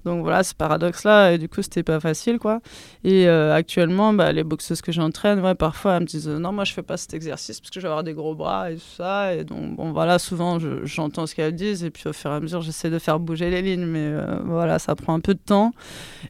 Donc 0.06 0.22
voilà, 0.24 0.44
ce 0.44 0.54
paradoxe-là, 0.56 1.34
et 1.34 1.38
du 1.38 1.48
coup, 1.48 1.62
c'était 1.62 1.84
pas 1.84 2.00
facile, 2.00 2.40
quoi. 2.40 2.60
Et 3.04 3.28
euh, 3.28 3.54
actuellement, 3.54 4.14
bah, 4.14 4.32
les 4.32 4.44
boxeuses 4.44 4.82
que 4.82 4.92
j'entraîne, 4.92 5.40
ouais, 5.42 5.56
parfois, 5.56 5.96
elles 5.96 6.02
me 6.02 6.06
disent 6.06 6.28
non, 6.28 6.52
moi, 6.52 6.64
je 6.64 6.74
fais 6.74 6.82
pas 6.82 6.98
cet 6.98 7.14
exercice 7.14 7.60
parce 7.60 7.70
que 7.70 7.80
je 7.80 7.86
vais 7.86 7.90
avoir 7.90 8.04
des 8.04 8.14
gros 8.14 8.36
bras 8.36 8.72
et 8.72 8.76
tout 8.76 8.96
ça. 8.98 9.34
Et 9.36 9.44
donc, 9.44 9.76
bon, 9.76 9.92
voilà, 9.92 10.20
souvent, 10.20 10.58
j'entends 10.84 11.28
ce 11.28 11.36
qu'elles 11.36 11.56
disent, 11.56 11.84
et 11.84 11.92
puis 11.92 12.08
au 12.08 12.14
fur 12.14 12.32
et 12.32 12.36
à 12.36 12.40
mesure, 12.40 12.62
j'essaie 12.62 12.90
de 12.90 13.00
faire 13.00 13.20
bouger 13.20 13.50
les 13.50 13.62
lignes, 13.62 13.86
mais 13.86 14.06
euh, 14.06 14.40
voilà, 14.46 14.80
ça 14.80 14.96
prend 14.96 15.14
un 15.14 15.20
peu 15.20 15.34
de 15.34 15.40
temps. 15.40 15.74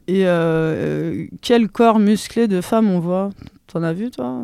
Et 0.06 0.26
euh, 0.26 1.26
quel 1.40 1.68
corps 1.68 1.98
musclé 1.98 2.48
de 2.48 2.60
femme 2.60 2.90
on 2.90 3.00
voit? 3.00 3.30
T'en 3.72 3.82
as 3.84 3.94
vu, 3.94 4.10
toi 4.10 4.38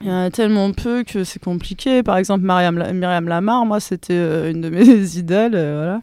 Il 0.00 0.06
y 0.06 0.10
en 0.10 0.20
a 0.20 0.30
tellement 0.30 0.70
peu 0.70 1.02
que 1.02 1.24
c'est 1.24 1.42
compliqué. 1.42 2.04
Par 2.04 2.16
exemple, 2.16 2.44
Myriam, 2.44 2.76
Myriam 2.76 3.26
Lamar, 3.26 3.66
moi, 3.66 3.80
c'était 3.80 4.12
euh, 4.14 4.52
une 4.52 4.60
de 4.60 4.68
mes 4.68 4.86
idoles. 5.16 5.56
Euh. 5.56 5.98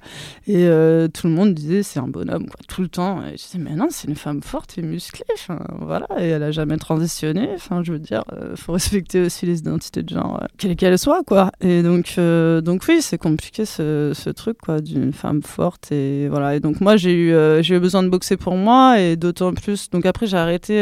Et 0.45 0.67
euh, 0.67 1.07
tout 1.07 1.27
le 1.27 1.33
monde 1.33 1.53
disait, 1.53 1.83
c'est 1.83 1.99
un 1.99 2.09
bonhomme, 2.09 2.47
tout 2.67 2.81
le 2.81 2.89
temps. 2.89 3.21
Et 3.23 3.37
je 3.37 3.43
disais, 3.43 3.59
mais 3.59 3.75
non, 3.75 3.87
c'est 3.91 4.09
une 4.09 4.17
femme 4.17 4.43
forte 4.43 4.77
et 4.77 4.81
musclée. 4.81 5.23
Voilà. 5.79 6.05
Et 6.19 6.27
elle 6.27 6.43
a 6.43 6.51
jamais 6.51 6.75
transitionné. 6.75 7.47
Je 7.81 7.93
veux 7.93 7.99
dire, 7.99 8.25
il 8.51 8.57
faut 8.57 8.73
respecter 8.73 9.21
aussi 9.21 9.45
les 9.45 9.59
identités 9.59 10.03
de 10.03 10.09
genre, 10.09 10.43
quelles 10.57 10.75
qu'elles 10.75 10.99
soient, 10.99 11.23
quoi. 11.25 11.51
Et 11.61 11.81
donc, 11.81 12.17
donc 12.17 12.83
oui, 12.89 13.01
c'est 13.01 13.17
compliqué 13.17 13.63
ce, 13.63 14.29
truc, 14.31 14.57
d'une 14.83 15.13
femme 15.13 15.43
forte. 15.43 15.93
Et 15.93 16.27
voilà. 16.27 16.55
Et 16.55 16.59
donc, 16.59 16.81
moi, 16.81 16.97
j'ai 16.97 17.13
eu 17.13 17.79
besoin 17.79 18.03
de 18.03 18.09
boxer 18.09 18.35
pour 18.35 18.55
moi. 18.55 18.99
Et 18.99 19.15
d'autant 19.15 19.53
plus. 19.53 19.89
Donc, 19.91 20.05
après, 20.05 20.27
j'ai 20.27 20.35
arrêté 20.35 20.75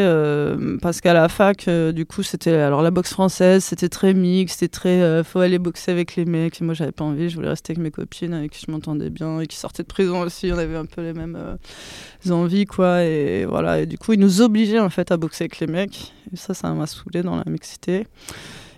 parce 0.82 1.00
qu'à 1.00 1.14
la 1.14 1.30
fac, 1.30 1.68
du 1.92 2.06
coup, 2.06 2.24
c'était 2.24 2.54
alors 2.54 2.82
la 2.82 2.92
boxe 2.92 3.12
française, 3.12 3.64
c'était 3.64 3.90
très 3.90 4.14
mix, 4.14 4.54
c'était 4.54 4.68
très 4.68 5.02
euh, 5.02 5.24
faut 5.24 5.40
aller 5.40 5.60
boxer 5.60 5.92
avec 5.92 6.16
les 6.16 6.26
mecs. 6.26 6.62
Et 6.62 6.64
moi, 6.64 6.74
j'avais 6.74 6.92
pas 6.92 7.04
envie, 7.04 7.30
je 7.30 7.36
voulais 7.36 7.50
rester 7.50 7.72
avec 7.72 7.84
mes 7.84 7.92
copines 7.92 8.34
avec 8.34 8.52
qui 8.52 8.64
je 8.66 8.72
m'entendais 8.72 9.10
bien 9.10 9.40
et 9.40 9.48
qui 9.48 9.58
sortaient 9.58 9.84
de 9.84 9.88
prison 9.88 10.22
aussi. 10.22 10.52
On 10.54 10.58
avait 10.58 10.76
un 10.76 10.86
peu 10.86 11.02
les 11.02 11.14
mêmes 11.14 11.36
euh, 11.36 12.32
envies, 12.32 12.66
quoi. 12.66 13.04
Et 13.04 13.46
voilà. 13.46 13.82
Et 13.82 13.86
du 13.86 13.98
coup, 13.98 14.14
ils 14.14 14.20
nous 14.20 14.42
obligeaient 14.42 14.80
en 14.80 14.90
fait 14.90 15.12
à 15.12 15.18
boxer 15.18 15.44
avec 15.44 15.60
les 15.60 15.68
mecs. 15.68 16.14
Et 16.32 16.38
ça, 16.38 16.54
ça 16.54 16.72
m'a 16.74 16.88
saoulé 16.88 17.24
dans 17.24 17.36
la 17.36 17.46
mixité. 17.48 18.08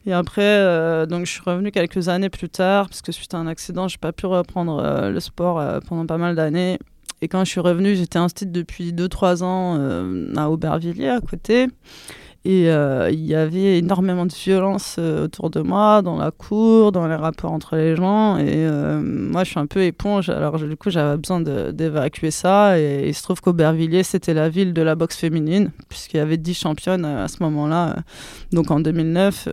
Et 0.05 0.13
après, 0.13 0.41
euh, 0.43 1.05
donc 1.05 1.25
je 1.25 1.31
suis 1.31 1.41
revenue 1.41 1.71
quelques 1.71 2.09
années 2.09 2.29
plus 2.29 2.49
tard, 2.49 2.87
parce 2.87 3.01
que 3.01 3.11
suite 3.11 3.33
à 3.33 3.37
un 3.37 3.47
accident, 3.47 3.87
j'ai 3.87 3.97
pas 3.97 4.11
pu 4.11 4.25
reprendre 4.25 5.09
le 5.09 5.19
sport 5.19 5.63
pendant 5.87 6.05
pas 6.05 6.17
mal 6.17 6.35
d'années. 6.35 6.79
Et 7.21 7.27
quand 7.27 7.43
je 7.43 7.49
suis 7.49 7.61
revenue, 7.61 7.95
j'étais 7.95 8.19
instite 8.19 8.51
depuis 8.51 8.93
2-3 8.93 9.43
ans 9.43 9.79
à 10.35 10.49
Aubervilliers, 10.49 11.09
à 11.09 11.21
côté. 11.21 11.67
Et 12.45 12.69
euh, 12.69 13.09
il 13.11 13.25
y 13.25 13.33
avait 13.33 13.79
énormément 13.79 14.27
de 14.27 14.31
violence 14.31 14.97
euh, 14.99 15.25
autour 15.25 15.49
de 15.49 15.61
moi, 15.61 16.03
dans 16.03 16.15
la 16.15 16.29
cour, 16.29 16.91
dans 16.91 17.07
les 17.07 17.15
rapports 17.15 17.51
entre 17.51 17.75
les 17.75 17.95
gens. 17.95 18.37
Et 18.37 18.45
euh, 18.47 19.01
moi, 19.01 19.43
je 19.43 19.49
suis 19.49 19.59
un 19.59 19.65
peu 19.65 19.81
éponge. 19.81 20.29
Alors, 20.29 20.59
du 20.59 20.77
coup, 20.77 20.91
j'avais 20.91 21.17
besoin 21.17 21.41
d'évacuer 21.41 22.29
ça. 22.29 22.79
Et 22.79 23.07
il 23.07 23.15
se 23.15 23.23
trouve 23.23 23.41
qu'Aubervilliers, 23.41 24.03
c'était 24.03 24.35
la 24.35 24.47
ville 24.47 24.73
de 24.73 24.81
la 24.83 24.93
boxe 24.93 25.17
féminine, 25.17 25.71
puisqu'il 25.89 26.17
y 26.17 26.19
avait 26.19 26.37
10 26.37 26.53
championnes 26.53 27.03
à 27.03 27.27
ce 27.27 27.41
moment-là. 27.41 27.95
Donc, 28.51 28.69
en 28.69 28.79
2009, 28.79 29.49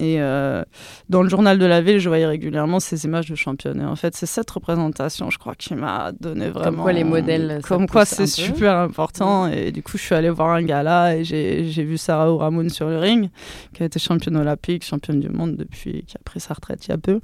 et 0.00 0.20
euh, 0.20 0.62
dans 1.08 1.22
le 1.22 1.28
journal 1.28 1.58
de 1.58 1.66
la 1.66 1.80
ville, 1.80 1.98
je 1.98 2.08
voyais 2.08 2.26
régulièrement 2.26 2.80
ces 2.80 3.04
images 3.04 3.28
de 3.28 3.34
championnes. 3.34 3.80
Et 3.80 3.84
en 3.84 3.96
fait, 3.96 4.16
c'est 4.16 4.26
cette 4.26 4.50
représentation, 4.50 5.30
je 5.30 5.38
crois, 5.38 5.54
qui 5.54 5.74
m'a 5.74 6.12
donné 6.12 6.48
vraiment. 6.48 6.70
Comme 6.70 6.82
quoi 6.82 6.92
les 6.92 7.04
modèles. 7.04 7.60
Comme 7.66 7.88
quoi 7.88 8.04
c'est 8.04 8.26
super 8.26 8.76
important. 8.76 9.48
Et 9.48 9.72
du 9.72 9.82
coup, 9.82 9.98
je 9.98 10.02
suis 10.02 10.14
allée 10.14 10.30
voir 10.30 10.50
un 10.50 10.62
gala 10.62 11.16
et 11.16 11.24
j'ai 11.24 11.84
vu 11.84 11.98
Sarah 11.98 12.32
Ouramoun 12.32 12.68
sur 12.70 12.88
le 12.88 12.98
ring, 12.98 13.30
qui 13.74 13.82
a 13.82 13.86
été 13.86 13.98
championne 13.98 14.36
olympique, 14.36 14.84
championne 14.84 15.20
du 15.20 15.28
monde 15.28 15.56
depuis, 15.56 16.04
qui 16.06 16.16
a 16.16 16.20
pris 16.24 16.40
sa 16.40 16.54
retraite 16.54 16.86
il 16.86 16.90
y 16.90 16.94
a 16.94 16.98
peu. 16.98 17.20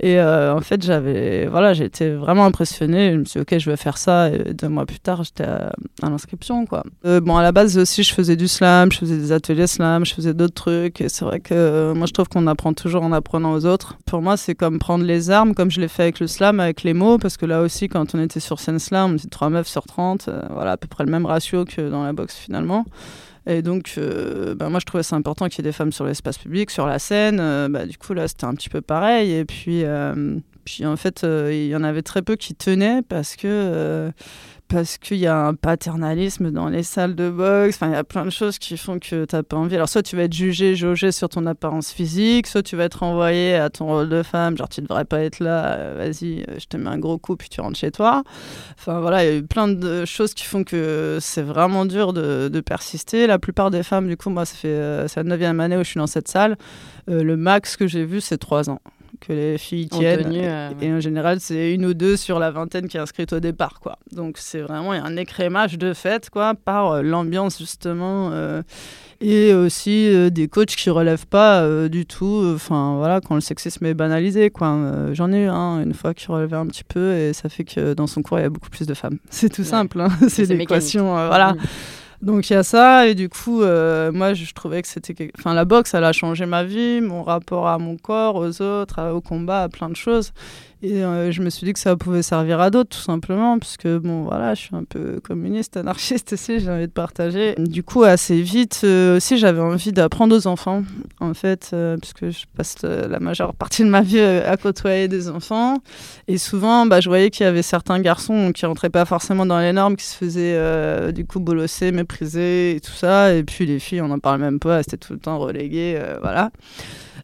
Et 0.00 0.18
euh, 0.18 0.54
en 0.54 0.60
fait, 0.60 0.82
j'avais, 0.82 1.46
voilà, 1.46 1.74
j'ai 1.74 1.84
été 1.84 2.10
vraiment 2.10 2.44
impressionnée. 2.44 3.12
Je 3.12 3.18
me 3.18 3.24
suis 3.24 3.38
dit, 3.38 3.42
ok, 3.42 3.58
je 3.58 3.70
vais 3.70 3.76
faire 3.76 3.98
ça. 3.98 4.30
Et 4.30 4.52
deux 4.52 4.68
mois 4.68 4.84
plus 4.84 4.98
tard, 4.98 5.22
j'étais 5.22 5.44
à, 5.44 5.72
l'inscription, 6.02 6.66
quoi. 6.66 6.82
Euh, 7.04 7.20
bon, 7.20 7.36
à 7.36 7.42
la 7.42 7.52
base 7.52 7.78
aussi, 7.78 8.02
je 8.02 8.12
faisais 8.12 8.36
du 8.36 8.48
slam, 8.48 8.90
je 8.90 8.98
faisais 8.98 9.16
des 9.16 9.32
ateliers 9.32 9.68
slam, 9.68 10.04
je 10.04 10.14
faisais 10.14 10.34
d'autres 10.34 10.54
trucs. 10.54 11.00
Et 11.00 11.08
c'est 11.08 11.24
vrai 11.24 11.40
que 11.40 11.92
moi, 11.94 12.06
je 12.12 12.14
trouve 12.14 12.28
qu'on 12.28 12.46
apprend 12.46 12.74
toujours 12.74 13.04
en 13.04 13.12
apprenant 13.12 13.54
aux 13.54 13.64
autres. 13.64 13.96
Pour 14.04 14.20
moi, 14.20 14.36
c'est 14.36 14.54
comme 14.54 14.78
prendre 14.78 15.02
les 15.02 15.30
armes, 15.30 15.54
comme 15.54 15.70
je 15.70 15.80
l'ai 15.80 15.88
fait 15.88 16.02
avec 16.02 16.20
le 16.20 16.26
slam, 16.26 16.60
avec 16.60 16.82
les 16.82 16.92
mots, 16.92 17.16
parce 17.16 17.38
que 17.38 17.46
là 17.46 17.62
aussi, 17.62 17.88
quand 17.88 18.14
on 18.14 18.22
était 18.22 18.38
sur 18.38 18.60
scène 18.60 18.78
slam, 18.78 19.12
on 19.12 19.16
était 19.16 19.28
3 19.28 19.48
meufs 19.48 19.66
sur 19.66 19.84
30, 19.84 20.28
euh, 20.28 20.42
voilà, 20.50 20.72
à 20.72 20.76
peu 20.76 20.88
près 20.88 21.04
le 21.04 21.10
même 21.10 21.24
ratio 21.24 21.64
que 21.64 21.88
dans 21.88 22.04
la 22.04 22.12
boxe 22.12 22.36
finalement. 22.36 22.84
Et 23.46 23.62
donc, 23.62 23.94
euh, 23.96 24.54
bah, 24.54 24.68
moi, 24.68 24.78
je 24.78 24.84
trouvais 24.84 25.02
ça 25.02 25.16
important 25.16 25.48
qu'il 25.48 25.64
y 25.64 25.66
ait 25.66 25.70
des 25.70 25.72
femmes 25.72 25.90
sur 25.90 26.04
l'espace 26.04 26.36
public, 26.36 26.70
sur 26.70 26.86
la 26.86 26.98
scène. 26.98 27.38
Euh, 27.40 27.70
bah, 27.70 27.86
du 27.86 27.96
coup, 27.96 28.12
là, 28.12 28.28
c'était 28.28 28.44
un 28.44 28.54
petit 28.54 28.68
peu 28.68 28.82
pareil. 28.82 29.32
Et 29.32 29.46
puis, 29.46 29.82
puis 30.66 30.84
en 30.84 30.96
fait, 30.96 31.24
il 31.24 31.66
y 31.66 31.74
en 31.74 31.82
avait 31.82 32.02
très 32.02 32.20
peu 32.20 32.36
qui 32.36 32.54
tenaient 32.54 33.00
parce 33.00 33.36
que 33.36 34.12
parce 34.72 34.96
qu'il 34.96 35.18
y 35.18 35.26
a 35.26 35.38
un 35.38 35.54
paternalisme 35.54 36.50
dans 36.50 36.70
les 36.70 36.82
salles 36.82 37.14
de 37.14 37.28
boxe. 37.28 37.76
Enfin, 37.76 37.88
il 37.88 37.92
y 37.92 37.96
a 37.96 38.04
plein 38.04 38.24
de 38.24 38.30
choses 38.30 38.58
qui 38.58 38.78
font 38.78 38.98
que 38.98 39.26
tu 39.26 39.36
n'as 39.36 39.42
pas 39.42 39.56
envie. 39.58 39.74
Alors, 39.74 39.88
soit 39.88 40.02
tu 40.02 40.16
vas 40.16 40.22
être 40.22 40.32
jugé, 40.32 40.74
jaugé 40.76 41.12
sur 41.12 41.28
ton 41.28 41.44
apparence 41.44 41.92
physique, 41.92 42.46
soit 42.46 42.62
tu 42.62 42.74
vas 42.76 42.84
être 42.84 43.00
renvoyé 43.00 43.54
à 43.54 43.68
ton 43.68 43.86
rôle 43.86 44.08
de 44.08 44.22
femme. 44.22 44.56
Genre, 44.56 44.70
tu 44.70 44.80
devrais 44.80 45.04
pas 45.04 45.20
être 45.20 45.40
là, 45.40 45.74
euh, 45.74 45.94
vas-y, 45.98 46.40
euh, 46.48 46.58
je 46.58 46.64
te 46.66 46.78
mets 46.78 46.88
un 46.88 46.98
gros 46.98 47.18
coup, 47.18 47.36
puis 47.36 47.50
tu 47.50 47.60
rentres 47.60 47.78
chez 47.78 47.90
toi. 47.90 48.22
Enfin, 48.78 49.00
voilà, 49.00 49.24
il 49.24 49.30
y 49.30 49.34
a 49.34 49.36
eu 49.36 49.42
plein 49.42 49.68
de 49.68 50.06
choses 50.06 50.32
qui 50.32 50.44
font 50.44 50.64
que 50.64 51.18
c'est 51.20 51.42
vraiment 51.42 51.84
dur 51.84 52.14
de, 52.14 52.62
persister. 52.64 53.26
La 53.26 53.38
plupart 53.38 53.70
des 53.70 53.82
femmes, 53.82 54.08
du 54.08 54.16
coup, 54.16 54.30
moi, 54.30 54.46
ça 54.46 54.54
fait 54.54 54.68
euh, 54.68 55.06
c'est 55.06 55.22
la 55.22 55.36
9 55.36 55.60
année 55.60 55.76
où 55.76 55.84
je 55.84 55.88
suis 55.88 55.98
dans 55.98 56.06
cette 56.06 56.28
salle. 56.28 56.56
le 57.08 57.36
max 57.36 57.76
que 57.76 57.86
j'ai 57.86 58.06
vu, 58.06 58.22
c'est 58.22 58.38
3 58.38 58.70
ans 58.70 58.80
que 59.22 59.32
les 59.32 59.58
filles 59.58 59.88
tiennent. 59.88 60.32
Euh, 60.32 60.70
et 60.80 60.92
en 60.92 61.00
général, 61.00 61.38
c'est 61.40 61.72
une 61.72 61.86
ou 61.86 61.94
deux 61.94 62.16
sur 62.16 62.38
la 62.38 62.50
vingtaine 62.50 62.88
qui 62.88 62.96
est 62.96 63.00
inscrite 63.00 63.32
au 63.32 63.40
départ. 63.40 63.80
Quoi. 63.80 63.98
Donc 64.10 64.36
c'est 64.38 64.60
vraiment 64.60 64.92
un 64.92 65.16
écrémage 65.16 65.78
de 65.78 65.94
fait 65.94 66.28
quoi, 66.28 66.54
par 66.54 66.90
euh, 66.90 67.02
l'ambiance 67.02 67.58
justement. 67.58 68.30
Euh, 68.32 68.62
et 69.20 69.54
aussi 69.54 70.10
des 70.32 70.48
coachs 70.48 70.74
qui 70.74 70.90
relèvent 70.90 71.28
pas 71.28 71.64
du 71.88 72.06
tout. 72.06 72.42
Enfin 72.56 72.96
voilà, 72.96 73.20
quand 73.20 73.36
le 73.36 73.40
sexisme 73.40 73.86
est 73.86 73.94
banalisé. 73.94 74.50
Quoi. 74.50 75.12
J'en 75.12 75.32
ai 75.32 75.44
eu 75.44 75.48
un 75.48 75.80
une 75.80 75.94
fois 75.94 76.12
qui 76.12 76.26
relevait 76.26 76.56
un 76.56 76.66
petit 76.66 76.82
peu 76.82 77.14
et 77.14 77.32
ça 77.32 77.48
fait 77.48 77.62
que 77.62 77.94
dans 77.94 78.08
son 78.08 78.22
cours, 78.22 78.40
il 78.40 78.42
y 78.42 78.44
a 78.44 78.50
beaucoup 78.50 78.68
plus 78.68 78.84
de 78.84 78.94
femmes. 78.94 79.18
C'est 79.30 79.48
tout 79.48 79.62
simple. 79.62 80.00
Hein. 80.00 80.08
c'est 80.28 80.46
l'équation. 80.46 81.04
voilà. 81.12 81.52
Mm. 81.52 81.58
Donc 82.22 82.48
il 82.48 82.52
y 82.52 82.56
a 82.56 82.62
ça, 82.62 83.08
et 83.08 83.16
du 83.16 83.28
coup, 83.28 83.62
euh, 83.62 84.12
moi 84.12 84.32
je 84.32 84.52
trouvais 84.54 84.80
que 84.80 84.86
c'était. 84.86 85.32
Enfin, 85.36 85.54
la 85.54 85.64
boxe, 85.64 85.92
elle 85.94 86.04
a 86.04 86.12
changé 86.12 86.46
ma 86.46 86.62
vie, 86.62 87.00
mon 87.00 87.24
rapport 87.24 87.66
à 87.66 87.78
mon 87.78 87.96
corps, 87.96 88.36
aux 88.36 88.62
autres, 88.62 89.10
au 89.10 89.20
combat, 89.20 89.64
à 89.64 89.68
plein 89.68 89.88
de 89.90 89.96
choses. 89.96 90.32
Et 90.84 91.04
euh, 91.04 91.30
je 91.30 91.42
me 91.42 91.48
suis 91.48 91.64
dit 91.64 91.72
que 91.72 91.78
ça 91.78 91.94
pouvait 91.94 92.22
servir 92.22 92.60
à 92.60 92.70
d'autres, 92.70 92.96
tout 92.96 93.02
simplement, 93.02 93.56
parce 93.60 93.76
que, 93.76 93.98
bon, 93.98 94.24
voilà, 94.24 94.54
je 94.54 94.62
suis 94.62 94.74
un 94.74 94.82
peu 94.82 95.20
communiste, 95.20 95.76
anarchiste 95.76 96.32
aussi, 96.32 96.58
j'ai 96.58 96.70
envie 96.70 96.88
de 96.88 96.92
partager. 96.92 97.54
Du 97.56 97.84
coup, 97.84 98.02
assez 98.02 98.42
vite 98.42 98.80
euh, 98.82 99.18
aussi, 99.18 99.38
j'avais 99.38 99.60
envie 99.60 99.92
d'apprendre 99.92 100.36
aux 100.36 100.48
enfants, 100.48 100.82
en 101.20 101.34
fait, 101.34 101.70
euh, 101.72 101.96
puisque 101.98 102.30
je 102.30 102.46
passe 102.56 102.82
la 102.82 103.20
majeure 103.20 103.54
partie 103.54 103.84
de 103.84 103.88
ma 103.88 104.00
vie 104.00 104.18
à 104.18 104.56
côtoyer 104.56 105.06
des 105.06 105.28
enfants. 105.28 105.78
Et 106.26 106.36
souvent, 106.36 106.84
bah, 106.84 107.00
je 107.00 107.08
voyais 107.08 107.30
qu'il 107.30 107.44
y 107.44 107.48
avait 107.48 107.62
certains 107.62 108.00
garçons 108.00 108.50
qui 108.52 108.66
rentraient 108.66 108.90
pas 108.90 109.04
forcément 109.04 109.46
dans 109.46 109.60
les 109.60 109.72
normes, 109.72 109.94
qui 109.94 110.06
se 110.06 110.16
faisaient, 110.16 111.12
du 111.12 111.24
coup, 111.24 111.38
bolosser, 111.38 111.92
mépriser 111.92 112.74
et 112.74 112.80
tout 112.80 112.90
ça. 112.90 113.32
Et 113.34 113.44
puis 113.44 113.66
les 113.66 113.78
filles, 113.78 114.00
on 114.00 114.08
n'en 114.08 114.18
parle 114.18 114.40
même 114.40 114.58
pas, 114.58 114.82
c'était 114.82 114.96
tout 114.96 115.12
le 115.12 115.20
temps 115.20 115.38
relégué, 115.38 115.96
voilà. 116.22 116.50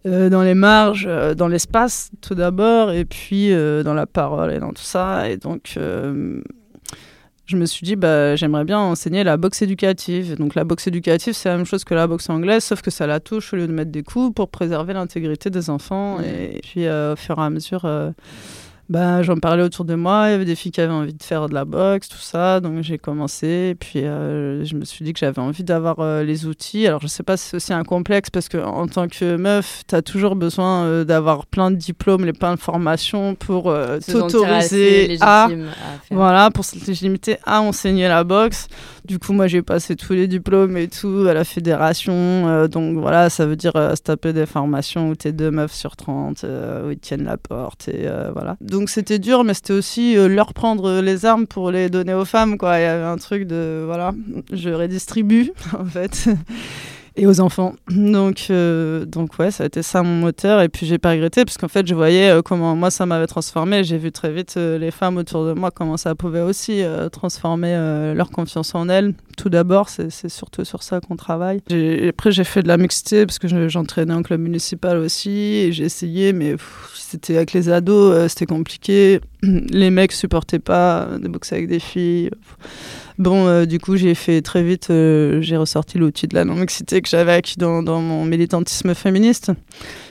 Euh, 0.06 0.28
dans 0.28 0.42
les 0.42 0.54
marges, 0.54 1.06
euh, 1.08 1.34
dans 1.34 1.48
l'espace 1.48 2.10
tout 2.20 2.34
d'abord, 2.34 2.92
et 2.92 3.04
puis 3.04 3.52
euh, 3.52 3.82
dans 3.82 3.94
la 3.94 4.06
parole 4.06 4.52
et 4.52 4.58
dans 4.58 4.72
tout 4.72 4.82
ça. 4.82 5.28
Et 5.28 5.36
donc, 5.36 5.76
je 5.76 7.56
me 7.56 7.64
suis 7.64 7.84
dit, 7.84 7.96
bah, 7.96 8.36
j'aimerais 8.36 8.64
bien 8.64 8.78
enseigner 8.78 9.24
la 9.24 9.36
boxe 9.36 9.62
éducative. 9.62 10.36
Donc, 10.36 10.54
la 10.54 10.64
boxe 10.64 10.86
éducative, 10.86 11.32
c'est 11.32 11.48
la 11.48 11.56
même 11.56 11.66
chose 11.66 11.84
que 11.84 11.94
la 11.94 12.06
boxe 12.06 12.28
anglaise, 12.28 12.62
sauf 12.62 12.82
que 12.82 12.90
ça 12.90 13.06
la 13.06 13.20
touche 13.20 13.52
au 13.54 13.56
lieu 13.56 13.66
de 13.66 13.72
mettre 13.72 13.90
des 13.90 14.02
coups 14.02 14.34
pour 14.34 14.50
préserver 14.50 14.92
l'intégrité 14.92 15.48
des 15.50 15.70
enfants. 15.70 16.20
Et 16.20 16.60
puis, 16.62 16.88
au 16.88 17.16
fur 17.16 17.38
et 17.38 17.42
à 17.42 17.50
mesure 17.50 17.86
bah, 18.88 19.22
j'en 19.22 19.36
parlais 19.36 19.62
autour 19.62 19.84
de 19.84 19.94
moi. 19.94 20.28
Il 20.28 20.30
y 20.30 20.34
avait 20.34 20.44
des 20.46 20.54
filles 20.54 20.72
qui 20.72 20.80
avaient 20.80 20.92
envie 20.92 21.12
de 21.12 21.22
faire 21.22 21.48
de 21.48 21.54
la 21.54 21.66
boxe, 21.66 22.08
tout 22.08 22.16
ça. 22.16 22.60
Donc 22.60 22.82
j'ai 22.82 22.96
commencé. 22.96 23.70
Et 23.70 23.74
puis 23.74 24.04
euh, 24.04 24.64
je 24.64 24.74
me 24.76 24.84
suis 24.84 25.04
dit 25.04 25.12
que 25.12 25.18
j'avais 25.18 25.40
envie 25.40 25.64
d'avoir 25.64 26.00
euh, 26.00 26.22
les 26.22 26.46
outils. 26.46 26.86
Alors 26.86 27.00
je 27.02 27.06
sais 27.06 27.22
pas 27.22 27.36
si 27.36 27.48
c'est 27.48 27.56
aussi 27.56 27.72
un 27.74 27.84
complexe 27.84 28.30
parce 28.30 28.48
qu'en 28.48 28.86
tant 28.86 29.08
que 29.08 29.36
meuf, 29.36 29.82
tu 29.86 29.94
as 29.94 30.00
toujours 30.00 30.36
besoin 30.36 30.84
euh, 30.84 31.04
d'avoir 31.04 31.46
plein 31.46 31.70
de 31.70 31.76
diplômes, 31.76 32.24
les 32.24 32.32
plein 32.32 32.54
de 32.54 32.60
formations 32.60 33.34
pour 33.34 33.74
t'autoriser 34.06 35.18
à, 35.20 35.44
à 35.44 35.48
voilà, 36.10 36.50
pour 36.50 36.64
se 36.64 36.76
légitimer 36.76 37.18
à 37.44 37.60
enseigner 37.60 38.08
la 38.08 38.24
boxe. 38.24 38.68
Du 39.08 39.18
coup, 39.18 39.32
moi 39.32 39.46
j'ai 39.46 39.62
passé 39.62 39.96
tous 39.96 40.12
les 40.12 40.28
diplômes 40.28 40.76
et 40.76 40.88
tout 40.88 41.26
à 41.28 41.34
la 41.34 41.44
fédération. 41.44 42.66
donc 42.68 42.98
voilà, 42.98 43.30
ça 43.30 43.46
veut 43.46 43.56
dire 43.56 43.72
se 43.72 44.02
taper 44.02 44.32
des 44.32 44.46
formations 44.46 45.10
où 45.10 45.14
t'es 45.16 45.32
deux 45.32 45.50
meufs 45.50 45.72
sur 45.72 45.96
30, 45.96 46.44
où 46.44 46.90
ils 46.90 46.98
tiennent 46.98 47.24
la 47.24 47.36
porte. 47.36 47.88
Et 47.88 48.06
voilà. 48.32 48.56
Donc 48.60 48.90
c'était 48.90 49.18
dur, 49.18 49.44
mais 49.44 49.54
c'était 49.54 49.72
aussi 49.72 50.16
euh, 50.16 50.28
leur 50.28 50.52
prendre 50.52 51.00
les 51.00 51.24
armes 51.24 51.46
pour 51.46 51.70
les 51.70 51.88
donner 51.88 52.14
aux 52.14 52.24
femmes. 52.24 52.58
Quoi. 52.58 52.78
Il 52.78 52.82
y 52.82 52.86
avait 52.86 53.04
un 53.04 53.16
truc 53.16 53.46
de, 53.46 53.82
voilà, 53.84 54.12
je 54.52 54.70
redistribue 54.70 55.52
en 55.78 55.84
fait 55.84 56.28
et 57.18 57.26
aux 57.26 57.40
enfants. 57.40 57.74
Donc, 57.90 58.46
euh, 58.50 59.04
donc 59.04 59.38
ouais, 59.38 59.50
ça 59.50 59.64
a 59.64 59.66
été 59.66 59.82
ça 59.82 60.02
mon 60.02 60.14
moteur. 60.14 60.62
Et 60.62 60.68
puis 60.68 60.86
j'ai 60.86 60.98
pas 60.98 61.10
regretté 61.10 61.44
parce 61.44 61.58
qu'en 61.58 61.68
fait, 61.68 61.86
je 61.86 61.94
voyais 61.94 62.30
euh, 62.30 62.42
comment 62.42 62.74
moi 62.76 62.90
ça 62.90 63.06
m'avait 63.06 63.26
transformé. 63.26 63.84
J'ai 63.84 63.98
vu 63.98 64.12
très 64.12 64.32
vite 64.32 64.54
euh, 64.56 64.78
les 64.78 64.90
femmes 64.90 65.16
autour 65.16 65.44
de 65.44 65.52
moi 65.52 65.70
comment 65.70 65.96
ça 65.96 66.14
pouvait 66.14 66.40
aussi 66.40 66.82
transformer 67.12 67.74
leur 68.14 68.30
confiance 68.30 68.74
en 68.74 68.88
elles. 68.88 69.14
Tout 69.36 69.48
d'abord, 69.48 69.88
c'est 69.88 70.28
surtout 70.28 70.64
sur 70.64 70.82
ça 70.82 71.00
qu'on 71.00 71.16
travaille. 71.16 71.60
Après, 72.08 72.30
j'ai 72.30 72.44
fait 72.44 72.62
de 72.62 72.68
la 72.68 72.76
mixité 72.76 73.26
parce 73.26 73.38
que 73.38 73.48
j'entraînais 73.68 74.14
en 74.14 74.22
club 74.22 74.40
municipal 74.40 74.98
aussi 74.98 75.72
j'ai 75.72 75.84
essayé, 75.84 76.32
mais 76.32 76.54
c'était 76.94 77.36
avec 77.36 77.52
les 77.52 77.68
ados, 77.68 78.28
c'était 78.28 78.46
compliqué. 78.46 79.20
Les 79.42 79.90
mecs 79.90 80.12
supportaient 80.12 80.58
pas 80.58 81.08
de 81.20 81.28
boxer 81.28 81.56
avec 81.56 81.68
des 81.68 81.80
filles. 81.80 82.30
Bon, 83.18 83.48
euh, 83.48 83.66
du 83.66 83.80
coup, 83.80 83.96
j'ai 83.96 84.14
fait 84.14 84.42
très 84.42 84.62
vite, 84.62 84.90
euh, 84.90 85.42
j'ai 85.42 85.56
ressorti 85.56 85.98
l'outil 85.98 86.28
de 86.28 86.36
la 86.36 86.44
non-mixité 86.44 87.02
que 87.02 87.08
j'avais 87.08 87.32
acquis 87.32 87.56
dans, 87.58 87.82
mon 87.82 88.24
militantisme 88.24 88.94
féministe. 88.94 89.50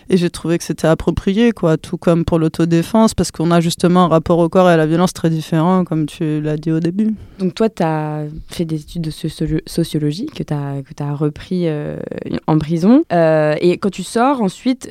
Et 0.10 0.18
j'ai 0.18 0.30
trouvé 0.30 0.58
que 0.58 0.64
c'était 0.66 0.88
approprié, 0.88 1.54
quoi, 1.54 1.78
tout 1.78 1.98
comme 1.98 2.26
pour 2.26 2.38
l'autodéfense, 2.38 3.14
parce 3.14 3.32
qu'on 3.32 3.50
a 3.52 3.62
justement 3.62 4.06
un 4.06 4.08
rapport 4.10 4.40
au 4.40 4.50
corps 4.50 4.70
et 4.70 4.74
à 4.74 4.78
la 4.78 4.86
violence 4.86 5.14
très 5.14 5.30
différent, 5.30 5.86
comme 5.86 6.06
tu 6.06 6.42
l'as 6.42 6.58
dit 6.58 6.72
au 6.72 6.82
début. 6.82 7.16
Donc, 7.40 7.56
toi, 7.56 7.70
tu 7.70 7.84
as 7.84 8.26
fait 8.50 8.66
des 8.66 8.82
études 8.82 9.04
de 9.04 9.12
sociologie 9.12 10.26
que 10.26 10.44
tu 10.44 10.54
as, 10.54 10.82
as 11.00 11.14
repris 11.14 11.68
euh, 11.68 11.98
en 12.46 12.58
prison. 12.58 13.04
et 13.10 13.78
quand 13.82 13.90
tu 13.90 14.04
sors, 14.04 14.42
ensuite, 14.42 14.90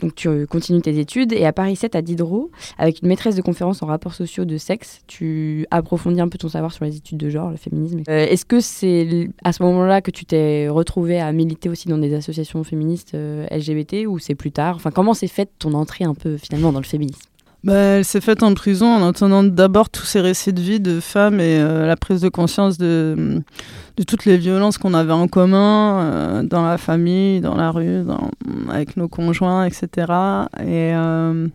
donc 0.00 0.14
tu 0.14 0.46
continues 0.46 0.80
tes 0.80 0.98
études 0.98 1.32
et 1.32 1.44
à 1.46 1.52
Paris 1.52 1.76
7 1.76 1.94
à 1.94 2.02
Diderot, 2.02 2.50
avec 2.78 3.02
une 3.02 3.08
maîtresse 3.08 3.36
de 3.36 3.42
conférence 3.42 3.82
en 3.82 3.86
rapports 3.86 4.14
sociaux 4.14 4.44
de 4.44 4.56
sexe, 4.56 5.00
tu 5.06 5.66
approfondis 5.70 6.20
un 6.20 6.28
peu 6.28 6.38
ton 6.38 6.48
savoir 6.48 6.72
sur 6.72 6.84
les 6.84 6.96
études 6.96 7.18
de 7.18 7.30
genre, 7.30 7.50
le 7.50 7.56
féminisme. 7.56 8.02
Euh, 8.08 8.26
est-ce 8.26 8.44
que 8.44 8.60
c'est 8.60 9.30
à 9.44 9.52
ce 9.52 9.62
moment-là 9.62 10.00
que 10.00 10.10
tu 10.10 10.24
t'es 10.24 10.68
retrouvé 10.68 11.20
à 11.20 11.30
militer 11.32 11.68
aussi 11.68 11.88
dans 11.88 11.98
des 11.98 12.14
associations 12.14 12.62
féministes 12.64 13.14
euh, 13.14 13.46
LGBT 13.50 14.06
ou 14.06 14.18
c'est 14.18 14.34
plus 14.34 14.52
tard? 14.52 14.76
Enfin, 14.76 14.90
comment 14.90 15.14
s'est 15.14 15.28
faite 15.28 15.50
ton 15.58 15.74
entrée 15.74 16.04
un 16.04 16.14
peu 16.14 16.36
finalement 16.36 16.72
dans 16.72 16.80
le 16.80 16.84
féminisme? 16.84 17.20
Bah, 17.62 17.74
elle 17.74 18.04
s'est 18.06 18.22
faite 18.22 18.42
en 18.42 18.54
prison 18.54 18.86
en 18.86 19.02
entendant 19.02 19.42
d'abord 19.42 19.90
tous 19.90 20.04
ces 20.04 20.20
récits 20.20 20.52
de 20.52 20.60
vie 20.60 20.80
de 20.80 20.98
femmes 20.98 21.40
et 21.40 21.58
euh, 21.58 21.86
la 21.86 21.96
prise 21.96 22.22
de 22.22 22.30
conscience 22.30 22.78
de, 22.78 23.42
toutes 24.06 24.24
les 24.24 24.38
violences 24.38 24.78
qu'on 24.78 24.94
avait 24.94 25.12
en 25.12 25.28
commun 25.28 26.00
euh, 26.00 26.42
dans 26.42 26.64
la 26.64 26.78
famille, 26.78 27.42
dans 27.42 27.54
la 27.54 27.70
rue, 27.70 28.02
dans, 28.02 28.30
avec 28.70 28.96
nos 28.96 29.08
conjoints, 29.08 29.66
etc. 29.66 29.88
Et, 30.60 30.94
euh, 30.94 31.48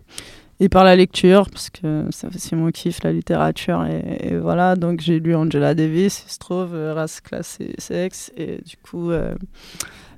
et 0.60 0.70
par 0.70 0.84
la 0.84 0.96
lecture, 0.96 1.50
parce 1.50 1.72
que 1.72 2.06
ça 2.12 2.28
c'est 2.38 2.56
mon 2.56 2.70
kiff, 2.70 3.02
la 3.04 3.12
littérature. 3.12 3.84
Et, 3.86 4.38
voilà, 4.38 4.76
donc 4.76 5.00
j'ai 5.02 5.20
lu 5.20 5.36
Angela 5.36 5.74
Davis, 5.74 6.24
il 6.28 6.32
se 6.32 6.38
trouve, 6.38 6.76
Race, 6.94 7.20
classe 7.20 7.58
et 7.60 7.74
sexe. 7.80 8.32
Et 8.38 8.62
du 8.64 8.78
coup 8.78 9.10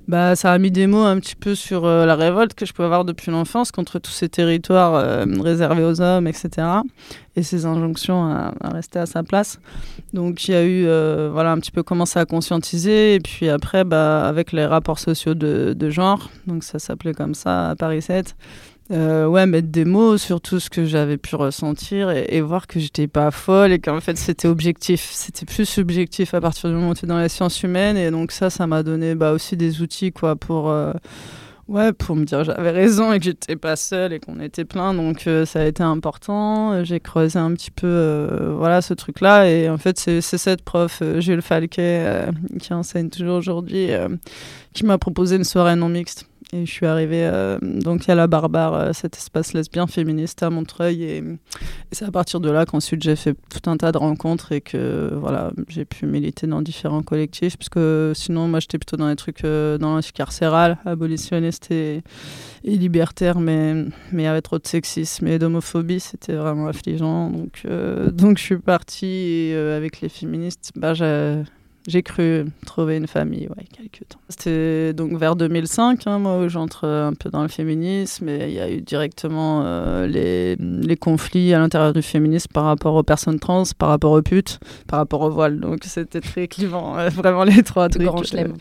bah, 0.08 0.36
ça 0.36 0.52
a 0.52 0.58
mis 0.58 0.70
des 0.70 0.86
mots 0.86 1.02
un 1.02 1.20
petit 1.20 1.36
peu 1.36 1.54
sur 1.54 1.84
euh, 1.84 2.06
la 2.06 2.16
révolte 2.16 2.54
que 2.54 2.64
je 2.64 2.72
peux 2.72 2.82
avoir 2.82 3.04
depuis 3.04 3.30
l'enfance 3.30 3.70
contre 3.70 3.98
tous 3.98 4.10
ces 4.10 4.30
territoires 4.30 4.94
euh, 4.94 5.26
réservés 5.38 5.84
aux 5.84 6.00
hommes, 6.00 6.26
etc. 6.26 6.66
Et 7.36 7.42
ces 7.42 7.66
injonctions 7.66 8.24
à, 8.24 8.54
rester 8.72 8.98
à 8.98 9.04
sa 9.04 9.22
place. 9.22 9.60
Donc 10.14 10.48
il 10.48 10.52
y 10.52 10.54
a 10.54 10.64
eu, 10.64 10.86
euh, 10.86 11.28
voilà, 11.30 11.52
un 11.52 11.58
petit 11.58 11.70
peu 11.70 11.82
commencé 11.82 12.18
à 12.18 12.24
conscientiser. 12.24 13.16
Et 13.16 13.20
puis 13.20 13.50
après, 13.50 13.84
bah, 13.84 14.26
avec 14.26 14.52
les 14.52 14.64
rapports 14.64 14.98
sociaux 14.98 15.34
de, 15.34 15.74
de 15.74 15.90
genre, 15.90 16.30
donc 16.46 16.64
ça 16.64 16.78
s'appelait 16.78 17.12
comme 17.12 17.34
ça 17.34 17.68
à 17.68 17.76
Paris 17.76 18.00
7, 18.00 18.34
euh, 18.90 19.26
ouais, 19.26 19.44
mettre 19.44 19.68
des 19.68 19.84
mots 19.84 20.16
sur 20.16 20.40
tout 20.40 20.60
ce 20.60 20.70
que 20.70 20.86
j'avais 20.86 21.18
pu 21.18 21.36
ressentir 21.36 22.10
et, 22.10 22.40
voir 22.40 22.66
que 22.66 22.80
j'étais 22.80 23.06
pas 23.06 23.30
folle 23.30 23.72
et 23.72 23.78
qu'en 23.80 24.00
fait 24.00 24.16
c'était 24.16 24.48
objectif. 24.48 25.10
C'était 25.12 25.44
plus 25.44 25.66
subjectif 25.66 26.32
à 26.32 26.40
partir 26.40 26.70
du 26.70 26.76
moment 26.76 26.90
où 26.90 26.94
tu 26.94 27.04
es 27.04 27.08
dans 27.08 27.20
les 27.20 27.28
sciences 27.28 27.62
humaines 27.62 27.98
et 27.98 28.10
donc 28.10 28.32
ça, 28.32 28.48
ça 28.48 28.66
m'a 28.66 28.82
donné 28.82 29.14
bah, 29.14 29.32
aussi 29.32 29.56
des 29.56 29.82
outils 29.82 30.12
quoi 30.12 30.36
pour. 30.36 30.70
Euh, 30.70 30.94
ouais, 31.68 31.92
pour 31.92 32.16
me 32.16 32.24
dire 32.24 32.44
j'avais 32.44 32.70
raison 32.70 33.12
et 33.12 33.18
que 33.18 33.26
j'étais 33.26 33.56
pas 33.56 33.76
seule 33.76 34.14
et 34.14 34.20
qu'on 34.20 34.40
était 34.40 34.64
plein, 34.64 34.94
donc 34.94 35.26
euh, 35.26 35.44
ça 35.44 35.60
a 35.60 35.64
été 35.66 35.82
important. 35.82 36.82
J'ai 36.82 37.00
creusé 37.00 37.38
un 37.38 37.52
petit 37.52 37.70
peu, 37.70 38.54
voilà, 38.56 38.80
ce 38.80 38.94
truc-là. 38.94 39.50
Et 39.50 39.68
en 39.68 39.76
fait, 39.76 39.98
c'est 39.98 40.22
cette 40.22 40.62
prof, 40.62 41.02
Jules 41.18 41.42
Falquet, 41.42 42.28
qui 42.58 42.72
enseigne 42.72 43.10
toujours 43.10 43.36
aujourd'hui, 43.36 43.90
qui 44.72 44.86
m'a 44.86 44.96
proposé 44.96 45.36
une 45.36 45.44
soirée 45.44 45.76
non 45.76 45.90
mixte. 45.90 46.26
Et 46.54 46.64
je 46.64 46.70
suis 46.70 46.86
arrivée 46.86 47.26
euh, 47.26 47.58
donc 47.60 48.08
à 48.08 48.14
la 48.14 48.26
Barbare, 48.26 48.74
euh, 48.74 48.92
cet 48.94 49.16
espace 49.18 49.52
lesbien 49.52 49.86
féministe 49.86 50.42
à 50.42 50.48
Montreuil. 50.48 51.02
Et, 51.02 51.22
c'est 51.92 52.06
à 52.06 52.10
partir 52.10 52.40
de 52.40 52.50
là 52.50 52.64
qu'ensuite 52.64 53.02
j'ai 53.02 53.16
fait 53.16 53.34
tout 53.50 53.68
un 53.68 53.76
tas 53.76 53.92
de 53.92 53.98
rencontres 53.98 54.52
et 54.52 54.62
que 54.62 55.10
voilà, 55.14 55.52
j'ai 55.68 55.84
pu 55.84 56.06
militer 56.06 56.46
dans 56.46 56.62
différents 56.62 57.02
collectifs. 57.02 57.58
Parce 57.58 57.68
que 57.68 58.12
sinon, 58.14 58.48
moi 58.48 58.60
j'étais 58.60 58.78
plutôt 58.78 58.96
dans 58.96 59.08
les 59.08 59.16
trucs 59.16 59.44
euh, 59.44 59.76
dans 59.76 59.94
l'anticarcéral, 59.94 60.78
abolitionniste 60.86 61.70
et, 61.70 62.02
et, 62.64 62.76
libertaire, 62.76 63.40
mais 63.40 63.74
mais 64.12 64.22
il 64.22 64.24
y 64.24 64.26
avait 64.26 64.40
trop 64.40 64.58
de 64.58 64.66
sexisme 64.66 65.26
et 65.26 65.38
d'homophobie, 65.38 66.00
c'était 66.00 66.34
vraiment 66.34 66.68
affligeant. 66.68 67.30
Donc, 67.30 67.66
donc 68.12 68.38
je 68.38 68.42
suis 68.42 68.58
partie 68.58 69.52
avec 69.54 70.00
les 70.00 70.08
féministes. 70.08 70.72
Bah, 70.76 70.94
j'ai 70.94 71.42
j'ai 71.86 72.02
cru 72.02 72.44
trouver 72.66 72.96
une 72.96 73.06
famille, 73.06 73.48
ouais, 73.48 73.64
quelques 73.72 74.08
temps. 74.08 74.18
C'était 74.28 74.92
donc 74.92 75.16
vers 75.16 75.36
2005, 75.36 76.06
hein, 76.06 76.18
moi, 76.18 76.38
où 76.38 76.48
j'entre 76.48 76.86
un 76.86 77.14
peu 77.14 77.30
dans 77.30 77.42
le 77.42 77.48
féminisme, 77.48 78.28
et 78.28 78.48
il 78.48 78.54
y 78.54 78.60
a 78.60 78.70
eu 78.70 78.80
directement 78.80 79.62
euh, 79.64 80.06
les, 80.06 80.56
les, 80.56 80.96
conflits 80.96 81.54
à 81.54 81.58
l'intérieur 81.58 81.92
du 81.92 82.02
féminisme 82.02 82.50
par 82.52 82.64
rapport 82.64 82.94
aux 82.94 83.02
personnes 83.02 83.38
trans, 83.38 83.62
par 83.78 83.88
rapport 83.88 84.12
aux 84.12 84.22
putes, 84.22 84.60
par 84.86 84.98
rapport 84.98 85.22
au 85.22 85.30
voile. 85.30 85.60
Donc 85.60 85.80
c'était 85.84 86.20
très 86.20 86.48
clivant, 86.48 86.96
vraiment 87.08 87.44
les 87.44 87.62
trois 87.62 87.88
trucs. 87.88 88.02
Grand 88.02 88.22
chelem. 88.22 88.54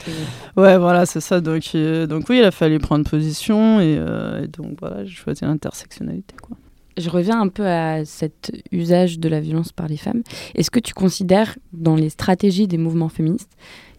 Ouais, 0.55 0.77
voilà, 0.77 1.05
c'est 1.05 1.21
ça. 1.21 1.41
Donc, 1.41 1.63
euh, 1.75 2.07
donc 2.07 2.25
oui, 2.29 2.37
il 2.37 2.43
a 2.45 2.51
fallu 2.51 2.79
prendre 2.79 3.09
position, 3.09 3.81
et, 3.81 3.97
euh, 3.99 4.43
et 4.43 4.47
donc 4.47 4.77
voilà, 4.79 5.03
j'ai 5.03 5.15
choisi 5.15 5.43
l'intersectionnalité, 5.43 6.35
quoi 6.41 6.55
je 6.97 7.09
reviens 7.09 7.39
un 7.39 7.47
peu 7.47 7.65
à 7.65 8.05
cet 8.05 8.51
usage 8.71 9.19
de 9.19 9.29
la 9.29 9.39
violence 9.39 9.71
par 9.71 9.87
les 9.87 9.97
femmes. 9.97 10.23
Est-ce 10.55 10.71
que 10.71 10.79
tu 10.79 10.93
considères, 10.93 11.57
dans 11.73 11.95
les 11.95 12.09
stratégies 12.09 12.67
des 12.67 12.77
mouvements 12.77 13.09
féministes, 13.09 13.51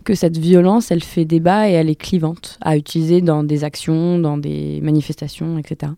que 0.04 0.14
cette 0.14 0.38
violence, 0.38 0.90
elle 0.90 1.02
fait 1.02 1.24
débat 1.24 1.68
et 1.68 1.72
elle 1.72 1.90
est 1.90 2.00
clivante 2.00 2.58
à 2.60 2.76
utiliser 2.76 3.20
dans 3.20 3.44
des 3.44 3.64
actions, 3.64 4.18
dans 4.18 4.38
des 4.38 4.80
manifestations, 4.82 5.58
etc. 5.58 5.92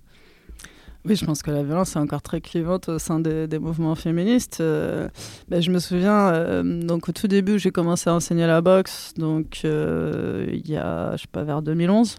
Oui, 1.07 1.17
je 1.17 1.25
pense 1.25 1.43
que 1.43 1.51
la 1.51 1.63
violence 1.63 1.97
est 1.97 1.99
encore 1.99 2.21
très 2.21 2.43
clivante 2.43 2.91
au 2.91 2.99
sein 2.99 3.21
des, 3.21 3.59
mouvements 3.59 3.95
féministes. 3.95 4.59
Euh, 4.61 5.09
ben, 5.49 5.63
je 5.63 5.71
me 5.71 5.79
souviens, 5.79 6.29
euh, 6.29 6.63
donc 6.63 7.09
au 7.09 7.13
tout 7.13 7.27
début, 7.27 7.59
j'ai 7.59 7.71
commencé 7.71 8.11
à 8.11 8.15
enseigner 8.15 8.47
la 8.47 8.61
boxe, 8.61 9.15
donc 9.17 9.63
euh, 9.65 10.47
il 10.53 10.69
y 10.71 10.77
a, 10.77 11.17
je 11.17 11.23
sais 11.23 11.29
pas, 11.33 11.43
vers 11.43 11.63
2011, 11.63 12.17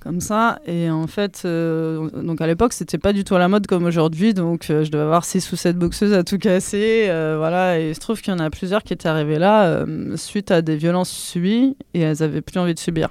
comme 0.00 0.22
ça. 0.22 0.60
Et 0.66 0.88
en 0.90 1.06
fait, 1.06 1.42
donc 1.44 2.40
à 2.40 2.46
l'époque, 2.46 2.72
c'était 2.72 2.96
pas 2.96 3.12
du 3.12 3.22
tout 3.22 3.34
à 3.34 3.38
la 3.38 3.48
mode 3.48 3.66
comme 3.66 3.84
aujourd'hui, 3.84 4.32
donc 4.32 4.64
je 4.68 4.90
devais 4.90 5.04
avoir 5.04 5.26
6 5.26 5.52
ou 5.52 5.56
7 5.56 5.76
boxeuses 5.76 6.14
à 6.14 6.24
tout 6.24 6.38
casser. 6.38 7.08
voilà, 7.36 7.80
et 7.80 7.90
il 7.90 7.94
se 7.94 8.00
trouve 8.00 8.22
qu'il 8.22 8.32
y 8.32 8.36
en 8.36 8.40
a 8.40 8.48
plusieurs 8.48 8.82
qui 8.82 8.94
étaient 8.94 9.08
arrivées 9.08 9.38
là 9.38 9.84
suite 10.16 10.50
à 10.50 10.62
des 10.62 10.76
violences 10.76 11.10
subies 11.10 11.76
et 11.92 12.00
elles 12.00 12.22
avaient 12.22 12.40
plus 12.40 12.58
envie 12.58 12.74
de 12.74 12.78
subir. 12.78 13.10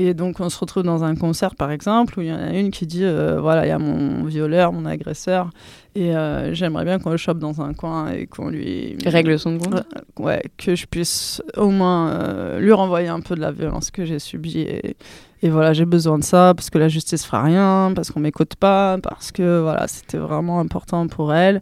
Et 0.00 0.14
donc, 0.14 0.38
on 0.38 0.48
se 0.48 0.56
retrouve 0.60 0.84
dans 0.84 1.02
un 1.02 1.16
concert, 1.16 1.56
par 1.56 1.72
exemple, 1.72 2.20
où 2.20 2.22
il 2.22 2.28
y 2.28 2.32
en 2.32 2.38
a 2.38 2.52
une 2.52 2.70
qui 2.70 2.86
dit 2.86 3.02
euh, 3.02 3.40
Voilà, 3.40 3.66
il 3.66 3.68
y 3.68 3.72
a 3.72 3.80
mon 3.80 4.22
violeur, 4.22 4.72
mon 4.72 4.86
agresseur, 4.86 5.50
et 5.96 6.14
euh, 6.14 6.54
j'aimerais 6.54 6.84
bien 6.84 7.00
qu'on 7.00 7.10
le 7.10 7.16
chope 7.16 7.40
dans 7.40 7.60
un 7.60 7.74
coin 7.74 8.12
et 8.12 8.28
qu'on 8.28 8.48
lui. 8.48 8.96
Règle 9.04 9.36
son 9.40 9.58
compte 9.58 9.82
Ouais, 10.16 10.40
que 10.56 10.76
je 10.76 10.86
puisse 10.86 11.42
au 11.56 11.70
moins 11.70 12.10
euh, 12.10 12.60
lui 12.60 12.70
renvoyer 12.70 13.08
un 13.08 13.18
peu 13.18 13.34
de 13.34 13.40
la 13.40 13.50
violence 13.50 13.90
que 13.90 14.04
j'ai 14.04 14.20
subie. 14.20 14.60
Et, 14.60 14.96
et 15.42 15.50
voilà, 15.50 15.72
j'ai 15.72 15.84
besoin 15.84 16.16
de 16.16 16.24
ça 16.24 16.52
parce 16.54 16.70
que 16.70 16.78
la 16.78 16.88
justice 16.88 17.24
fera 17.24 17.42
rien, 17.42 17.90
parce 17.92 18.12
qu'on 18.12 18.20
m'écoute 18.20 18.54
pas, 18.54 18.98
parce 19.02 19.32
que 19.32 19.60
voilà, 19.60 19.88
c'était 19.88 20.18
vraiment 20.18 20.60
important 20.60 21.08
pour 21.08 21.34
elle. 21.34 21.60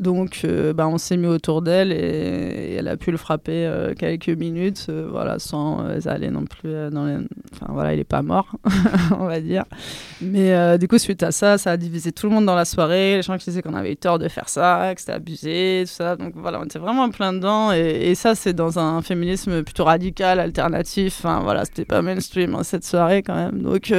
Donc, 0.00 0.40
euh, 0.44 0.72
bah, 0.72 0.88
on 0.88 0.98
s'est 0.98 1.16
mis 1.16 1.28
autour 1.28 1.62
d'elle 1.62 1.92
et, 1.92 2.74
elle 2.78 2.88
a 2.88 2.96
pu 2.96 3.12
le 3.12 3.16
frapper 3.16 3.64
euh, 3.64 3.94
quelques 3.94 4.28
minutes, 4.28 4.86
euh, 4.88 5.06
voilà, 5.08 5.38
sans 5.38 5.84
aller 6.06 6.30
non 6.30 6.44
plus 6.44 6.72
dans 6.90 7.06
les... 7.06 7.18
Enfin, 7.52 7.66
voilà, 7.68 7.94
il 7.94 7.98
n'est 7.98 8.04
pas 8.04 8.22
mort, 8.22 8.56
on 9.18 9.26
va 9.26 9.40
dire. 9.40 9.64
Mais 10.20 10.78
du 10.78 10.88
coup, 10.88 10.98
suite 10.98 11.22
à 11.22 11.30
ça, 11.30 11.58
ça 11.58 11.70
a 11.70 11.76
divisé 11.76 12.10
tout 12.10 12.26
le 12.26 12.34
monde 12.34 12.46
dans 12.46 12.56
la 12.56 12.64
soirée. 12.64 13.16
Les 13.16 13.22
gens 13.22 13.38
qui 13.38 13.44
disaient 13.44 13.62
qu'on 13.62 13.74
avait 13.74 13.92
eu 13.92 13.96
tort 13.96 14.18
de 14.18 14.28
faire 14.28 14.48
ça, 14.48 14.92
que 14.94 15.00
c'était 15.00 15.12
abusé, 15.12 15.84
tout 15.86 15.92
ça. 15.92 16.16
Donc 16.16 16.32
voilà, 16.34 16.60
on 16.60 16.64
était 16.64 16.80
vraiment 16.80 17.08
plein 17.10 17.32
dedans. 17.32 17.72
Et, 17.72 18.10
et 18.10 18.14
ça, 18.16 18.34
c'est 18.34 18.52
dans 18.52 18.80
un 18.80 19.00
féminisme 19.02 19.62
plutôt 19.62 19.84
radical, 19.84 20.40
alternatif. 20.40 21.18
Enfin, 21.20 21.40
voilà, 21.44 21.64
c'était 21.64 21.84
pas 21.84 22.02
mainstream 22.02 22.56
hein, 22.56 22.64
cette 22.64 22.84
soirée 22.84 23.22
quand 23.22 23.36
même. 23.36 23.62
Donc... 23.62 23.92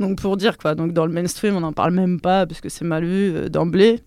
donc 0.00 0.20
pour 0.20 0.36
dire 0.36 0.58
quoi, 0.58 0.74
donc 0.74 0.92
dans 0.92 1.06
le 1.06 1.12
mainstream 1.12 1.54
on 1.54 1.60
n'en 1.60 1.72
parle 1.72 1.92
même 1.92 2.20
pas 2.20 2.44
parce 2.44 2.60
que 2.60 2.68
c'est 2.68 2.84
mal 2.84 3.04
vu 3.04 3.48
d'emblée. 3.50 4.00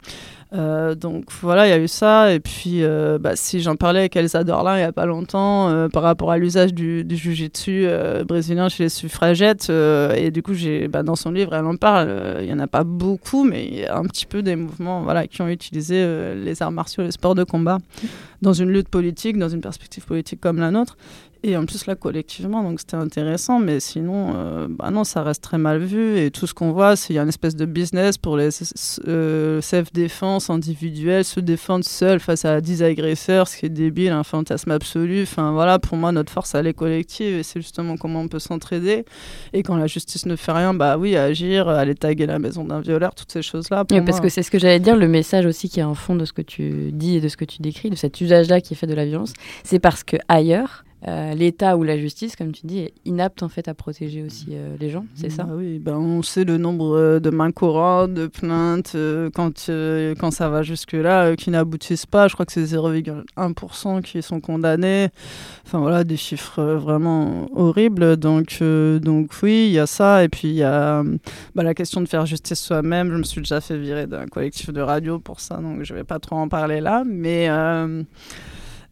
Euh, 0.55 0.95
donc 0.95 1.25
voilà, 1.41 1.67
il 1.67 1.69
y 1.69 1.73
a 1.73 1.79
eu 1.79 1.87
ça. 1.87 2.33
Et 2.33 2.39
puis, 2.39 2.83
euh, 2.83 3.17
bah, 3.19 3.35
si 3.35 3.59
j'en 3.61 3.75
parlais 3.75 3.99
avec 3.99 4.15
Elsa 4.15 4.43
Dorlin 4.43 4.75
il 4.75 4.79
n'y 4.79 4.83
a 4.83 4.91
pas 4.91 5.05
longtemps, 5.05 5.69
euh, 5.69 5.87
par 5.89 6.03
rapport 6.03 6.31
à 6.31 6.37
l'usage 6.37 6.73
du, 6.73 7.03
du 7.03 7.17
jujitsu 7.17 7.87
brésilien 8.27 8.69
chez 8.69 8.83
les 8.83 8.89
suffragettes, 8.89 9.69
et 9.69 10.31
du 10.31 10.41
coup, 10.41 10.53
bah, 10.89 11.03
dans 11.03 11.15
son 11.15 11.31
livre, 11.31 11.53
elle 11.53 11.65
en 11.65 11.75
parle. 11.75 12.39
Il 12.41 12.45
n'y 12.45 12.53
en 12.53 12.59
a 12.59 12.67
pas 12.67 12.83
beaucoup, 12.83 13.43
mais 13.43 13.65
il 13.65 13.75
y 13.79 13.85
a 13.85 13.97
un 13.97 14.03
petit 14.03 14.25
peu 14.25 14.41
des 14.41 14.55
mouvements 14.55 15.01
voilà, 15.01 15.27
qui 15.27 15.41
ont 15.41 15.47
utilisé 15.47 16.05
les 16.35 16.61
arts 16.61 16.71
martiaux, 16.71 17.03
les 17.03 17.11
sports 17.11 17.35
de 17.35 17.43
combat 17.43 17.77
dans 18.41 18.53
une 18.53 18.69
lutte 18.69 18.89
politique, 18.89 19.37
dans 19.37 19.49
une 19.49 19.61
perspective 19.61 20.05
politique 20.05 20.39
comme 20.39 20.59
la 20.59 20.71
nôtre. 20.71 20.97
Et 21.47 21.55
en 21.55 21.67
plus, 21.67 21.85
là, 21.85 21.93
collectivement, 21.93 22.63
donc 22.63 22.79
c'était 22.79 22.95
intéressant, 22.95 23.59
mais 23.59 23.79
sinon, 23.79 24.33
euh, 24.35 24.67
bah 24.67 24.89
non, 24.89 25.03
ça 25.03 25.21
reste 25.21 25.43
très 25.43 25.59
mal 25.59 25.77
vu. 25.77 26.17
Et 26.17 26.31
tout 26.31 26.47
ce 26.47 26.55
qu'on 26.55 26.71
voit, 26.71 26.95
c'est 26.95 27.05
qu'il 27.05 27.17
y 27.17 27.19
a 27.19 27.21
une 27.21 27.29
espèce 27.29 27.55
de 27.55 27.65
business 27.65 28.17
pour 28.17 28.35
les 28.35 28.49
euh, 29.07 29.61
self-défense 29.61 30.49
individuelle, 30.49 31.23
se 31.23 31.39
défendre 31.39 31.85
seul 31.85 32.19
face 32.19 32.45
à 32.45 32.61
10 32.61 32.81
agresseurs, 32.81 33.47
ce 33.47 33.57
qui 33.57 33.67
est 33.67 33.69
débile, 33.69 34.11
un 34.11 34.23
fantasme 34.23 34.71
absolu. 34.71 35.21
Enfin, 35.21 35.51
voilà, 35.51 35.77
pour 35.77 35.97
moi, 35.97 36.11
notre 36.11 36.31
force, 36.31 36.55
elle 36.55 36.65
est 36.65 36.73
collective 36.73 37.35
et 37.35 37.43
c'est 37.43 37.61
justement 37.61 37.95
comment 37.95 38.21
on 38.21 38.27
peut 38.27 38.39
s'entraider. 38.39 39.05
Et 39.53 39.61
quand 39.61 39.75
la 39.75 39.85
justice 39.85 40.25
ne 40.25 40.35
fait 40.35 40.51
rien, 40.51 40.73
bah 40.73 40.97
oui, 40.97 41.15
agir, 41.15 41.67
aller 41.69 41.93
taguer 41.93 42.25
la 42.25 42.39
maison 42.39 42.63
d'un 42.63 42.81
violeur, 42.81 43.13
toutes 43.13 43.31
ces 43.31 43.43
choses-là. 43.43 43.85
Oui, 43.91 44.01
parce 44.01 44.19
que 44.19 44.29
c'est 44.29 44.41
ce 44.41 44.49
que 44.49 44.57
j'allais 44.57 44.79
dire, 44.79 44.95
le 44.95 45.07
message 45.07 45.45
aussi 45.45 45.69
qui 45.69 45.79
est 45.79 45.83
en 45.83 45.93
fond 45.93 46.15
de 46.15 46.25
ce 46.25 46.33
que 46.33 46.41
tu 46.41 46.91
dis 46.91 47.17
et 47.17 47.21
de 47.21 47.27
ce 47.27 47.37
que 47.37 47.45
tu 47.45 47.61
décris, 47.61 47.91
de 47.91 47.95
cet 47.95 48.19
usage-là 48.19 48.61
qui 48.61 48.73
est 48.73 48.77
fait 48.77 48.87
de 48.87 48.95
la 48.95 49.05
violence, 49.05 49.33
c'est 49.63 49.77
parce 49.77 50.03
que 50.03 50.17
ailleurs, 50.27 50.85
l'État 51.35 51.77
ou 51.77 51.83
la 51.83 51.97
justice, 51.97 52.35
comme 52.35 52.51
tu 52.51 52.65
dis, 52.65 52.79
est 52.79 52.93
inapte 53.05 53.43
en 53.43 53.49
fait 53.49 53.67
à 53.67 53.73
protéger 53.73 54.23
aussi 54.23 54.47
euh, 54.51 54.75
les 54.79 54.89
gens, 54.89 55.05
c'est 55.13 55.29
ça? 55.29 55.43
Bah 55.43 55.53
Oui, 55.55 55.77
ben, 55.79 55.97
on 55.97 56.23
sait 56.23 56.43
le 56.43 56.57
nombre 56.57 56.97
euh, 56.97 57.19
de 57.19 57.29
mains 57.29 57.51
courantes, 57.51 58.13
de 58.13 58.27
plaintes, 58.27 58.95
quand, 59.35 59.69
quand 60.19 60.31
ça 60.31 60.49
va 60.49 60.63
jusque-là, 60.63 61.35
qui 61.35 61.51
n'aboutissent 61.51 62.05
pas. 62.05 62.27
Je 62.27 62.33
crois 62.33 62.45
que 62.45 62.51
c'est 62.51 62.63
0,1% 62.63 64.01
qui 64.01 64.21
sont 64.21 64.39
condamnés. 64.39 65.09
Enfin 65.65 65.79
voilà, 65.79 66.03
des 66.03 66.17
chiffres 66.17 66.61
vraiment 66.61 67.47
horribles. 67.55 68.17
Donc, 68.17 68.61
donc 68.61 69.31
oui, 69.43 69.67
il 69.67 69.73
y 69.73 69.79
a 69.79 69.87
ça. 69.87 70.23
Et 70.23 70.29
puis 70.29 70.47
il 70.47 70.55
y 70.55 70.63
a 70.63 71.03
bah, 71.53 71.63
la 71.63 71.73
question 71.73 72.01
de 72.01 72.07
faire 72.07 72.25
justice 72.25 72.59
soi-même. 72.59 73.11
Je 73.11 73.17
me 73.17 73.23
suis 73.23 73.41
déjà 73.41 73.61
fait 73.61 73.77
virer 73.77 74.07
d'un 74.07 74.25
collectif 74.25 74.71
de 74.71 74.81
radio 74.81 75.19
pour 75.19 75.39
ça, 75.39 75.57
donc 75.57 75.83
je 75.83 75.93
ne 75.93 75.99
vais 75.99 76.03
pas 76.03 76.19
trop 76.19 76.35
en 76.35 76.47
parler 76.47 76.81
là. 76.81 77.03
Mais 77.05 77.47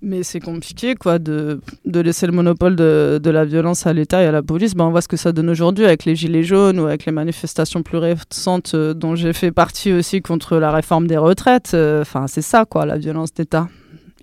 mais 0.03 0.23
c'est 0.23 0.39
compliqué 0.39 0.95
quoi 0.95 1.17
de, 1.17 1.59
de, 1.85 1.99
laisser 1.99 2.27
le 2.27 2.33
monopole 2.33 2.75
de, 2.75 3.29
la 3.29 3.45
violence 3.45 3.87
à 3.87 3.93
l'État 3.93 4.21
et 4.21 4.25
à 4.25 4.31
la 4.31 4.43
police. 4.43 4.75
Ben, 4.75 4.85
on 4.85 4.91
voit 4.91 5.01
ce 5.01 5.07
que 5.07 5.17
ça 5.17 5.31
donne 5.31 5.49
aujourd'hui 5.49 5.85
avec 5.85 6.05
les 6.05 6.15
Gilets 6.15 6.43
jaunes 6.43 6.79
ou 6.79 6.85
avec 6.85 7.05
les 7.05 7.11
manifestations 7.11 7.81
plus 7.81 7.97
récentes 7.97 8.73
euh, 8.75 8.93
dont 8.93 9.15
j'ai 9.15 9.33
fait 9.33 9.51
partie 9.51 9.93
aussi 9.93 10.21
contre 10.21 10.57
la 10.57 10.71
réforme 10.71 11.07
des 11.07 11.17
retraites. 11.17 11.71
Euh, 11.73 12.01
enfin, 12.01 12.27
c'est 12.27 12.41
ça 12.41 12.65
quoi, 12.65 12.85
la 12.85 12.97
violence 12.97 13.33
d'État 13.33 13.67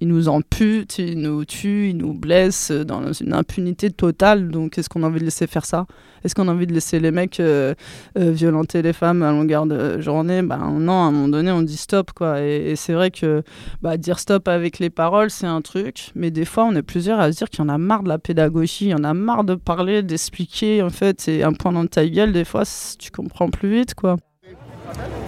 ils 0.01 0.09
nous 0.09 0.29
amputent, 0.29 0.99
ils 0.99 1.21
nous 1.21 1.45
tuent, 1.45 1.91
ils 1.91 1.97
nous 1.97 2.15
blessent 2.15 2.71
dans 2.71 3.13
une 3.13 3.35
impunité 3.35 3.91
totale. 3.91 4.49
Donc, 4.49 4.79
est-ce 4.79 4.89
qu'on 4.89 5.03
a 5.03 5.07
envie 5.07 5.21
de 5.21 5.25
laisser 5.25 5.47
faire 5.47 5.67
ça? 5.67 5.87
Est-ce 6.25 6.35
qu'on 6.35 6.49
a 6.49 6.53
envie 6.53 6.67
de 6.67 6.73
laisser 6.73 7.01
les 7.01 7.11
mecs 7.11 7.41
euh, 7.41 7.75
euh, 8.19 8.31
violenter 8.31 8.83
les 8.83 8.93
femmes 8.93 9.23
à 9.23 9.31
longueur 9.31 9.67
de 9.67 10.01
journée? 10.01 10.43
Ben 10.43 10.59
non, 10.79 10.93
à 10.93 11.07
un 11.07 11.11
moment 11.11 11.29
donné, 11.29 11.51
on 11.51 11.63
dit 11.63 11.77
stop, 11.77 12.13
quoi. 12.13 12.41
Et, 12.41 12.77
c'est 12.77 12.95
vrai 12.95 13.11
que 13.11 13.43
bah, 13.83 13.97
dire 13.97 14.19
stop 14.19 14.49
avec 14.49 14.79
les 14.79 14.91
paroles, 14.91 15.31
c'est 15.31 15.47
un 15.47 15.61
truc, 15.61 16.11
mais 16.15 16.31
des 16.31 16.45
fois, 16.45 16.65
on 16.65 16.75
est 16.75 16.83
plusieurs 16.83 17.21
à 17.21 17.31
se 17.31 17.37
dire 17.37 17.51
qu'il 17.51 17.61
y 17.61 17.63
en 17.63 17.69
a 17.69 17.79
marre 17.79 18.03
de 18.03 18.09
la 18.09 18.19
pédagogie, 18.19 18.87
il 18.87 18.91
y 18.91 18.95
en 18.95 19.05
a 19.05 19.15
marre 19.15 19.45
de 19.45 19.55
parler, 19.55 20.03
d'expliquer, 20.03 20.83
en 20.83 20.91
fait. 20.91 21.21
C'est 21.21 21.43
un 21.43 21.53
point 21.53 21.73
dans 21.73 21.87
ta 21.87 22.07
gueule, 22.07 22.33
des 22.33 22.45
fois, 22.45 22.63
tu 22.99 23.11
comprends 23.11 23.51
plus 23.51 23.71
vite, 23.71 23.95
quoi. 23.95 24.17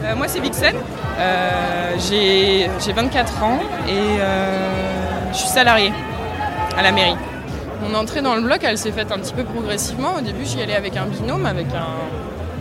Euh, 0.04 0.16
moi, 0.16 0.28
c'est 0.28 0.40
Vixen. 0.40 0.74
Euh, 1.18 1.94
j'ai 1.98 2.92
24 2.92 3.42
ans 3.42 3.58
et 3.88 3.92
euh, 3.92 5.32
je 5.32 5.38
suis 5.38 5.48
salariée 5.48 5.92
à 6.76 6.82
la 6.82 6.92
mairie. 6.92 7.16
Mon 7.82 7.94
entrée 7.94 8.22
dans 8.22 8.34
le 8.34 8.42
bloc, 8.42 8.60
elle 8.62 8.78
s'est 8.78 8.92
faite 8.92 9.12
un 9.12 9.18
petit 9.18 9.34
peu 9.34 9.44
progressivement. 9.44 10.14
Au 10.18 10.20
début, 10.20 10.44
j'y 10.44 10.60
allais 10.62 10.76
avec 10.76 10.96
un 10.96 11.06
binôme, 11.06 11.46
avec 11.46 11.66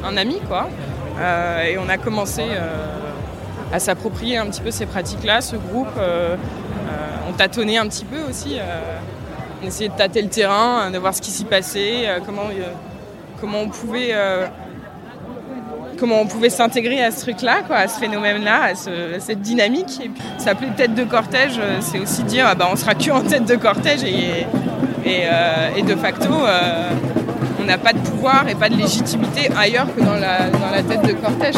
un, 0.04 0.18
ami, 0.18 0.40
quoi. 0.48 0.68
et 1.64 1.78
on 1.78 1.88
a 1.88 1.98
commencé 1.98 2.44
à 3.72 3.80
s'approprier 3.80 4.38
un 4.38 4.48
petit 4.48 4.62
peu 4.62 4.72
ces 4.72 4.88
pratiques-là, 4.88 5.42
ce 5.42 5.56
groupe. 5.58 5.94
on 7.30 7.34
tâtonnait 7.34 7.78
un 7.78 7.88
petit 7.88 8.04
peu 8.04 8.20
aussi. 8.28 8.58
on 9.62 9.68
essayait 9.68 9.90
de 9.90 9.96
tâter 9.96 10.24
le 10.24 10.30
terrain, 10.30 10.90
de 10.90 10.98
voir 10.98 11.14
ce 11.14 11.22
qui 11.22 11.30
s'y 11.30 11.46
passait, 11.46 12.10
comment, 12.26 12.50
comment 13.40 13.60
on 13.62 13.70
pouvait 13.70 14.16
comment 16.02 16.20
on 16.20 16.26
pouvait 16.26 16.50
s'intégrer 16.50 17.04
à 17.04 17.12
ce 17.12 17.22
truc-là, 17.22 17.62
à 17.70 17.88
ce 17.88 18.00
phénomène-là, 18.00 18.72
à, 18.72 19.20
cette 19.20 19.42
dynamique. 19.42 20.00
Et 20.04 20.10
puis, 20.10 20.24
s'appeler 20.40 20.70
tête 20.76 20.96
de 20.96 21.04
cortège, 21.04 21.60
euh, 21.60 21.78
c'est 21.80 22.00
aussi 22.00 22.24
dire 22.24 22.46
ah 22.50 22.56
bah, 22.56 22.68
on 22.72 22.76
sera 22.76 22.96
que 22.96 23.12
en 23.12 23.22
tête 23.22 23.46
de 23.46 23.56
cortège 23.56 24.04
et, 24.04 24.48
euh, 25.08 25.82
de 25.82 25.96
facto 25.96 26.34
euh, 26.34 26.90
on 27.60 27.66
n'a 27.66 27.78
pas 27.78 27.94
de 27.94 28.00
pouvoir 28.00 28.48
et 28.48 28.56
pas 28.56 28.70
de 28.70 28.78
légitimité 28.78 29.50
ailleurs 29.56 29.88
que 29.96 30.02
dans 30.02 30.16
la, 30.16 30.82
tête 30.82 31.04
de 31.04 31.14
cortège. 31.14 31.56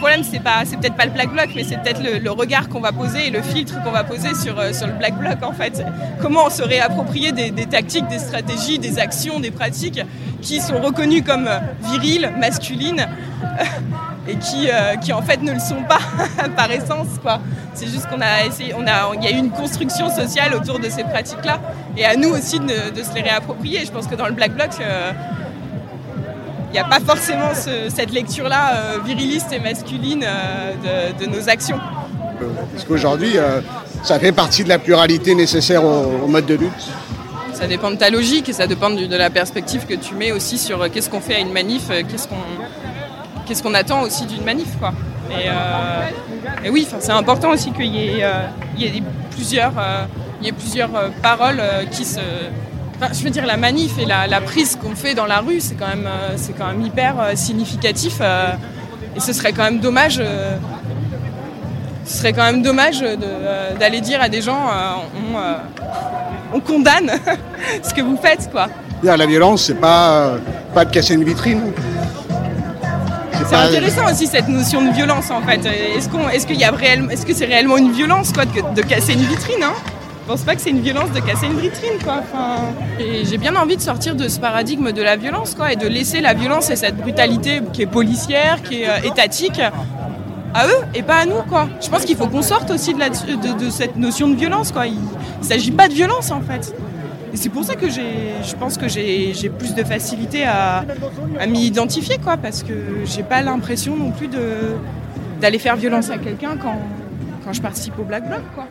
Problème, 0.00 0.22
c'est 0.24 0.40
peut-être 0.40 0.96
pas 0.96 1.04
le 1.04 1.10
black 1.10 1.30
bloc, 1.30 1.50
mais 1.54 1.62
c'est 1.62 1.76
peut-être 1.76 2.00
le, 2.02 2.30
regard 2.30 2.70
qu'on 2.70 2.80
va 2.80 2.90
poser 2.90 3.26
et 3.26 3.30
le 3.30 3.42
filtre 3.42 3.74
qu'on 3.84 3.90
va 3.90 4.02
poser 4.02 4.34
sur, 4.34 4.56
sur 4.74 4.86
le 4.86 4.94
black 4.94 5.18
bloc 5.18 5.42
en 5.42 5.52
fait. 5.52 5.84
Comment 6.22 6.46
on 6.46 6.50
se 6.50 6.62
réapproprie 6.62 7.34
des, 7.34 7.66
tactiques, 7.66 8.08
des 8.08 8.18
stratégies, 8.18 8.78
des 8.78 8.98
actions, 8.98 9.40
des 9.40 9.50
pratiques 9.50 10.00
qui 10.40 10.62
sont 10.62 10.80
reconnues 10.80 11.22
comme 11.22 11.50
viriles, 11.82 12.32
masculines, 12.38 13.06
et 14.26 14.36
qui, 14.36 14.70
euh, 14.70 14.96
qui 14.96 15.12
en 15.12 15.20
fait 15.20 15.42
ne 15.42 15.52
le 15.52 15.58
sont 15.58 15.82
pas 15.82 15.98
par 16.56 16.70
essence. 16.70 17.18
Quoi. 17.20 17.40
C'est 17.74 17.86
juste 17.86 18.08
qu'on 18.08 18.22
a 18.22 18.46
essayé, 18.46 18.74
on 18.74 18.86
a, 18.86 19.14
il 19.16 19.22
y 19.22 19.26
a 19.26 19.32
eu 19.32 19.38
une 19.38 19.50
construction 19.50 20.08
sociale 20.08 20.54
autour 20.54 20.78
de 20.78 20.88
ces 20.88 21.04
pratiques-là, 21.04 21.60
et 21.96 22.06
à 22.06 22.16
nous 22.16 22.30
aussi 22.30 22.58
de, 22.58 23.02
se 23.02 23.14
les 23.14 23.22
réapproprier. 23.22 23.84
Je 23.84 23.92
pense 23.92 24.06
que 24.06 24.14
dans 24.14 24.26
le 24.26 24.32
Black 24.32 24.54
Bloc, 24.54 24.70
euh, 24.80 25.12
il 26.70 26.72
n'y 26.72 26.78
a 26.78 26.84
pas 26.84 27.00
forcément 27.00 27.50
cette 27.54 28.12
lecture-là 28.12 28.74
euh, 28.74 28.98
viriliste 29.04 29.52
et 29.52 29.58
masculine 29.58 30.24
de, 31.20 31.26
nos 31.26 31.48
actions. 31.48 31.78
Parce 32.72 32.84
qu'aujourd'hui, 32.84 33.36
ça 34.02 34.18
fait 34.18 34.32
partie 34.32 34.64
de 34.64 34.68
la 34.68 34.78
pluralité 34.78 35.34
nécessaire 35.34 35.84
au, 35.84 36.26
mode 36.26 36.46
de 36.46 36.54
lutte 36.54 36.88
ça 37.52 37.66
dépend 37.66 37.90
de 37.90 37.96
ta 37.96 38.08
logique 38.08 38.48
et 38.48 38.54
ça 38.54 38.66
dépend 38.66 38.88
de, 38.88 39.14
la 39.14 39.28
perspective 39.28 39.84
que 39.84 39.92
tu 39.92 40.14
mets 40.14 40.32
aussi 40.32 40.56
sur 40.56 40.90
qu'est-ce 40.90 41.10
qu'on 41.10 41.20
fait 41.20 41.34
à 41.34 41.40
une 41.40 41.52
manif, 41.52 41.88
qu'est-ce 42.08 42.26
qu'on 42.26 42.36
qu'est-ce 43.50 43.64
qu'on 43.64 43.74
attend 43.74 44.02
aussi 44.02 44.26
d'une 44.26 44.44
manif. 44.44 44.78
Quoi. 44.78 44.92
Et, 45.30 45.48
euh, 45.48 46.70
oui, 46.70 46.86
c'est 47.00 47.10
important 47.10 47.50
aussi 47.50 47.72
qu'il 47.72 47.86
y 47.86 48.20
ait, 48.20 48.22
euh, 48.22 49.00
plusieurs, 49.32 49.72
euh, 49.76 50.04
y 50.40 50.52
plusieurs 50.52 50.90
paroles 51.20 51.60
qui 51.90 52.04
se... 52.04 52.20
je 53.12 53.24
veux 53.24 53.30
dire, 53.30 53.46
la 53.46 53.56
manif 53.56 53.98
et 53.98 54.04
la, 54.06 54.40
prise 54.40 54.76
qu'on 54.80 54.94
fait 54.94 55.14
dans 55.14 55.26
la 55.26 55.38
rue, 55.40 55.60
c'est 55.60 55.74
quand 55.74 55.88
même, 55.88 56.08
c'est 56.36 56.52
quand 56.56 56.66
même 56.66 56.82
hyper 56.82 57.14
significatif 57.34 58.20
Et 59.16 59.20
ce 59.20 59.32
serait 59.32 59.52
quand 59.52 59.64
même 59.64 59.80
dommage. 59.80 60.18
euh, 60.20 60.56
ce 62.10 62.18
serait 62.18 62.32
quand 62.32 62.44
même 62.44 62.62
dommage 62.62 63.02
euh, 63.02 63.74
d'aller 63.78 64.00
dire 64.00 64.20
à 64.20 64.28
des 64.28 64.42
gens 64.42 64.58
euh, 64.68 64.94
on, 65.32 65.38
euh, 65.38 65.54
on 66.52 66.60
condamne 66.60 67.10
ce 67.82 67.94
que 67.94 68.00
vous 68.00 68.16
faites, 68.16 68.50
quoi. 68.50 68.66
La 69.02 69.26
violence, 69.26 69.64
c'est 69.66 69.74
pas, 69.80 70.10
euh, 70.10 70.38
pas 70.74 70.84
de 70.84 70.90
casser 70.90 71.14
une 71.14 71.24
vitrine. 71.24 71.72
C'est 73.48 73.56
intéressant 73.56 74.10
aussi 74.10 74.26
cette 74.26 74.48
notion 74.48 74.82
de 74.82 74.90
violence 74.90 75.30
en 75.30 75.40
fait. 75.42 75.64
Est-ce 75.96 76.08
qu'on, 76.08 76.28
est-ce 76.28 76.46
qu'il 76.46 76.58
y 76.58 76.64
a 76.64 76.70
réellement, 76.70 77.10
est-ce 77.10 77.24
que 77.24 77.32
c'est 77.32 77.46
réellement 77.46 77.78
une 77.78 77.92
violence 77.92 78.32
quoi 78.32 78.44
de, 78.44 78.74
de 78.74 78.82
casser 78.82 79.14
une 79.14 79.22
vitrine 79.24 79.62
hein? 79.62 79.72
Pense 80.30 80.44
pas 80.44 80.54
que 80.54 80.60
c'est 80.60 80.70
une 80.70 80.80
violence 80.80 81.10
de 81.10 81.18
casser 81.18 81.46
une 81.46 81.58
vitrine 81.58 81.98
quoi. 82.04 82.22
Et 83.00 83.24
j'ai 83.24 83.36
bien 83.36 83.56
envie 83.56 83.76
de 83.76 83.82
sortir 83.82 84.14
de 84.14 84.28
ce 84.28 84.38
paradigme 84.38 84.92
de 84.92 85.02
la 85.02 85.16
violence 85.16 85.56
quoi 85.56 85.72
et 85.72 85.76
de 85.76 85.88
laisser 85.88 86.20
la 86.20 86.34
violence 86.34 86.70
et 86.70 86.76
cette 86.76 86.96
brutalité 86.96 87.60
qui 87.72 87.82
est 87.82 87.86
policière, 87.86 88.62
qui 88.62 88.82
est 88.82 88.88
euh, 88.88 89.08
étatique 89.10 89.60
à 90.54 90.66
eux 90.68 90.84
et 90.94 91.02
pas 91.02 91.16
à 91.16 91.24
nous 91.26 91.42
quoi. 91.48 91.68
Je 91.80 91.88
pense 91.88 92.04
qu'il 92.04 92.16
faut 92.16 92.28
qu'on 92.28 92.42
sorte 92.42 92.70
aussi 92.70 92.94
de, 92.94 93.70
cette 93.70 93.96
notion 93.96 94.28
de 94.28 94.36
violence 94.36 94.70
quoi. 94.70 94.86
Il, 94.86 94.98
il 95.42 95.44
s'agit 95.44 95.72
pas 95.72 95.88
de 95.88 95.94
violence 95.94 96.30
en 96.30 96.42
fait. 96.42 96.72
Et 97.32 97.36
c'est 97.36 97.48
pour 97.48 97.64
ça 97.64 97.74
que 97.74 97.90
je 97.90 98.54
pense 98.54 98.78
que 98.78 98.86
j'ai, 98.86 99.32
plus 99.58 99.74
de 99.74 99.82
facilité 99.82 100.44
à, 100.44 100.84
m'y 101.48 101.64
identifier, 101.64 102.18
quoi, 102.18 102.36
parce 102.36 102.64
que 102.64 103.04
j'ai 103.04 103.22
pas 103.22 103.40
l'impression 103.42 103.96
non 103.96 104.10
plus 104.10 104.28
d'aller 105.40 105.60
faire 105.60 105.76
violence 105.76 106.10
à 106.10 106.18
quelqu'un 106.18 106.56
quand, 106.60 106.78
quand 107.44 107.52
je 107.52 107.62
participe 107.62 107.96
au 108.00 108.02
Black 108.02 108.26
Bloc, 108.26 108.42
quoi. 108.54 108.66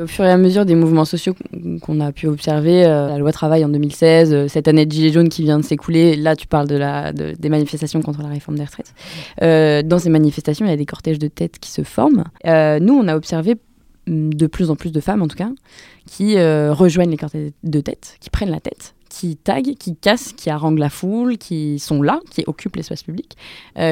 Au 0.00 0.06
fur 0.06 0.24
et 0.24 0.30
à 0.30 0.38
mesure 0.38 0.64
des 0.64 0.74
mouvements 0.74 1.04
sociaux 1.04 1.34
qu'on 1.82 2.00
a 2.00 2.12
pu 2.12 2.26
observer, 2.26 2.86
euh, 2.86 3.08
la 3.08 3.18
loi 3.18 3.30
travail 3.30 3.62
en 3.62 3.68
2016, 3.68 4.32
euh, 4.32 4.48
cette 4.48 4.66
année 4.66 4.86
de 4.86 4.92
Gilets 4.92 5.12
jaunes 5.12 5.28
qui 5.28 5.42
vient 5.42 5.58
de 5.58 5.64
s'écouler, 5.64 6.16
là 6.16 6.34
tu 6.34 6.46
parles 6.46 6.66
des 6.66 7.48
manifestations 7.50 8.00
contre 8.00 8.22
la 8.22 8.28
réforme 8.28 8.56
des 8.56 8.64
retraites. 8.64 8.94
Euh, 9.42 9.82
dans 9.82 9.98
ces 9.98 10.08
manifestations, 10.08 10.64
il 10.64 10.70
y 10.70 10.72
a 10.72 10.78
des 10.78 10.86
cortèges 10.86 11.18
de 11.18 11.28
têtes 11.28 11.58
qui 11.58 11.70
se 11.70 11.82
forment. 11.82 12.24
Nous, 12.46 12.94
on 12.94 13.06
a 13.06 13.16
observé 13.16 13.56
hum, 14.08 14.32
de 14.32 14.46
plus 14.46 14.70
en 14.70 14.76
plus 14.76 14.92
de 14.92 15.00
femmes, 15.00 15.20
en 15.20 15.28
tout 15.28 15.36
cas, 15.36 15.50
qui 16.06 16.36
rejoignent 16.38 17.10
les 17.10 17.18
cortèges 17.18 17.52
de 17.62 17.80
têtes, 17.80 18.16
qui 18.20 18.30
prennent 18.30 18.50
la 18.50 18.60
tête, 18.60 18.94
qui 19.10 19.36
taguent, 19.36 19.74
qui 19.78 19.94
cassent, 19.94 20.32
qui 20.32 20.48
haranguent 20.48 20.78
la 20.78 20.90
foule, 20.90 21.36
qui 21.36 21.78
sont 21.78 22.00
là, 22.00 22.20
qui 22.30 22.44
occupent 22.46 22.76
l'espace 22.76 23.02
public. 23.02 23.36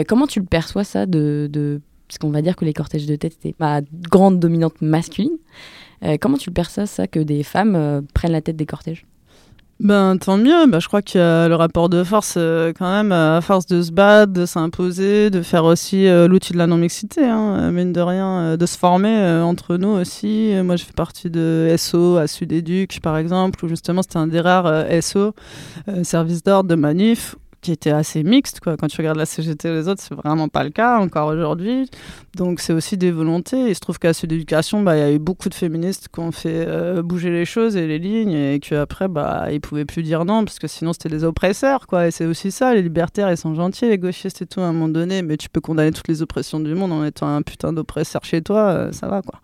Comment 0.08 0.26
tu 0.26 0.40
le 0.40 0.46
perçois 0.46 0.84
ça 0.84 1.04
de, 1.04 1.46
de 1.52 1.82
parce 2.08 2.18
qu'on 2.18 2.30
va 2.30 2.42
dire 2.42 2.56
que 2.56 2.64
les 2.64 2.72
cortèges 2.72 3.06
de 3.06 3.14
tête 3.14 3.34
étaient 3.34 3.54
ma 3.60 3.82
grande 4.10 4.40
dominante 4.40 4.80
masculine. 4.80 5.36
Euh, 6.04 6.16
comment 6.20 6.36
tu 6.36 6.50
le 6.50 6.86
ça 6.86 7.06
que 7.06 7.20
des 7.20 7.42
femmes 7.42 7.74
euh, 7.76 8.00
prennent 8.14 8.32
la 8.32 8.40
tête 8.40 8.56
des 8.56 8.66
cortèges? 8.66 9.04
Ben 9.78 10.18
tant 10.18 10.36
mieux, 10.36 10.66
ben, 10.66 10.78
je 10.78 10.88
crois 10.88 11.00
qu'il 11.00 11.22
y 11.22 11.24
a 11.24 11.48
le 11.48 11.54
rapport 11.54 11.88
de 11.88 12.04
force 12.04 12.34
euh, 12.36 12.70
quand 12.78 12.90
même, 12.90 13.12
à 13.12 13.40
force 13.40 13.64
de 13.64 13.80
se 13.80 13.90
battre, 13.90 14.30
de 14.30 14.44
s'imposer, 14.44 15.30
de 15.30 15.40
faire 15.40 15.64
aussi 15.64 16.06
l'outil 16.28 16.52
de 16.52 16.58
la 16.58 16.66
non-mixité, 16.66 17.24
hein, 17.24 17.70
mine 17.70 17.94
de 17.94 18.00
rien, 18.02 18.58
de 18.58 18.66
se 18.66 18.76
former 18.76 19.40
entre 19.42 19.78
nous 19.78 19.88
aussi. 19.88 20.52
Moi 20.62 20.76
je 20.76 20.84
fais 20.84 20.92
partie 20.92 21.30
de 21.30 21.74
SO 21.78 22.18
à 22.18 22.26
Sud-Éduc 22.26 23.00
par 23.00 23.16
exemple, 23.16 23.64
où 23.64 23.68
justement 23.68 24.02
c'était 24.02 24.18
un 24.18 24.26
des 24.26 24.40
rares 24.40 24.84
SO, 25.00 25.32
service 26.02 26.42
d'ordre 26.42 26.68
de 26.68 26.74
manif, 26.74 27.36
qui 27.60 27.72
était 27.72 27.90
assez 27.90 28.22
mixte. 28.22 28.60
Quoi. 28.60 28.76
Quand 28.76 28.88
tu 28.88 28.96
regardes 28.98 29.18
la 29.18 29.26
CGT 29.26 29.68
et 29.68 29.72
les 29.72 29.88
autres, 29.88 30.02
c'est 30.02 30.14
vraiment 30.14 30.48
pas 30.48 30.64
le 30.64 30.70
cas 30.70 30.98
encore 30.98 31.28
aujourd'hui. 31.28 31.88
Donc 32.36 32.60
c'est 32.60 32.72
aussi 32.72 32.96
des 32.96 33.10
volontés. 33.10 33.68
Il 33.68 33.74
se 33.74 33.80
trouve 33.80 33.98
qu'à 33.98 34.12
Sud 34.12 34.32
Éducation, 34.32 34.82
bah, 34.82 34.96
il 34.96 35.00
y 35.00 35.02
a 35.02 35.12
eu 35.12 35.18
beaucoup 35.18 35.48
de 35.48 35.54
féministes 35.54 36.08
qui 36.12 36.20
ont 36.20 36.32
fait 36.32 36.64
euh, 36.66 37.02
bouger 37.02 37.30
les 37.30 37.44
choses 37.44 37.76
et 37.76 37.86
les 37.86 37.98
lignes 37.98 38.32
et 38.32 38.60
qu'après, 38.60 39.08
bah, 39.08 39.48
ils 39.50 39.60
pouvaient 39.60 39.84
plus 39.84 40.02
dire 40.02 40.24
non 40.24 40.44
parce 40.44 40.58
que 40.58 40.68
sinon 40.68 40.92
c'était 40.92 41.08
des 41.08 41.24
oppresseurs. 41.24 41.86
Quoi. 41.86 42.08
Et 42.08 42.10
c'est 42.10 42.26
aussi 42.26 42.50
ça, 42.50 42.74
les 42.74 42.82
libertaires, 42.82 43.30
ils 43.30 43.36
sont 43.36 43.54
gentils, 43.54 43.88
les 43.88 43.98
gauchistes 43.98 44.42
et 44.42 44.46
tout 44.46 44.60
à 44.60 44.64
un 44.64 44.72
moment 44.72 44.88
donné, 44.88 45.22
mais 45.22 45.36
tu 45.36 45.48
peux 45.48 45.60
condamner 45.60 45.92
toutes 45.92 46.08
les 46.08 46.22
oppressions 46.22 46.60
du 46.60 46.74
monde 46.74 46.92
en 46.92 47.04
étant 47.04 47.28
un 47.28 47.42
putain 47.42 47.72
d'oppresseur 47.72 48.24
chez 48.24 48.42
toi, 48.42 48.70
euh, 48.70 48.92
ça 48.92 49.08
va 49.08 49.22
quoi. 49.22 49.40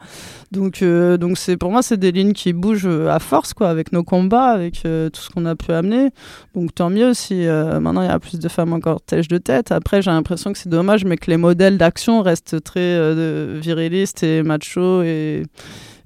Donc, 0.52 0.82
euh, 0.82 1.16
donc 1.16 1.36
pour 1.58 1.70
moi, 1.70 1.82
c'est 1.82 1.96
des 1.96 2.12
lignes 2.12 2.32
qui 2.32 2.52
bougent 2.52 2.86
à 2.86 3.18
force, 3.18 3.52
quoi, 3.52 3.68
avec 3.68 3.92
nos 3.92 4.04
combats, 4.04 4.48
avec 4.48 4.74
tout 4.82 5.20
ce 5.20 5.30
qu'on 5.30 5.44
a 5.44 5.54
pu 5.54 5.72
amener. 5.72 6.10
Donc 6.54 6.74
tant 6.74 6.88
mieux 6.88 7.14
si 7.14 7.46
maintenant 7.80 8.05
il 8.06 8.10
y 8.10 8.12
a 8.12 8.18
plus 8.18 8.38
de 8.38 8.48
femmes 8.48 8.72
en 8.72 8.80
cortège 8.80 9.28
de 9.28 9.38
tête. 9.38 9.72
Après, 9.72 10.02
j'ai 10.02 10.10
l'impression 10.10 10.52
que 10.52 10.58
c'est 10.58 10.68
dommage, 10.68 11.04
mais 11.04 11.16
que 11.16 11.30
les 11.30 11.36
modèles 11.36 11.78
d'action 11.78 12.22
restent 12.22 12.62
très 12.62 12.80
euh, 12.80 13.58
virilistes 13.62 14.22
et 14.22 14.42
machos 14.42 15.02
et 15.02 15.42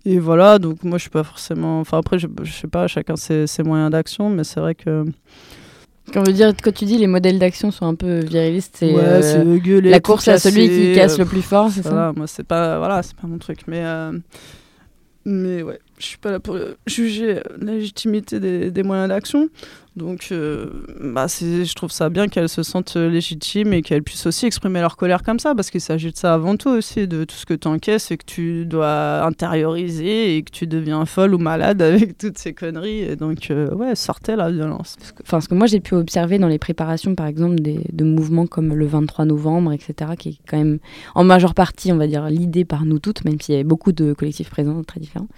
et 0.05 0.19
voilà. 0.19 0.59
Donc 0.59 0.83
moi, 0.83 0.99
je 0.99 1.03
suis 1.03 1.11
pas 1.11 1.25
forcément. 1.25 1.81
Enfin 1.81 1.99
après, 1.99 2.19
je, 2.19 2.27
je 2.43 2.53
sais 2.53 2.69
pas, 2.69 2.87
chacun 2.87 3.17
ses, 3.17 3.47
ses 3.47 3.63
moyens 3.63 3.91
d'action, 3.91 4.31
mais 4.31 4.45
c'est 4.45 4.61
vrai 4.61 4.75
que. 4.75 5.05
Quand, 6.13 6.27
veut 6.27 6.33
dire, 6.33 6.53
quand 6.61 6.73
tu 6.75 6.87
dis 6.87 6.99
les 6.99 7.07
modèles 7.07 7.39
d'action 7.39 7.71
sont 7.71 7.87
un 7.87 7.95
peu 7.95 8.21
virilistes, 8.21 8.77
c'est 8.79 8.93
Ouais, 8.93 9.03
euh, 9.05 9.59
gueuler, 9.59 9.91
la 9.91 10.01
course 10.01 10.27
à 10.29 10.39
celui 10.39 10.69
qui 10.69 10.95
casse 10.95 11.15
euh, 11.15 11.19
le 11.19 11.25
plus 11.25 11.43
fort, 11.43 11.71
c'est 11.71 11.83
ça? 11.83 11.91
voilà, 11.91 12.13
Moi, 12.17 12.27
c'est 12.27 12.43
pas, 12.47 12.79
voilà, 12.79 13.01
pas 13.21 13.29
mon 13.29 13.39
truc. 13.39 13.61
Mais, 13.69 13.83
euh, 13.85 14.11
mais 15.25 15.63
ouais, 15.63 15.79
je 15.99 16.07
suis 16.07 16.19
pas 16.19 16.33
là 16.33 16.41
pour 16.41 16.57
euh, 16.57 16.77
juger 16.87 17.41
la 17.61 17.73
légitimité 17.75 18.41
des, 18.41 18.71
des 18.73 18.83
moyens 18.83 19.09
d'action. 19.09 19.49
Donc, 20.01 20.29
euh, 20.33 20.67
bah, 20.99 21.27
je 21.29 21.75
trouve 21.75 21.93
ça 21.93 22.09
bien 22.09 22.29
qu'elles 22.29 22.49
se 22.49 22.63
sentent 22.63 22.97
légitimes 22.97 23.75
et 23.75 23.83
qu'elles 23.83 24.03
puissent 24.03 24.25
aussi 24.25 24.47
exprimer 24.47 24.81
leur 24.81 24.97
colère 24.97 25.23
comme 25.23 25.39
ça, 25.39 25.55
parce 25.55 25.71
qu'il 25.71 25.83
s'agit 25.83 26.11
de 26.11 26.17
ça 26.17 26.33
avant 26.33 26.57
tout 26.57 26.71
aussi, 26.71 27.07
de 27.07 27.25
tout 27.25 27.37
ce 27.37 27.45
que 27.45 27.53
tu 27.53 27.69
encaisses 27.69 28.11
et 28.11 28.17
que 28.17 28.25
tu 28.25 28.65
dois 28.65 29.23
intérioriser 29.23 30.37
et 30.37 30.43
que 30.43 30.51
tu 30.51 30.67
deviens 30.67 31.05
folle 31.05 31.35
ou 31.35 31.39
malade 31.39 31.83
avec 31.83 32.17
toutes 32.17 32.39
ces 32.39 32.55
conneries. 32.55 33.01
Et 33.01 33.17
donc, 33.17 33.51
euh, 33.51 33.75
ouais, 33.75 33.95
sortez 33.95 34.37
la 34.37 34.51
violence. 34.51 34.97
Enfin, 35.23 35.43
ce 35.43 35.49
que 35.49 35.55
moi 35.55 35.67
j'ai 35.67 35.81
pu 35.81 35.95
observer 35.95 36.39
dans 36.39 36.49
les 36.49 36.59
préparations, 36.59 37.15
par 37.15 37.27
exemple, 37.27 37.57
de 37.61 38.05
mouvements 38.05 38.47
comme 38.47 38.75
le 38.75 38.87
23 38.87 39.27
novembre, 39.27 39.73
etc., 39.73 40.13
qui 40.19 40.29
est 40.31 40.39
quand 40.49 40.57
même 40.57 40.79
en 41.15 41.25
majeure 41.25 41.53
partie, 41.53 41.93
on 41.93 41.99
va 41.99 42.07
dire, 42.07 42.25
l'idée 42.31 42.65
par 42.65 42.87
nous 42.87 43.01
toutes, 43.01 43.23
même 43.27 43.39
s'il 43.39 43.53
y 43.53 43.57
avait 43.57 43.65
beaucoup 43.65 43.93
de 43.93 44.15
collectifs 44.15 44.49
présents 44.49 44.83
très 44.83 44.99
différents. 44.99 45.29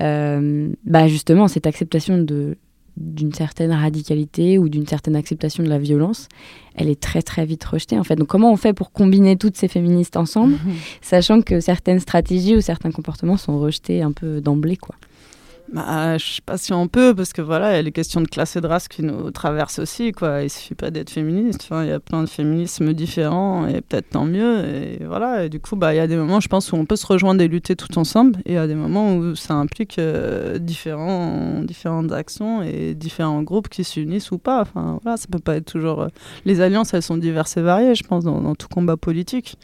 Euh, 0.00 0.70
bah 0.84 1.08
justement, 1.08 1.48
cette 1.48 1.66
acceptation 1.66 2.18
de 2.18 2.56
d'une 3.00 3.32
certaine 3.32 3.72
radicalité 3.72 4.58
ou 4.58 4.68
d'une 4.68 4.86
certaine 4.86 5.16
acceptation 5.16 5.64
de 5.64 5.68
la 5.68 5.78
violence, 5.78 6.28
elle 6.74 6.88
est 6.88 7.00
très 7.00 7.22
très 7.22 7.44
vite 7.46 7.64
rejetée 7.64 7.98
en 7.98 8.04
fait. 8.04 8.16
Donc 8.16 8.28
comment 8.28 8.52
on 8.52 8.56
fait 8.56 8.74
pour 8.74 8.92
combiner 8.92 9.36
toutes 9.36 9.56
ces 9.56 9.68
féministes 9.68 10.16
ensemble, 10.16 10.56
sachant 11.00 11.40
que 11.40 11.60
certaines 11.60 12.00
stratégies 12.00 12.56
ou 12.56 12.60
certains 12.60 12.90
comportements 12.92 13.38
sont 13.38 13.58
rejetés 13.58 14.02
un 14.02 14.12
peu 14.12 14.40
d'emblée 14.40 14.76
quoi. 14.76 14.94
Bah, 15.72 16.18
je 16.18 16.24
sais 16.24 16.42
pas 16.44 16.58
si 16.58 16.72
on 16.72 16.88
peut, 16.88 17.14
parce 17.14 17.32
que 17.32 17.42
voilà, 17.42 17.72
il 17.72 17.76
y 17.76 17.78
a 17.78 17.82
les 17.82 17.92
questions 17.92 18.20
de 18.20 18.26
classe 18.26 18.56
et 18.56 18.60
de 18.60 18.66
race 18.66 18.88
qui 18.88 19.04
nous 19.04 19.30
traversent 19.30 19.78
aussi, 19.78 20.10
quoi. 20.10 20.42
Il 20.42 20.50
suffit 20.50 20.74
pas 20.74 20.90
d'être 20.90 21.10
féministe. 21.10 21.68
Il 21.70 21.86
y 21.86 21.92
a 21.92 22.00
plein 22.00 22.24
de 22.24 22.28
féminismes 22.28 22.92
différents, 22.92 23.68
et 23.68 23.80
peut-être 23.80 24.10
tant 24.10 24.24
mieux. 24.24 24.64
Et 24.64 25.04
voilà. 25.06 25.44
Et 25.44 25.48
du 25.48 25.60
coup, 25.60 25.76
bah, 25.76 25.94
il 25.94 25.98
y 25.98 26.00
a 26.00 26.08
des 26.08 26.16
moments, 26.16 26.40
je 26.40 26.48
pense, 26.48 26.72
où 26.72 26.74
on 26.76 26.86
peut 26.86 26.96
se 26.96 27.06
rejoindre 27.06 27.40
et 27.42 27.46
lutter 27.46 27.76
tout 27.76 27.96
ensemble, 28.00 28.40
et 28.46 28.52
il 28.52 28.54
y 28.54 28.58
a 28.58 28.66
des 28.66 28.74
moments 28.74 29.14
où 29.14 29.36
ça 29.36 29.54
implique 29.54 30.00
euh, 30.00 30.58
différents, 30.58 31.60
différentes 31.62 32.10
actions 32.10 32.62
et 32.62 32.94
différents 32.94 33.42
groupes 33.44 33.68
qui 33.68 33.84
s'unissent 33.84 34.32
ou 34.32 34.38
pas. 34.38 34.62
Enfin, 34.62 34.98
voilà, 35.04 35.16
ça 35.16 35.26
peut 35.30 35.38
pas 35.38 35.54
être 35.54 35.70
toujours. 35.70 36.02
euh, 36.02 36.08
Les 36.46 36.60
alliances, 36.60 36.94
elles 36.94 37.02
sont 37.02 37.16
diverses 37.16 37.56
et 37.58 37.62
variées, 37.62 37.94
je 37.94 38.02
pense, 38.02 38.24
dans, 38.24 38.40
dans 38.40 38.56
tout 38.56 38.66
combat 38.68 38.96
politique. 38.96 39.56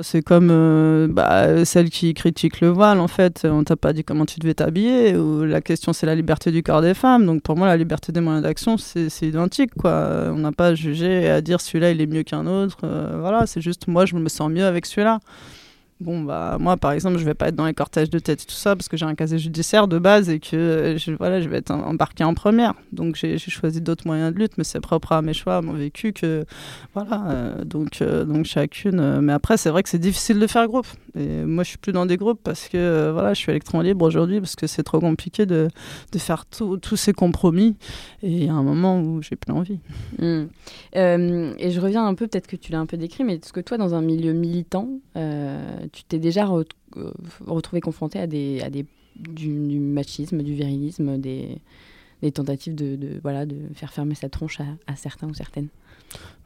C'est 0.00 0.22
comme 0.22 0.50
euh, 0.52 1.08
bah, 1.08 1.64
celle 1.64 1.90
qui 1.90 2.14
critique 2.14 2.60
le 2.60 2.68
voile, 2.68 3.00
en 3.00 3.08
fait. 3.08 3.44
On 3.44 3.64
t'a 3.64 3.74
pas 3.74 3.92
dit 3.92 4.04
comment 4.04 4.26
tu 4.26 4.38
devais 4.38 4.54
t'habiller. 4.54 5.16
Ou 5.16 5.44
la 5.44 5.60
question, 5.60 5.92
c'est 5.92 6.06
la 6.06 6.14
liberté 6.14 6.52
du 6.52 6.62
corps 6.62 6.82
des 6.82 6.94
femmes. 6.94 7.26
Donc 7.26 7.42
pour 7.42 7.56
moi, 7.56 7.66
la 7.66 7.76
liberté 7.76 8.12
des 8.12 8.20
moyens 8.20 8.44
d'action, 8.44 8.76
c'est 8.76 9.08
identique. 9.22 9.74
Quoi. 9.74 10.30
On 10.30 10.38
n'a 10.38 10.52
pas 10.52 10.68
à 10.68 10.74
juger 10.74 11.22
et 11.22 11.30
à 11.30 11.40
dire 11.40 11.60
celui-là, 11.60 11.90
il 11.90 12.00
est 12.00 12.06
mieux 12.06 12.22
qu'un 12.22 12.46
autre. 12.46 12.78
Euh, 12.84 13.16
voilà, 13.18 13.46
c'est 13.46 13.60
juste 13.60 13.88
moi, 13.88 14.06
je 14.06 14.14
me 14.14 14.28
sens 14.28 14.50
mieux 14.50 14.64
avec 14.64 14.86
celui-là. 14.86 15.18
Bon, 16.00 16.20
bah, 16.22 16.58
moi, 16.60 16.76
par 16.76 16.92
exemple, 16.92 17.18
je 17.18 17.24
vais 17.24 17.34
pas 17.34 17.48
être 17.48 17.56
dans 17.56 17.66
les 17.66 17.74
cortèges 17.74 18.10
de 18.10 18.20
tête 18.20 18.42
et 18.42 18.46
tout 18.46 18.52
ça 18.52 18.76
parce 18.76 18.88
que 18.88 18.96
j'ai 18.96 19.04
un 19.04 19.16
casier 19.16 19.38
judiciaire 19.38 19.88
de 19.88 19.98
base 19.98 20.30
et 20.30 20.38
que 20.38 20.54
euh, 20.56 20.96
je, 20.96 21.10
voilà, 21.12 21.40
je 21.40 21.48
vais 21.48 21.56
être 21.58 21.72
em- 21.72 21.82
embarqué 21.82 22.22
en 22.22 22.34
première. 22.34 22.74
Donc, 22.92 23.16
j'ai 23.16 23.36
choisi 23.38 23.80
d'autres 23.80 24.06
moyens 24.06 24.32
de 24.32 24.38
lutte, 24.38 24.58
mais 24.58 24.64
c'est 24.64 24.80
propre 24.80 25.10
à 25.12 25.22
mes 25.22 25.32
choix, 25.32 25.56
à 25.56 25.60
mon 25.60 25.72
vécu. 25.72 26.12
Que, 26.12 26.44
voilà, 26.94 27.24
euh, 27.30 27.64
donc, 27.64 28.00
euh, 28.00 28.24
donc, 28.24 28.44
chacune. 28.44 29.20
mais 29.20 29.32
après, 29.32 29.56
c'est 29.56 29.70
vrai 29.70 29.82
que 29.82 29.88
c'est 29.88 29.98
difficile 29.98 30.38
de 30.38 30.46
faire 30.46 30.68
groupe. 30.68 30.86
Et 31.18 31.44
moi, 31.44 31.64
je 31.64 31.70
suis 31.70 31.78
plus 31.78 31.92
dans 31.92 32.06
des 32.06 32.16
groupes 32.16 32.40
parce 32.44 32.68
que 32.68 33.10
voilà, 33.10 33.34
je 33.34 33.38
suis 33.38 33.50
électron 33.50 33.80
libre 33.80 34.04
aujourd'hui 34.04 34.40
parce 34.40 34.54
que 34.54 34.68
c'est 34.68 34.84
trop 34.84 35.00
compliqué 35.00 35.46
de, 35.46 35.68
de 36.12 36.18
faire 36.18 36.44
tous 36.46 36.96
ces 36.96 37.12
compromis. 37.12 37.76
Et 38.22 38.30
il 38.30 38.44
y 38.44 38.48
a 38.48 38.54
un 38.54 38.62
moment 38.62 39.00
où 39.00 39.20
j'ai 39.20 39.34
plus 39.34 39.52
envie. 39.52 39.80
Mm. 40.20 40.44
Euh, 40.96 41.54
et 41.58 41.70
je 41.70 41.80
reviens 41.80 42.06
un 42.06 42.14
peu, 42.14 42.28
peut-être 42.28 42.46
que 42.46 42.56
tu 42.56 42.70
l'as 42.70 42.78
un 42.78 42.86
peu 42.86 42.96
décrit, 42.96 43.24
mais 43.24 43.34
est-ce 43.34 43.52
que 43.52 43.60
toi, 43.60 43.78
dans 43.78 43.94
un 43.94 44.00
milieu 44.00 44.32
militant, 44.32 44.88
tu 45.92 46.04
t'es 46.04 46.18
déjà 46.18 46.44
re- 46.46 46.64
euh, 46.96 47.12
retrouvé 47.46 47.80
confronté 47.80 48.18
à 48.18 48.26
des, 48.26 48.60
à 48.62 48.70
des 48.70 48.86
du, 49.16 49.50
machisme, 49.80 50.42
du 50.42 50.54
virilisme, 50.54 51.18
des 51.18 51.58
des 52.22 52.32
tentatives 52.32 52.74
de, 52.74 52.98
voilà, 53.22 53.46
de 53.46 53.56
faire 53.74 53.92
fermer 53.92 54.14
sa 54.14 54.28
tronche 54.28 54.58
à, 54.86 54.96
certains 54.96 55.28
ou 55.28 55.34
certaines 55.34 55.68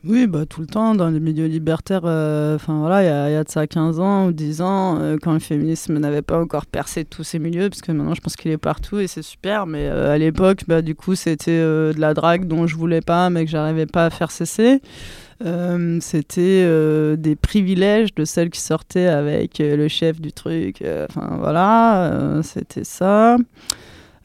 oui, 0.04 0.26
bah, 0.26 0.44
tout 0.44 0.60
le 0.60 0.66
temps, 0.66 0.96
dans 0.96 1.08
les 1.08 1.20
milieux 1.20 1.46
libertaires, 1.46 2.02
euh, 2.04 2.58
voilà, 2.66 3.02
il 3.28 3.30
y, 3.30 3.34
y, 3.34 3.36
a 3.36 3.44
de 3.44 3.48
ça 3.48 3.68
15 3.68 4.00
ans 4.00 4.26
ou 4.26 4.32
10 4.32 4.60
ans, 4.60 4.98
euh, 4.98 5.16
quand 5.22 5.32
le 5.32 5.38
féminisme 5.38 5.96
n'avait 5.98 6.22
pas 6.22 6.40
encore 6.40 6.66
percé 6.66 7.04
tous 7.04 7.22
ces 7.22 7.38
milieux, 7.38 7.70
parce 7.70 7.80
que 7.80 7.92
maintenant 7.92 8.12
je 8.14 8.20
pense 8.20 8.34
qu'il 8.34 8.50
est 8.50 8.58
partout 8.58 8.98
et 8.98 9.06
c'est 9.06 9.22
super, 9.22 9.68
mais 9.68 9.86
euh, 9.86 10.12
à 10.12 10.18
l'époque, 10.18 10.64
bah, 10.66 10.82
du 10.82 10.96
coup, 10.96 11.14
c'était 11.14 11.60
de 11.60 11.94
la 11.96 12.14
drague 12.14 12.48
dont 12.48 12.66
je 12.66 12.74
voulais 12.74 13.00
pas, 13.00 13.30
mais 13.30 13.44
que 13.44 13.50
j'arrivais 13.52 13.86
pas 13.86 14.06
à 14.06 14.10
faire 14.10 14.32
cesser. 14.32 14.80
C'était 16.00 17.16
des 17.16 17.36
privilèges 17.36 18.14
de 18.14 18.24
celles 18.24 18.50
qui 18.50 18.60
sortaient 18.60 19.06
avec 19.06 19.58
le 19.58 19.88
chef 19.88 20.20
du 20.20 20.32
truc, 20.32 20.82
enfin 21.08 21.36
voilà, 21.38 22.40
c'était 22.42 22.84
ça. 22.84 23.36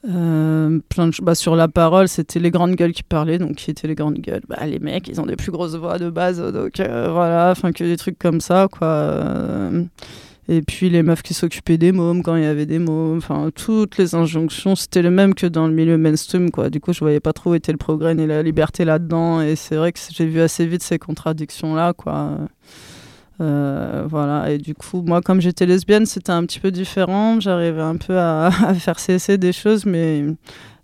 Euh, 0.07 0.79
plein 0.87 1.07
de 1.07 1.13
bah, 1.21 1.35
sur 1.35 1.55
la 1.55 1.67
parole, 1.67 2.07
c'était 2.07 2.39
les 2.39 2.51
grandes 2.51 2.75
gueules 2.75 2.93
qui 2.93 3.03
parlaient. 3.03 3.37
Donc, 3.37 3.55
qui 3.55 3.71
étaient 3.71 3.87
les 3.87 3.95
grandes 3.95 4.19
gueules 4.19 4.43
bah, 4.47 4.65
Les 4.65 4.79
mecs, 4.79 5.07
ils 5.07 5.19
ont 5.19 5.25
des 5.25 5.35
plus 5.35 5.51
grosses 5.51 5.75
voix 5.75 5.97
de 5.97 6.09
base. 6.09 6.39
Donc, 6.53 6.79
euh, 6.79 7.09
voilà, 7.11 7.51
enfin, 7.51 7.71
que 7.71 7.83
des 7.83 7.97
trucs 7.97 8.17
comme 8.17 8.39
ça, 8.39 8.67
quoi. 8.71 9.69
Euh, 10.49 10.57
et 10.57 10.61
puis, 10.61 10.89
les 10.89 11.03
meufs 11.03 11.21
qui 11.21 11.33
s'occupaient 11.33 11.77
des 11.77 11.91
mômes 11.91 12.23
quand 12.23 12.35
il 12.35 12.43
y 12.43 12.47
avait 12.47 12.65
des 12.65 12.79
mômes. 12.79 13.17
Enfin, 13.17 13.49
toutes 13.53 13.97
les 13.97 14.15
injonctions, 14.15 14.75
c'était 14.75 15.01
le 15.01 15.11
même 15.11 15.33
que 15.33 15.47
dans 15.47 15.67
le 15.67 15.73
milieu 15.73 15.97
mainstream, 15.97 16.51
quoi. 16.51 16.69
Du 16.69 16.79
coup, 16.79 16.93
je 16.93 16.99
voyais 16.99 17.19
pas 17.19 17.33
trop 17.33 17.51
où 17.51 17.55
était 17.55 17.71
le 17.71 17.77
progrès 17.77 18.15
ni 18.15 18.25
la 18.25 18.43
liberté 18.43 18.85
là-dedans. 18.85 19.41
Et 19.41 19.55
c'est 19.55 19.75
vrai 19.75 19.91
que 19.91 19.99
j'ai 20.09 20.25
vu 20.25 20.41
assez 20.41 20.65
vite 20.65 20.83
ces 20.83 20.99
contradictions-là, 20.99 21.93
quoi. 21.93 22.37
Euh, 23.39 24.05
voilà, 24.09 24.49
et 24.51 24.57
du 24.57 24.73
coup, 24.73 25.03
moi, 25.03 25.21
comme 25.21 25.41
j'étais 25.41 25.65
lesbienne, 25.65 26.05
c'était 26.05 26.31
un 26.31 26.45
petit 26.45 26.59
peu 26.59 26.71
différent. 26.71 27.39
J'arrivais 27.39 27.81
un 27.81 27.97
peu 27.97 28.17
à, 28.17 28.51
faire 28.79 28.99
cesser 28.99 29.37
des 29.37 29.53
choses, 29.53 29.85
mais, 29.85 30.25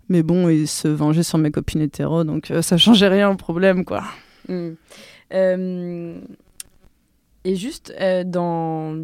mais 0.08 0.22
bon, 0.22 0.48
il 0.48 0.68
se 0.68 0.88
vengeait 0.88 1.22
sur 1.22 1.38
mes 1.38 1.50
copines 1.50 1.80
hétéros, 1.80 2.24
donc 2.24 2.50
euh, 2.50 2.62
ça 2.62 2.76
changeait 2.76 3.08
rien 3.08 3.30
au 3.30 3.36
problème, 3.36 3.84
quoi. 3.84 4.04
Mm. 4.48 4.70
Euh, 5.32 6.20
et 7.44 7.56
juste 7.56 7.92
dans 8.26 8.94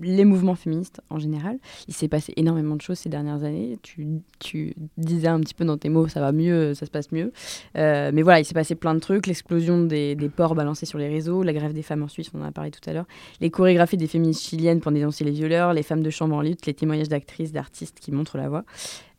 les 0.00 0.24
mouvements 0.24 0.54
féministes 0.54 1.00
en 1.10 1.18
général. 1.18 1.58
Il 1.88 1.94
s'est 1.94 2.08
passé 2.08 2.32
énormément 2.36 2.76
de 2.76 2.80
choses 2.80 2.98
ces 2.98 3.08
dernières 3.08 3.44
années. 3.44 3.78
Tu, 3.82 4.74
disais 4.96 5.28
un 5.28 5.40
petit 5.40 5.54
peu 5.54 5.64
dans 5.64 5.78
tes 5.78 5.88
mots, 5.88 6.08
ça 6.08 6.20
va 6.20 6.32
mieux, 6.32 6.74
ça 6.74 6.86
se 6.86 6.90
passe 6.90 7.12
mieux. 7.12 7.32
Euh, 7.76 8.10
mais 8.12 8.22
voilà, 8.22 8.40
il 8.40 8.44
s'est 8.44 8.54
passé 8.54 8.74
plein 8.74 8.94
de 8.94 9.00
trucs. 9.00 9.26
L'explosion 9.26 9.84
des, 9.84 10.14
des, 10.14 10.28
ports 10.28 10.54
balancés 10.54 10.86
sur 10.86 10.98
les 10.98 11.08
réseaux, 11.08 11.42
la 11.42 11.52
grève 11.52 11.72
des 11.72 11.82
femmes 11.82 12.02
en 12.02 12.08
Suisse, 12.08 12.30
on 12.34 12.42
en 12.42 12.44
a 12.44 12.52
parlé 12.52 12.70
tout 12.70 12.88
à 12.88 12.92
l'heure, 12.92 13.06
les 13.40 13.50
chorégraphies 13.50 13.96
des 13.96 14.06
féministes 14.06 14.42
chiliennes 14.42 14.80
pour 14.80 14.92
dénoncer 14.92 15.24
les 15.24 15.30
violeurs, 15.30 15.72
les 15.72 15.82
femmes 15.82 16.02
de 16.02 16.10
chambre 16.10 16.36
en 16.36 16.42
lutte, 16.42 16.66
les 16.66 16.74
témoignages 16.74 17.08
d'actrices, 17.08 17.52
d'artistes 17.52 17.98
qui 18.00 18.12
montrent 18.12 18.38
la 18.38 18.48
voie. 18.48 18.64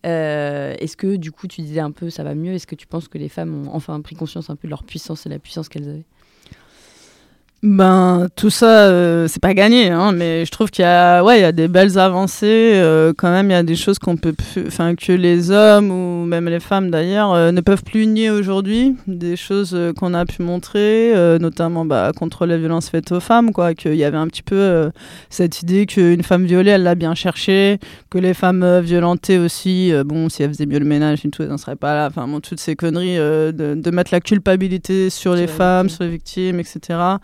Euh, 0.05 0.75
est-ce 0.79 0.95
que 0.95 1.15
du 1.15 1.31
coup 1.31 1.47
tu 1.47 1.61
disais 1.61 1.79
un 1.79 1.91
peu 1.91 2.09
ça 2.09 2.23
va 2.23 2.35
mieux? 2.35 2.53
Est-ce 2.53 2.67
que 2.67 2.75
tu 2.75 2.85
penses 2.85 3.07
que 3.07 3.17
les 3.17 3.29
femmes 3.29 3.67
ont 3.67 3.73
enfin 3.73 3.99
pris 4.01 4.15
conscience 4.15 4.49
un 4.49 4.55
peu 4.55 4.67
de 4.67 4.69
leur 4.69 4.83
puissance 4.83 5.25
et 5.25 5.29
la 5.29 5.39
puissance 5.39 5.67
qu'elles 5.67 5.89
avaient? 5.89 6.05
Ben 7.65 8.27
tout 8.35 8.51
ça 8.51 8.89
euh, 8.89 9.27
c'est 9.27 9.41
pas 9.41 9.55
gagné 9.55 9.89
hein, 9.89 10.11
mais 10.11 10.45
je 10.45 10.51
trouve 10.51 10.69
qu'il 10.69 10.83
y 10.83 10.87
a 10.87 11.23
ouais 11.23 11.39
il 11.39 11.41
y 11.41 11.45
a 11.45 11.51
des 11.51 11.67
belles 11.67 11.97
avancées 11.97 12.73
euh, 12.75 13.11
quand 13.17 13.31
même 13.31 13.49
il 13.49 13.53
y 13.53 13.55
a 13.55 13.63
des 13.63 13.75
choses 13.75 13.97
qu'on 13.97 14.17
peut 14.17 14.35
enfin 14.67 14.93
que 14.93 15.11
les 15.11 15.49
hommes 15.49 15.89
ou 15.89 16.25
même 16.25 16.47
les 16.47 16.59
femmes 16.59 16.91
d'ailleurs 16.91 17.33
euh, 17.33 17.51
ne 17.51 17.61
peuvent 17.61 17.83
plus 17.83 18.05
nier 18.05 18.29
aujourd'hui. 18.29 18.95
Des 19.07 19.35
choses 19.35 19.75
qu'on 19.97 20.13
a 20.13 20.25
pu 20.25 20.43
montrer 20.43 21.13
notamment 21.39 21.85
bah, 21.85 22.11
contre 22.15 22.45
les 22.45 22.57
violences 22.57 22.89
faites 22.89 23.11
aux 23.11 23.19
femmes 23.19 23.51
quoi 23.51 23.73
qu'il 23.73 23.95
y 23.95 24.03
avait 24.03 24.17
un 24.17 24.27
petit 24.27 24.43
peu 24.43 24.91
cette 25.29 25.61
idée 25.61 25.87
qu'une 25.87 26.23
femme 26.23 26.45
violée 26.45 26.71
elle 26.71 26.83
l'a 26.83 26.95
bien 26.95 27.15
cherché 27.15 27.79
que 28.11 28.19
les 28.19 28.33
femmes 28.33 28.79
violentées 28.81 29.39
aussi 29.39 29.91
bon 30.05 30.29
si 30.29 30.43
elles 30.43 30.51
faisaient 30.51 30.65
mieux 30.67 30.79
le 30.79 30.85
ménage 30.85 31.25
et 31.25 31.29
tout 31.29 31.41
elles 31.41 31.49
n'en 31.49 31.57
seraient 31.57 31.75
pas 31.75 31.95
là. 31.95 32.07
Enfin 32.07 32.27
bon, 32.27 32.39
toutes 32.41 32.59
ces 32.59 32.75
conneries 32.75 33.17
de, 33.17 33.51
de, 33.75 33.91
mettre 33.91 34.13
la 34.13 34.19
culpabilité 34.19 35.09
sur 35.09 35.33
les 35.33 35.47
femmes 35.47 35.89
sur 35.89 36.03
les 36.03 36.11
victimes 36.11 36.59
etc 36.59 37.17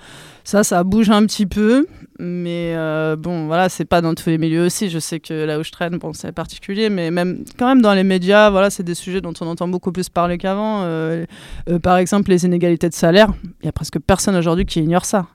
ça, 0.43 0.63
ça 0.63 0.83
bouge 0.83 1.09
un 1.09 1.25
petit 1.25 1.45
peu, 1.45 1.85
mais 2.19 2.73
euh, 2.75 3.15
bon, 3.15 3.47
voilà, 3.47 3.69
c'est 3.69 3.85
pas 3.85 4.01
dans 4.01 4.13
tous 4.13 4.29
les 4.29 4.37
milieux 4.37 4.65
aussi. 4.65 4.89
Je 4.89 4.99
sais 4.99 5.19
que 5.19 5.33
là 5.33 5.59
où 5.59 5.63
je 5.63 5.71
traîne, 5.71 5.97
bon, 5.97 6.13
c'est 6.13 6.31
particulier, 6.31 6.89
mais 6.89 7.11
même 7.11 7.43
quand 7.57 7.67
même 7.67 7.81
dans 7.81 7.93
les 7.93 8.03
médias, 8.03 8.49
voilà, 8.49 8.69
c'est 8.69 8.83
des 8.83 8.95
sujets 8.95 9.21
dont 9.21 9.33
on 9.41 9.47
entend 9.47 9.67
beaucoup 9.67 9.91
plus 9.91 10.09
parler 10.09 10.37
qu'avant. 10.37 10.83
Euh, 10.83 11.25
euh, 11.69 11.79
par 11.79 11.97
exemple, 11.97 12.29
les 12.29 12.45
inégalités 12.45 12.89
de 12.89 12.93
salaire, 12.93 13.33
il 13.61 13.65
y 13.65 13.69
a 13.69 13.71
presque 13.71 13.99
personne 13.99 14.35
aujourd'hui 14.35 14.65
qui 14.65 14.79
ignore 14.79 15.05
ça 15.05 15.27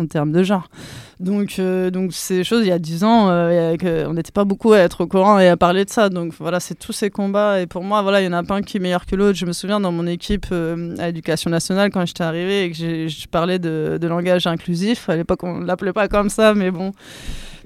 en 0.00 0.06
termes 0.06 0.32
de 0.32 0.42
genre. 0.42 0.68
Donc, 1.20 1.56
euh, 1.58 1.90
donc 1.90 2.12
ces 2.12 2.42
choses, 2.44 2.64
il 2.64 2.68
y 2.68 2.72
a 2.72 2.78
dix 2.78 3.04
ans, 3.04 3.28
euh, 3.28 3.76
on 4.08 4.14
n'était 4.14 4.32
pas 4.32 4.44
beaucoup 4.44 4.72
à 4.72 4.78
être 4.78 5.02
au 5.02 5.06
courant 5.06 5.38
et 5.38 5.48
à 5.48 5.56
parler 5.56 5.84
de 5.84 5.90
ça. 5.90 6.08
Donc 6.08 6.32
voilà, 6.38 6.60
c'est 6.60 6.74
tous 6.74 6.92
ces 6.92 7.10
combats. 7.10 7.60
Et 7.60 7.66
pour 7.66 7.84
moi, 7.84 8.02
voilà, 8.02 8.20
il 8.20 8.24
y 8.24 8.28
en 8.28 8.32
a 8.32 8.42
pas 8.42 8.56
un 8.56 8.62
qui 8.62 8.78
est 8.78 8.80
meilleur 8.80 9.06
que 9.06 9.14
l'autre. 9.16 9.38
Je 9.38 9.46
me 9.46 9.52
souviens 9.52 9.80
dans 9.80 9.92
mon 9.92 10.06
équipe 10.06 10.46
euh, 10.52 10.96
à 10.98 11.06
l'éducation 11.06 11.50
nationale, 11.50 11.90
quand 11.90 12.04
j'étais 12.06 12.24
arrivée 12.24 12.64
et 12.64 12.70
que 12.70 13.08
je 13.08 13.28
parlais 13.28 13.58
de, 13.58 13.98
de, 14.00 14.08
langage 14.08 14.46
inclusif, 14.46 15.08
à 15.08 15.16
l'époque, 15.16 15.42
on 15.44 15.60
ne 15.60 15.66
l'appelait 15.66 15.92
pas 15.92 16.08
comme 16.08 16.28
ça, 16.28 16.54
mais 16.54 16.70
bon 16.70 16.92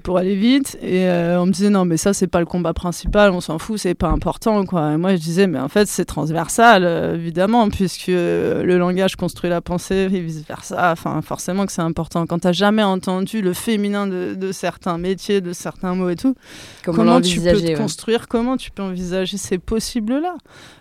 pour 0.03 0.17
aller 0.17 0.35
vite. 0.35 0.77
Et 0.81 1.07
euh, 1.07 1.41
on 1.41 1.45
me 1.45 1.51
disait 1.51 1.69
non, 1.69 1.85
mais 1.85 1.97
ça, 1.97 2.13
c'est 2.13 2.27
pas 2.27 2.39
le 2.39 2.45
combat 2.45 2.73
principal, 2.73 3.31
on 3.31 3.41
s'en 3.41 3.59
fout, 3.59 3.77
c'est 3.77 3.93
pas 3.93 4.09
important. 4.09 4.65
Quoi. 4.65 4.93
Et 4.93 4.97
moi, 4.97 5.15
je 5.15 5.21
disais, 5.21 5.47
mais 5.47 5.59
en 5.59 5.67
fait, 5.67 5.87
c'est 5.87 6.05
transversal, 6.05 6.83
euh, 6.83 7.15
évidemment, 7.15 7.69
puisque 7.69 8.07
le 8.07 8.77
langage 8.77 9.15
construit 9.15 9.49
la 9.49 9.61
pensée 9.61 10.09
et 10.11 10.19
vice-versa. 10.19 10.91
Enfin, 10.91 11.21
forcément 11.21 11.65
que 11.65 11.71
c'est 11.71 11.81
important. 11.81 12.25
Quand 12.25 12.39
t'as 12.39 12.51
jamais 12.51 12.83
entendu 12.83 13.41
le 13.41 13.53
féminin 13.53 14.07
de, 14.07 14.35
de, 14.35 14.51
certains 14.51 14.97
métiers, 14.97 15.41
de 15.41 15.53
certains 15.53 15.95
mots 15.95 16.09
et 16.09 16.15
tout, 16.15 16.35
comment, 16.83 17.21
tu 17.21 17.41
peux 17.41 17.53
te 17.53 17.77
construire, 17.77 18.27
comment 18.27 18.57
tu 18.57 18.71
peux 18.71 18.83
envisager 18.83 19.37
ces 19.37 19.57
possibles-là? 19.57 20.35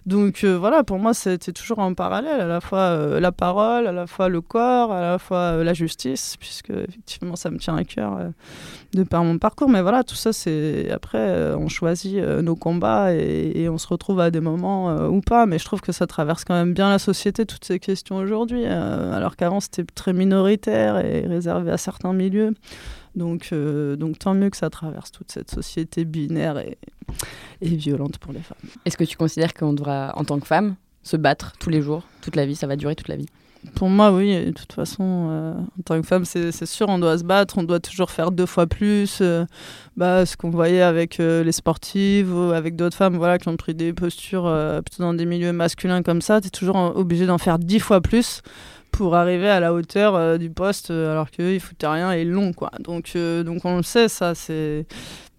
Donc 0.06 0.44
euh, 0.44 0.56
voilà, 0.56 0.84
pour 0.84 0.98
moi, 0.98 1.12
c'était 1.12 1.52
toujours 1.52 1.80
en 1.80 1.92
parallèle, 1.94 2.40
à 2.40 2.46
la 2.46 2.60
fois 2.60 3.20
la 3.20 3.32
parole, 3.32 3.86
à 3.86 3.92
la 3.92 4.06
fois 4.06 4.28
le 4.28 4.40
corps, 4.40 4.92
à 4.92 5.00
la 5.00 5.18
fois 5.18 5.62
la 5.62 5.74
justice, 5.74 6.36
puisque 6.38 6.70
effectivement, 6.70 7.36
ça 7.36 7.50
me 7.50 7.58
tient 7.58 7.76
à 7.76 7.84
cœur 7.84 8.18
de 8.94 9.02
par 9.08 9.24
mon 9.24 9.38
parcours. 9.38 9.68
Mais 9.68 9.82
voilà, 9.82 10.04
tout 10.04 10.14
ça, 10.14 10.32
c'est 10.32 10.90
après, 10.90 11.18
euh, 11.18 11.56
on 11.56 11.68
choisit 11.68 12.16
euh, 12.16 12.42
nos 12.42 12.56
combats 12.56 13.12
et, 13.14 13.68
on 13.68 13.78
se 13.78 13.88
retrouve 13.88 14.20
à 14.20 14.30
des 14.30 14.40
moments 14.40 14.90
euh, 14.90 15.08
ou 15.08 15.20
pas. 15.20 15.46
Mais 15.46 15.58
je 15.58 15.64
trouve 15.64 15.80
que 15.80 15.92
ça 15.92 16.06
traverse 16.06 16.44
quand 16.44 16.54
même 16.54 16.74
bien 16.74 16.90
la 16.90 16.98
société, 16.98 17.46
toutes 17.46 17.64
ces 17.64 17.78
questions 17.78 18.16
aujourd'hui, 18.16 18.64
alors 18.66 19.36
qu'avant, 19.36 19.60
c'était 19.60 19.84
très 19.84 20.12
minoritaire 20.12 21.04
et 21.04 21.26
réservé 21.26 21.70
à 21.70 21.78
certains 21.78 22.12
milieux. 22.12 22.54
Donc, 23.14 23.52
donc 23.52 24.18
tant 24.18 24.34
mieux 24.34 24.50
que 24.50 24.56
ça 24.56 24.70
traverse 24.70 25.10
toute 25.10 25.32
cette 25.32 25.50
société 25.50 26.04
binaire 26.04 26.58
et, 26.58 26.78
et 27.60 27.68
violente 27.68 28.18
pour 28.18 28.32
les 28.32 28.40
femmes. 28.40 28.58
Est-ce 28.84 28.96
que 28.96 29.04
tu 29.04 29.16
considères 29.16 29.54
qu'on 29.54 29.72
devra, 29.72 30.12
en 30.16 30.24
tant 30.24 30.38
que 30.38 30.46
femme, 30.46 30.76
se 31.02 31.16
battre 31.16 31.54
tous 31.58 31.70
les 31.70 31.82
jours, 31.82 32.04
toute 32.20 32.36
la 32.36 32.46
vie, 32.46 32.54
ça 32.54 32.66
va 32.66 32.76
durer 32.76 32.94
toute 32.94 33.08
la 33.08 33.16
vie? 33.16 33.26
Pour 33.74 33.88
moi, 33.88 34.12
oui. 34.12 34.44
De 34.46 34.50
toute 34.52 34.72
façon, 34.72 35.28
euh, 35.30 35.52
en 35.52 35.82
tant 35.84 36.00
que 36.00 36.06
femme, 36.06 36.24
c'est 36.24 36.66
sûr, 36.66 36.88
on 36.88 36.98
doit 36.98 37.18
se 37.18 37.24
battre, 37.24 37.58
on 37.58 37.62
doit 37.62 37.80
toujours 37.80 38.10
faire 38.10 38.30
deux 38.30 38.46
fois 38.46 38.66
plus. 38.66 39.18
Euh, 39.20 39.44
bah, 39.96 40.26
ce 40.26 40.36
qu'on 40.36 40.50
voyait 40.50 40.82
avec 40.82 41.20
euh, 41.20 41.42
les 41.42 41.52
sportives 41.52 42.34
ou 42.34 42.52
avec 42.52 42.76
d'autres 42.76 42.96
femmes 42.96 43.16
voilà, 43.16 43.38
qui 43.38 43.48
ont 43.48 43.56
pris 43.56 43.74
des 43.74 43.92
postures 43.92 44.44
plutôt 44.84 45.02
dans 45.02 45.14
des 45.14 45.26
milieux 45.26 45.52
masculins 45.52 46.02
comme 46.02 46.22
ça, 46.22 46.40
tu 46.40 46.48
es 46.48 46.50
toujours 46.50 46.96
obligé 46.96 47.26
d'en 47.26 47.38
faire 47.38 47.58
dix 47.58 47.80
fois 47.80 48.00
plus 48.00 48.42
pour 48.90 49.14
arriver 49.14 49.48
à 49.48 49.60
la 49.60 49.74
hauteur 49.74 50.38
du 50.38 50.50
poste 50.50 50.90
alors 50.90 51.30
qu'eux, 51.30 51.54
ils 51.54 51.60
foutaient 51.60 51.88
rien 51.88 52.12
et 52.12 52.24
long. 52.24 52.52
Quoi. 52.52 52.70
Donc, 52.80 53.16
donc 53.16 53.64
on 53.64 53.78
le 53.78 53.82
sait, 53.82 54.08
ça, 54.08 54.34
c'est 54.34 54.86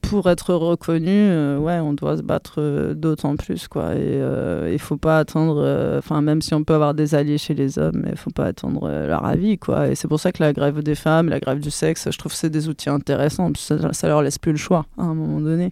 pour 0.10 0.28
être 0.28 0.56
reconnu, 0.56 1.12
euh, 1.12 1.60
ouais, 1.60 1.78
on 1.80 1.94
doit 1.94 2.18
se 2.18 2.24
battre 2.24 2.56
euh, 2.58 2.96
d'autant 2.96 3.36
plus, 3.36 3.68
quoi. 3.68 3.94
Et 3.94 4.00
euh, 4.00 4.72
il 4.74 4.80
faut 4.80 4.98
pas 4.98 5.20
attendre, 5.20 5.98
enfin, 6.00 6.22
même 6.22 6.42
si 6.42 6.56
on 6.56 6.64
peut 6.64 6.74
avoir 6.74 6.96
des 6.96 7.14
alliés 7.14 7.38
chez 7.38 7.54
les 7.54 7.78
hommes, 7.78 8.06
il 8.10 8.18
faut 8.18 8.32
pas 8.32 8.46
attendre 8.46 8.90
leur 8.90 9.24
avis, 9.24 9.60
quoi. 9.60 9.88
Et 9.88 9.96
c'est 9.96 10.08
pour 10.08 10.20
ça 10.20 10.32
que 10.32 10.42
la 10.42 10.52
grève 10.52 10.82
des 10.82 10.96
femmes, 10.96 11.30
la 11.30 11.40
grève 11.40 11.60
du 11.60 11.70
sexe, 11.70 12.10
je 12.12 12.18
trouve 12.18 12.32
que 12.32 12.38
c'est 12.38 12.50
des 12.50 12.70
outils 12.70 12.90
intéressants, 12.90 13.52
ça, 13.56 13.94
ça 13.94 14.08
leur 14.08 14.24
laisse 14.24 14.40
plus 14.40 14.52
le 14.52 14.58
choix, 14.58 14.88
à 14.98 15.04
un 15.04 15.14
moment 15.14 15.42
donné 15.42 15.72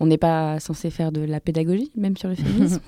on 0.00 0.06
n'est 0.06 0.18
pas 0.18 0.58
censé 0.60 0.88
faire 0.88 1.12
de 1.12 1.20
la 1.20 1.40
pédagogie, 1.40 1.92
même 1.94 2.16
sur 2.16 2.30
le 2.30 2.34
féminisme 2.36 2.80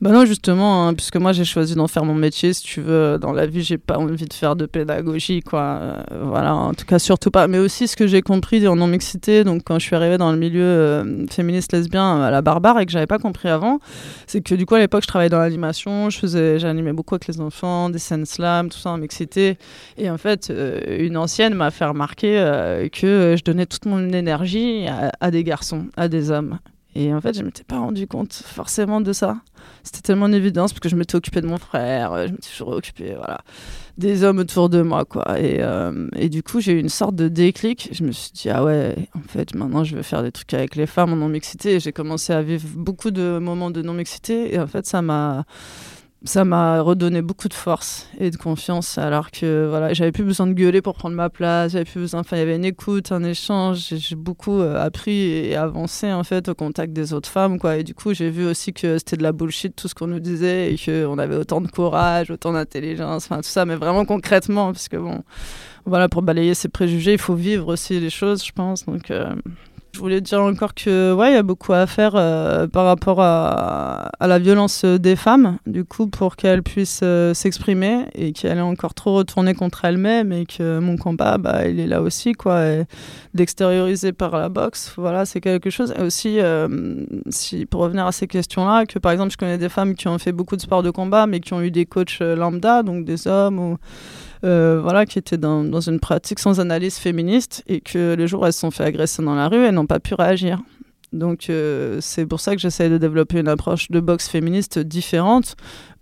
Bah 0.00 0.12
non, 0.12 0.24
justement, 0.24 0.86
hein, 0.86 0.94
puisque 0.94 1.16
moi 1.16 1.32
j'ai 1.32 1.44
choisi 1.44 1.74
d'en 1.74 1.88
faire 1.88 2.04
mon 2.04 2.14
métier. 2.14 2.52
Si 2.52 2.62
tu 2.62 2.80
veux, 2.80 3.18
dans 3.18 3.32
la 3.32 3.46
vie, 3.46 3.62
j'ai 3.62 3.78
pas 3.78 3.98
envie 3.98 4.24
de 4.24 4.32
faire 4.32 4.54
de 4.54 4.66
pédagogie, 4.66 5.42
quoi. 5.42 5.60
Euh, 5.60 6.02
voilà, 6.22 6.54
en 6.54 6.72
tout 6.72 6.86
cas, 6.86 7.00
surtout 7.00 7.32
pas. 7.32 7.48
Mais 7.48 7.58
aussi, 7.58 7.88
ce 7.88 7.96
que 7.96 8.06
j'ai 8.06 8.22
compris 8.22 8.66
en 8.68 8.76
non-mixité, 8.76 9.42
donc 9.42 9.62
quand 9.64 9.80
je 9.80 9.86
suis 9.86 9.96
arrivée 9.96 10.18
dans 10.18 10.30
le 10.30 10.38
milieu 10.38 10.62
euh, 10.62 11.26
féministe 11.28 11.72
lesbien 11.72 12.22
à 12.22 12.30
la 12.30 12.42
barbare 12.42 12.78
et 12.78 12.86
que 12.86 12.92
j'avais 12.92 13.08
pas 13.08 13.18
compris 13.18 13.48
avant, 13.48 13.80
c'est 14.28 14.40
que 14.40 14.54
du 14.54 14.64
coup, 14.64 14.76
à 14.76 14.78
l'époque, 14.78 15.02
je 15.02 15.08
travaillais 15.08 15.30
dans 15.30 15.40
l'animation, 15.40 16.10
je 16.10 16.18
faisais, 16.18 16.60
j'animais 16.60 16.92
beaucoup 16.92 17.16
avec 17.16 17.26
les 17.26 17.40
enfants, 17.40 17.90
des 17.90 17.98
scènes 17.98 18.24
slam, 18.24 18.68
tout 18.68 18.78
ça 18.78 18.90
en 18.90 18.98
mixité. 18.98 19.58
Et 19.98 20.08
en 20.08 20.18
fait, 20.18 20.50
euh, 20.50 20.80
une 21.00 21.16
ancienne 21.16 21.54
m'a 21.54 21.72
fait 21.72 21.86
remarquer 21.86 22.32
que 22.92 23.34
je 23.36 23.42
donnais 23.42 23.66
toute 23.66 23.86
mon 23.86 24.10
énergie 24.10 24.86
à 25.20 25.30
des 25.30 25.42
garçons, 25.42 25.86
à 25.96 26.06
des 26.08 26.30
hommes. 26.30 26.51
Et 26.94 27.14
en 27.14 27.20
fait, 27.20 27.36
je 27.36 27.42
m'étais 27.42 27.64
pas 27.64 27.78
rendu 27.78 28.06
compte 28.06 28.32
forcément 28.32 29.00
de 29.00 29.12
ça. 29.12 29.36
C'était 29.82 30.00
tellement 30.02 30.26
une 30.26 30.34
évidence 30.34 30.72
parce 30.72 30.80
que 30.80 30.88
je 30.88 30.96
m'étais 30.96 31.16
occupée 31.16 31.40
de 31.40 31.46
mon 31.46 31.56
frère, 31.56 32.26
je 32.26 32.32
m'étais 32.32 32.48
toujours 32.50 32.68
occupée 32.68 33.14
voilà, 33.16 33.40
des 33.96 34.24
hommes 34.24 34.38
autour 34.38 34.68
de 34.68 34.82
moi. 34.82 35.04
quoi. 35.04 35.40
Et, 35.40 35.58
euh, 35.60 36.08
et 36.16 36.28
du 36.28 36.42
coup, 36.42 36.60
j'ai 36.60 36.72
eu 36.72 36.78
une 36.78 36.88
sorte 36.88 37.14
de 37.14 37.28
déclic. 37.28 37.88
Je 37.92 38.04
me 38.04 38.12
suis 38.12 38.32
dit, 38.32 38.50
ah 38.50 38.62
ouais, 38.62 38.94
en 39.14 39.28
fait, 39.28 39.54
maintenant, 39.54 39.84
je 39.84 39.96
veux 39.96 40.02
faire 40.02 40.22
des 40.22 40.32
trucs 40.32 40.52
avec 40.54 40.76
les 40.76 40.86
femmes 40.86 41.12
en 41.12 41.16
non-mixité. 41.16 41.80
J'ai 41.80 41.92
commencé 41.92 42.32
à 42.32 42.42
vivre 42.42 42.68
beaucoup 42.74 43.10
de 43.10 43.38
moments 43.38 43.70
de 43.70 43.80
non-mixité. 43.82 44.54
Et 44.54 44.58
en 44.58 44.66
fait, 44.66 44.86
ça 44.86 45.00
m'a 45.00 45.44
ça 46.24 46.44
m'a 46.44 46.80
redonné 46.80 47.20
beaucoup 47.20 47.48
de 47.48 47.54
force 47.54 48.08
et 48.18 48.30
de 48.30 48.36
confiance 48.36 48.96
alors 48.96 49.30
que 49.30 49.66
voilà 49.68 49.92
j'avais 49.92 50.12
plus 50.12 50.22
besoin 50.22 50.46
de 50.46 50.52
gueuler 50.52 50.80
pour 50.80 50.94
prendre 50.94 51.16
ma 51.16 51.30
place 51.30 51.72
j'avais 51.72 51.84
plus 51.84 52.00
besoin 52.00 52.20
enfin 52.20 52.36
il 52.36 52.40
y 52.40 52.42
avait 52.42 52.54
une 52.54 52.64
écoute 52.64 53.10
un 53.10 53.24
échange 53.24 53.94
j'ai 53.96 54.14
beaucoup 54.14 54.60
euh, 54.60 54.80
appris 54.80 55.12
et 55.12 55.56
avancé 55.56 56.12
en 56.12 56.22
fait 56.22 56.48
au 56.48 56.54
contact 56.54 56.92
des 56.92 57.12
autres 57.12 57.28
femmes 57.28 57.58
quoi. 57.58 57.76
Et 57.78 57.82
du 57.82 57.94
coup 57.94 58.14
j'ai 58.14 58.30
vu 58.30 58.46
aussi 58.46 58.72
que 58.72 58.98
c'était 58.98 59.16
de 59.16 59.22
la 59.22 59.32
bullshit 59.32 59.74
tout 59.74 59.88
ce 59.88 59.94
qu'on 59.94 60.06
nous 60.06 60.20
disait 60.20 60.72
et 60.72 60.76
que 60.76 61.06
on 61.06 61.18
avait 61.18 61.36
autant 61.36 61.60
de 61.60 61.68
courage 61.68 62.30
autant 62.30 62.52
d'intelligence 62.52 63.24
enfin 63.24 63.38
tout 63.38 63.48
ça 63.48 63.64
mais 63.64 63.74
vraiment 63.74 64.04
concrètement 64.04 64.72
parce 64.72 64.88
que 64.88 64.96
bon 64.96 65.22
voilà 65.86 66.08
pour 66.08 66.22
balayer 66.22 66.54
ces 66.54 66.68
préjugés 66.68 67.14
il 67.14 67.18
faut 67.18 67.34
vivre 67.34 67.72
aussi 67.72 67.98
les 67.98 68.10
choses 68.10 68.44
je 68.44 68.52
pense 68.52 68.86
donc 68.86 69.10
euh, 69.10 69.34
je 69.94 69.98
voulais 70.00 70.22
dire 70.22 70.40
encore 70.40 70.72
que 70.74 71.12
ouais, 71.12 71.32
il 71.32 71.34
y 71.34 71.36
a 71.36 71.42
beaucoup 71.42 71.74
à 71.74 71.86
faire 71.86 72.12
euh, 72.14 72.66
par 72.66 72.86
rapport 72.86 73.20
à, 73.20 74.10
la 74.20 74.38
violence 74.38 74.86
des 74.86 75.16
femmes, 75.16 75.58
du 75.66 75.84
coup, 75.84 76.06
pour 76.06 76.36
qu'elles 76.36 76.62
puissent 76.62 77.00
euh, 77.02 77.34
s'exprimer 77.34 78.06
et 78.14 78.32
qu'elle 78.32 78.56
est 78.56 78.62
encore 78.62 78.94
trop 78.94 79.14
retournée 79.14 79.52
contre 79.52 79.84
elle-même 79.84 80.32
et 80.32 80.46
que 80.46 80.78
mon 80.78 80.96
combat, 80.96 81.36
bah, 81.36 81.68
il 81.68 81.78
est 81.78 81.86
là 81.86 82.00
aussi, 82.00 82.32
quoi, 82.32 82.62
d'extérioriser 83.34 84.12
par 84.12 84.38
la 84.38 84.48
boxe. 84.48 84.94
Voilà, 84.96 85.26
c'est 85.26 85.42
quelque 85.42 85.68
chose. 85.68 85.92
Et 85.98 86.02
aussi, 86.02 86.40
euh, 86.40 87.04
si, 87.28 87.66
pour 87.66 87.82
revenir 87.82 88.06
à 88.06 88.12
ces 88.12 88.26
questions-là, 88.26 88.86
que 88.86 88.98
par 88.98 89.12
exemple, 89.12 89.32
je 89.32 89.36
connais 89.36 89.58
des 89.58 89.68
femmes 89.68 89.94
qui 89.94 90.08
ont 90.08 90.18
fait 90.18 90.32
beaucoup 90.32 90.56
de 90.56 90.62
sport 90.62 90.82
de 90.82 90.90
combat, 90.90 91.26
mais 91.26 91.40
qui 91.40 91.52
ont 91.52 91.60
eu 91.60 91.70
des 91.70 91.84
coachs 91.84 92.20
lambda, 92.20 92.82
donc 92.82 93.04
des 93.04 93.26
hommes 93.26 93.58
ou 93.58 93.78
euh, 94.44 94.80
voilà, 94.82 95.06
qui 95.06 95.18
étaient 95.18 95.38
dans, 95.38 95.62
dans, 95.62 95.80
une 95.80 96.00
pratique 96.00 96.38
sans 96.38 96.60
analyse 96.60 96.96
féministe 96.96 97.62
et 97.66 97.80
que 97.80 98.14
les 98.14 98.26
jours 98.26 98.42
où 98.42 98.46
elles 98.46 98.52
se 98.52 98.60
sont 98.60 98.70
fait 98.70 98.84
agresser 98.84 99.22
dans 99.22 99.34
la 99.34 99.48
rue, 99.48 99.64
elles 99.64 99.74
n'ont 99.74 99.86
pas 99.86 100.00
pu 100.00 100.14
réagir. 100.14 100.60
Donc 101.12 101.50
euh, 101.50 101.98
c'est 102.00 102.24
pour 102.24 102.40
ça 102.40 102.54
que 102.54 102.60
j'essaie 102.60 102.88
de 102.88 102.96
développer 102.96 103.38
une 103.38 103.48
approche 103.48 103.90
de 103.90 104.00
boxe 104.00 104.28
féministe 104.28 104.78
différente 104.78 105.56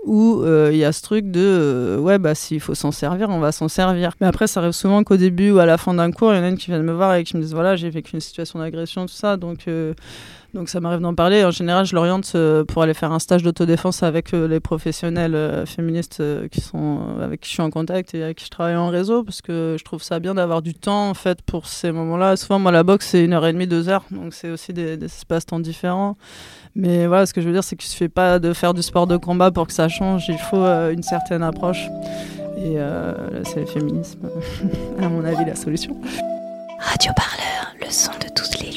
où 0.06 0.42
euh, 0.42 0.70
il 0.72 0.78
y 0.78 0.84
a 0.84 0.92
ce 0.92 1.02
truc 1.02 1.30
de 1.30 1.98
ouais 2.00 2.18
bah 2.18 2.34
s'il 2.34 2.60
faut 2.60 2.74
s'en 2.74 2.90
servir 2.90 3.28
on 3.28 3.38
va 3.38 3.52
s'en 3.52 3.68
servir 3.68 4.12
mais 4.20 4.26
après 4.26 4.46
ça 4.46 4.60
arrive 4.60 4.72
souvent 4.72 5.04
qu'au 5.04 5.16
début 5.16 5.50
ou 5.50 5.58
à 5.58 5.66
la 5.66 5.76
fin 5.76 5.92
d'un 5.92 6.10
cours 6.10 6.32
il 6.32 6.36
y 6.36 6.40
en 6.40 6.42
a 6.42 6.48
une 6.48 6.56
qui 6.56 6.70
vient 6.70 6.80
me 6.80 6.92
voir 6.92 7.14
et 7.14 7.24
qui 7.24 7.36
me 7.36 7.42
disent 7.42 7.52
voilà 7.52 7.76
j'ai 7.76 7.90
vécu 7.90 8.14
une 8.14 8.20
situation 8.20 8.58
d'agression 8.58 9.06
tout 9.06 9.14
ça 9.14 9.36
donc 9.36 9.66
donc 10.52 10.68
ça 10.68 10.80
m'arrive 10.80 11.00
d'en 11.00 11.14
parler. 11.14 11.44
En 11.44 11.50
général, 11.50 11.86
je 11.86 11.94
l'oriente 11.94 12.32
euh, 12.34 12.64
pour 12.64 12.82
aller 12.82 12.94
faire 12.94 13.12
un 13.12 13.20
stage 13.20 13.42
d'autodéfense 13.42 14.02
avec 14.02 14.34
euh, 14.34 14.48
les 14.48 14.58
professionnels 14.58 15.34
euh, 15.36 15.64
féministes 15.64 16.20
avec 16.20 16.50
qui 16.50 16.60
je 16.60 17.54
suis 17.54 17.62
en 17.62 17.70
contact 17.70 18.14
et 18.14 18.22
avec 18.22 18.38
qui 18.38 18.46
je 18.46 18.50
travaille 18.50 18.76
en 18.76 18.88
réseau 18.88 19.22
parce 19.22 19.42
que 19.42 19.76
je 19.78 19.84
trouve 19.84 20.02
ça 20.02 20.18
bien 20.18 20.34
d'avoir 20.34 20.62
du 20.62 20.74
temps 20.74 21.10
en 21.10 21.14
fait 21.14 21.42
pour 21.42 21.66
ces 21.66 21.92
moments-là. 21.92 22.36
Souvent, 22.36 22.58
moi, 22.58 22.72
la 22.72 22.82
boxe 22.82 23.06
c'est 23.06 23.24
une 23.24 23.32
heure 23.32 23.46
et 23.46 23.52
demie, 23.52 23.68
deux 23.68 23.88
heures, 23.88 24.04
donc 24.10 24.34
c'est 24.34 24.50
aussi 24.50 24.72
des, 24.72 24.96
des 24.96 25.06
espaces-temps 25.06 25.60
différents. 25.60 26.16
Mais 26.74 27.06
voilà, 27.06 27.26
ce 27.26 27.34
que 27.34 27.40
je 27.40 27.46
veux 27.46 27.52
dire, 27.52 27.64
c'est 27.64 27.76
qu'il 27.76 27.88
ne 27.88 27.92
suffit 27.92 28.08
pas 28.08 28.38
de 28.38 28.52
faire 28.52 28.74
du 28.74 28.82
sport 28.82 29.06
de 29.06 29.16
combat 29.16 29.50
pour 29.50 29.66
que 29.66 29.72
ça 29.72 29.88
change. 29.88 30.26
Il 30.28 30.38
faut 30.38 30.64
une 30.64 31.02
certaine 31.02 31.42
approche. 31.42 31.88
Et 32.58 32.76
c'est 33.44 33.60
le 33.60 33.66
féminisme, 33.66 34.20
à 35.02 35.08
mon 35.08 35.24
avis, 35.24 35.44
la 35.44 35.56
solution. 35.56 35.96
Radio 36.78 37.12
Parleur, 37.14 37.74
le 37.80 37.90
son 37.90 38.12
de 38.12 38.28
toutes 38.34 38.60
les 38.60 38.70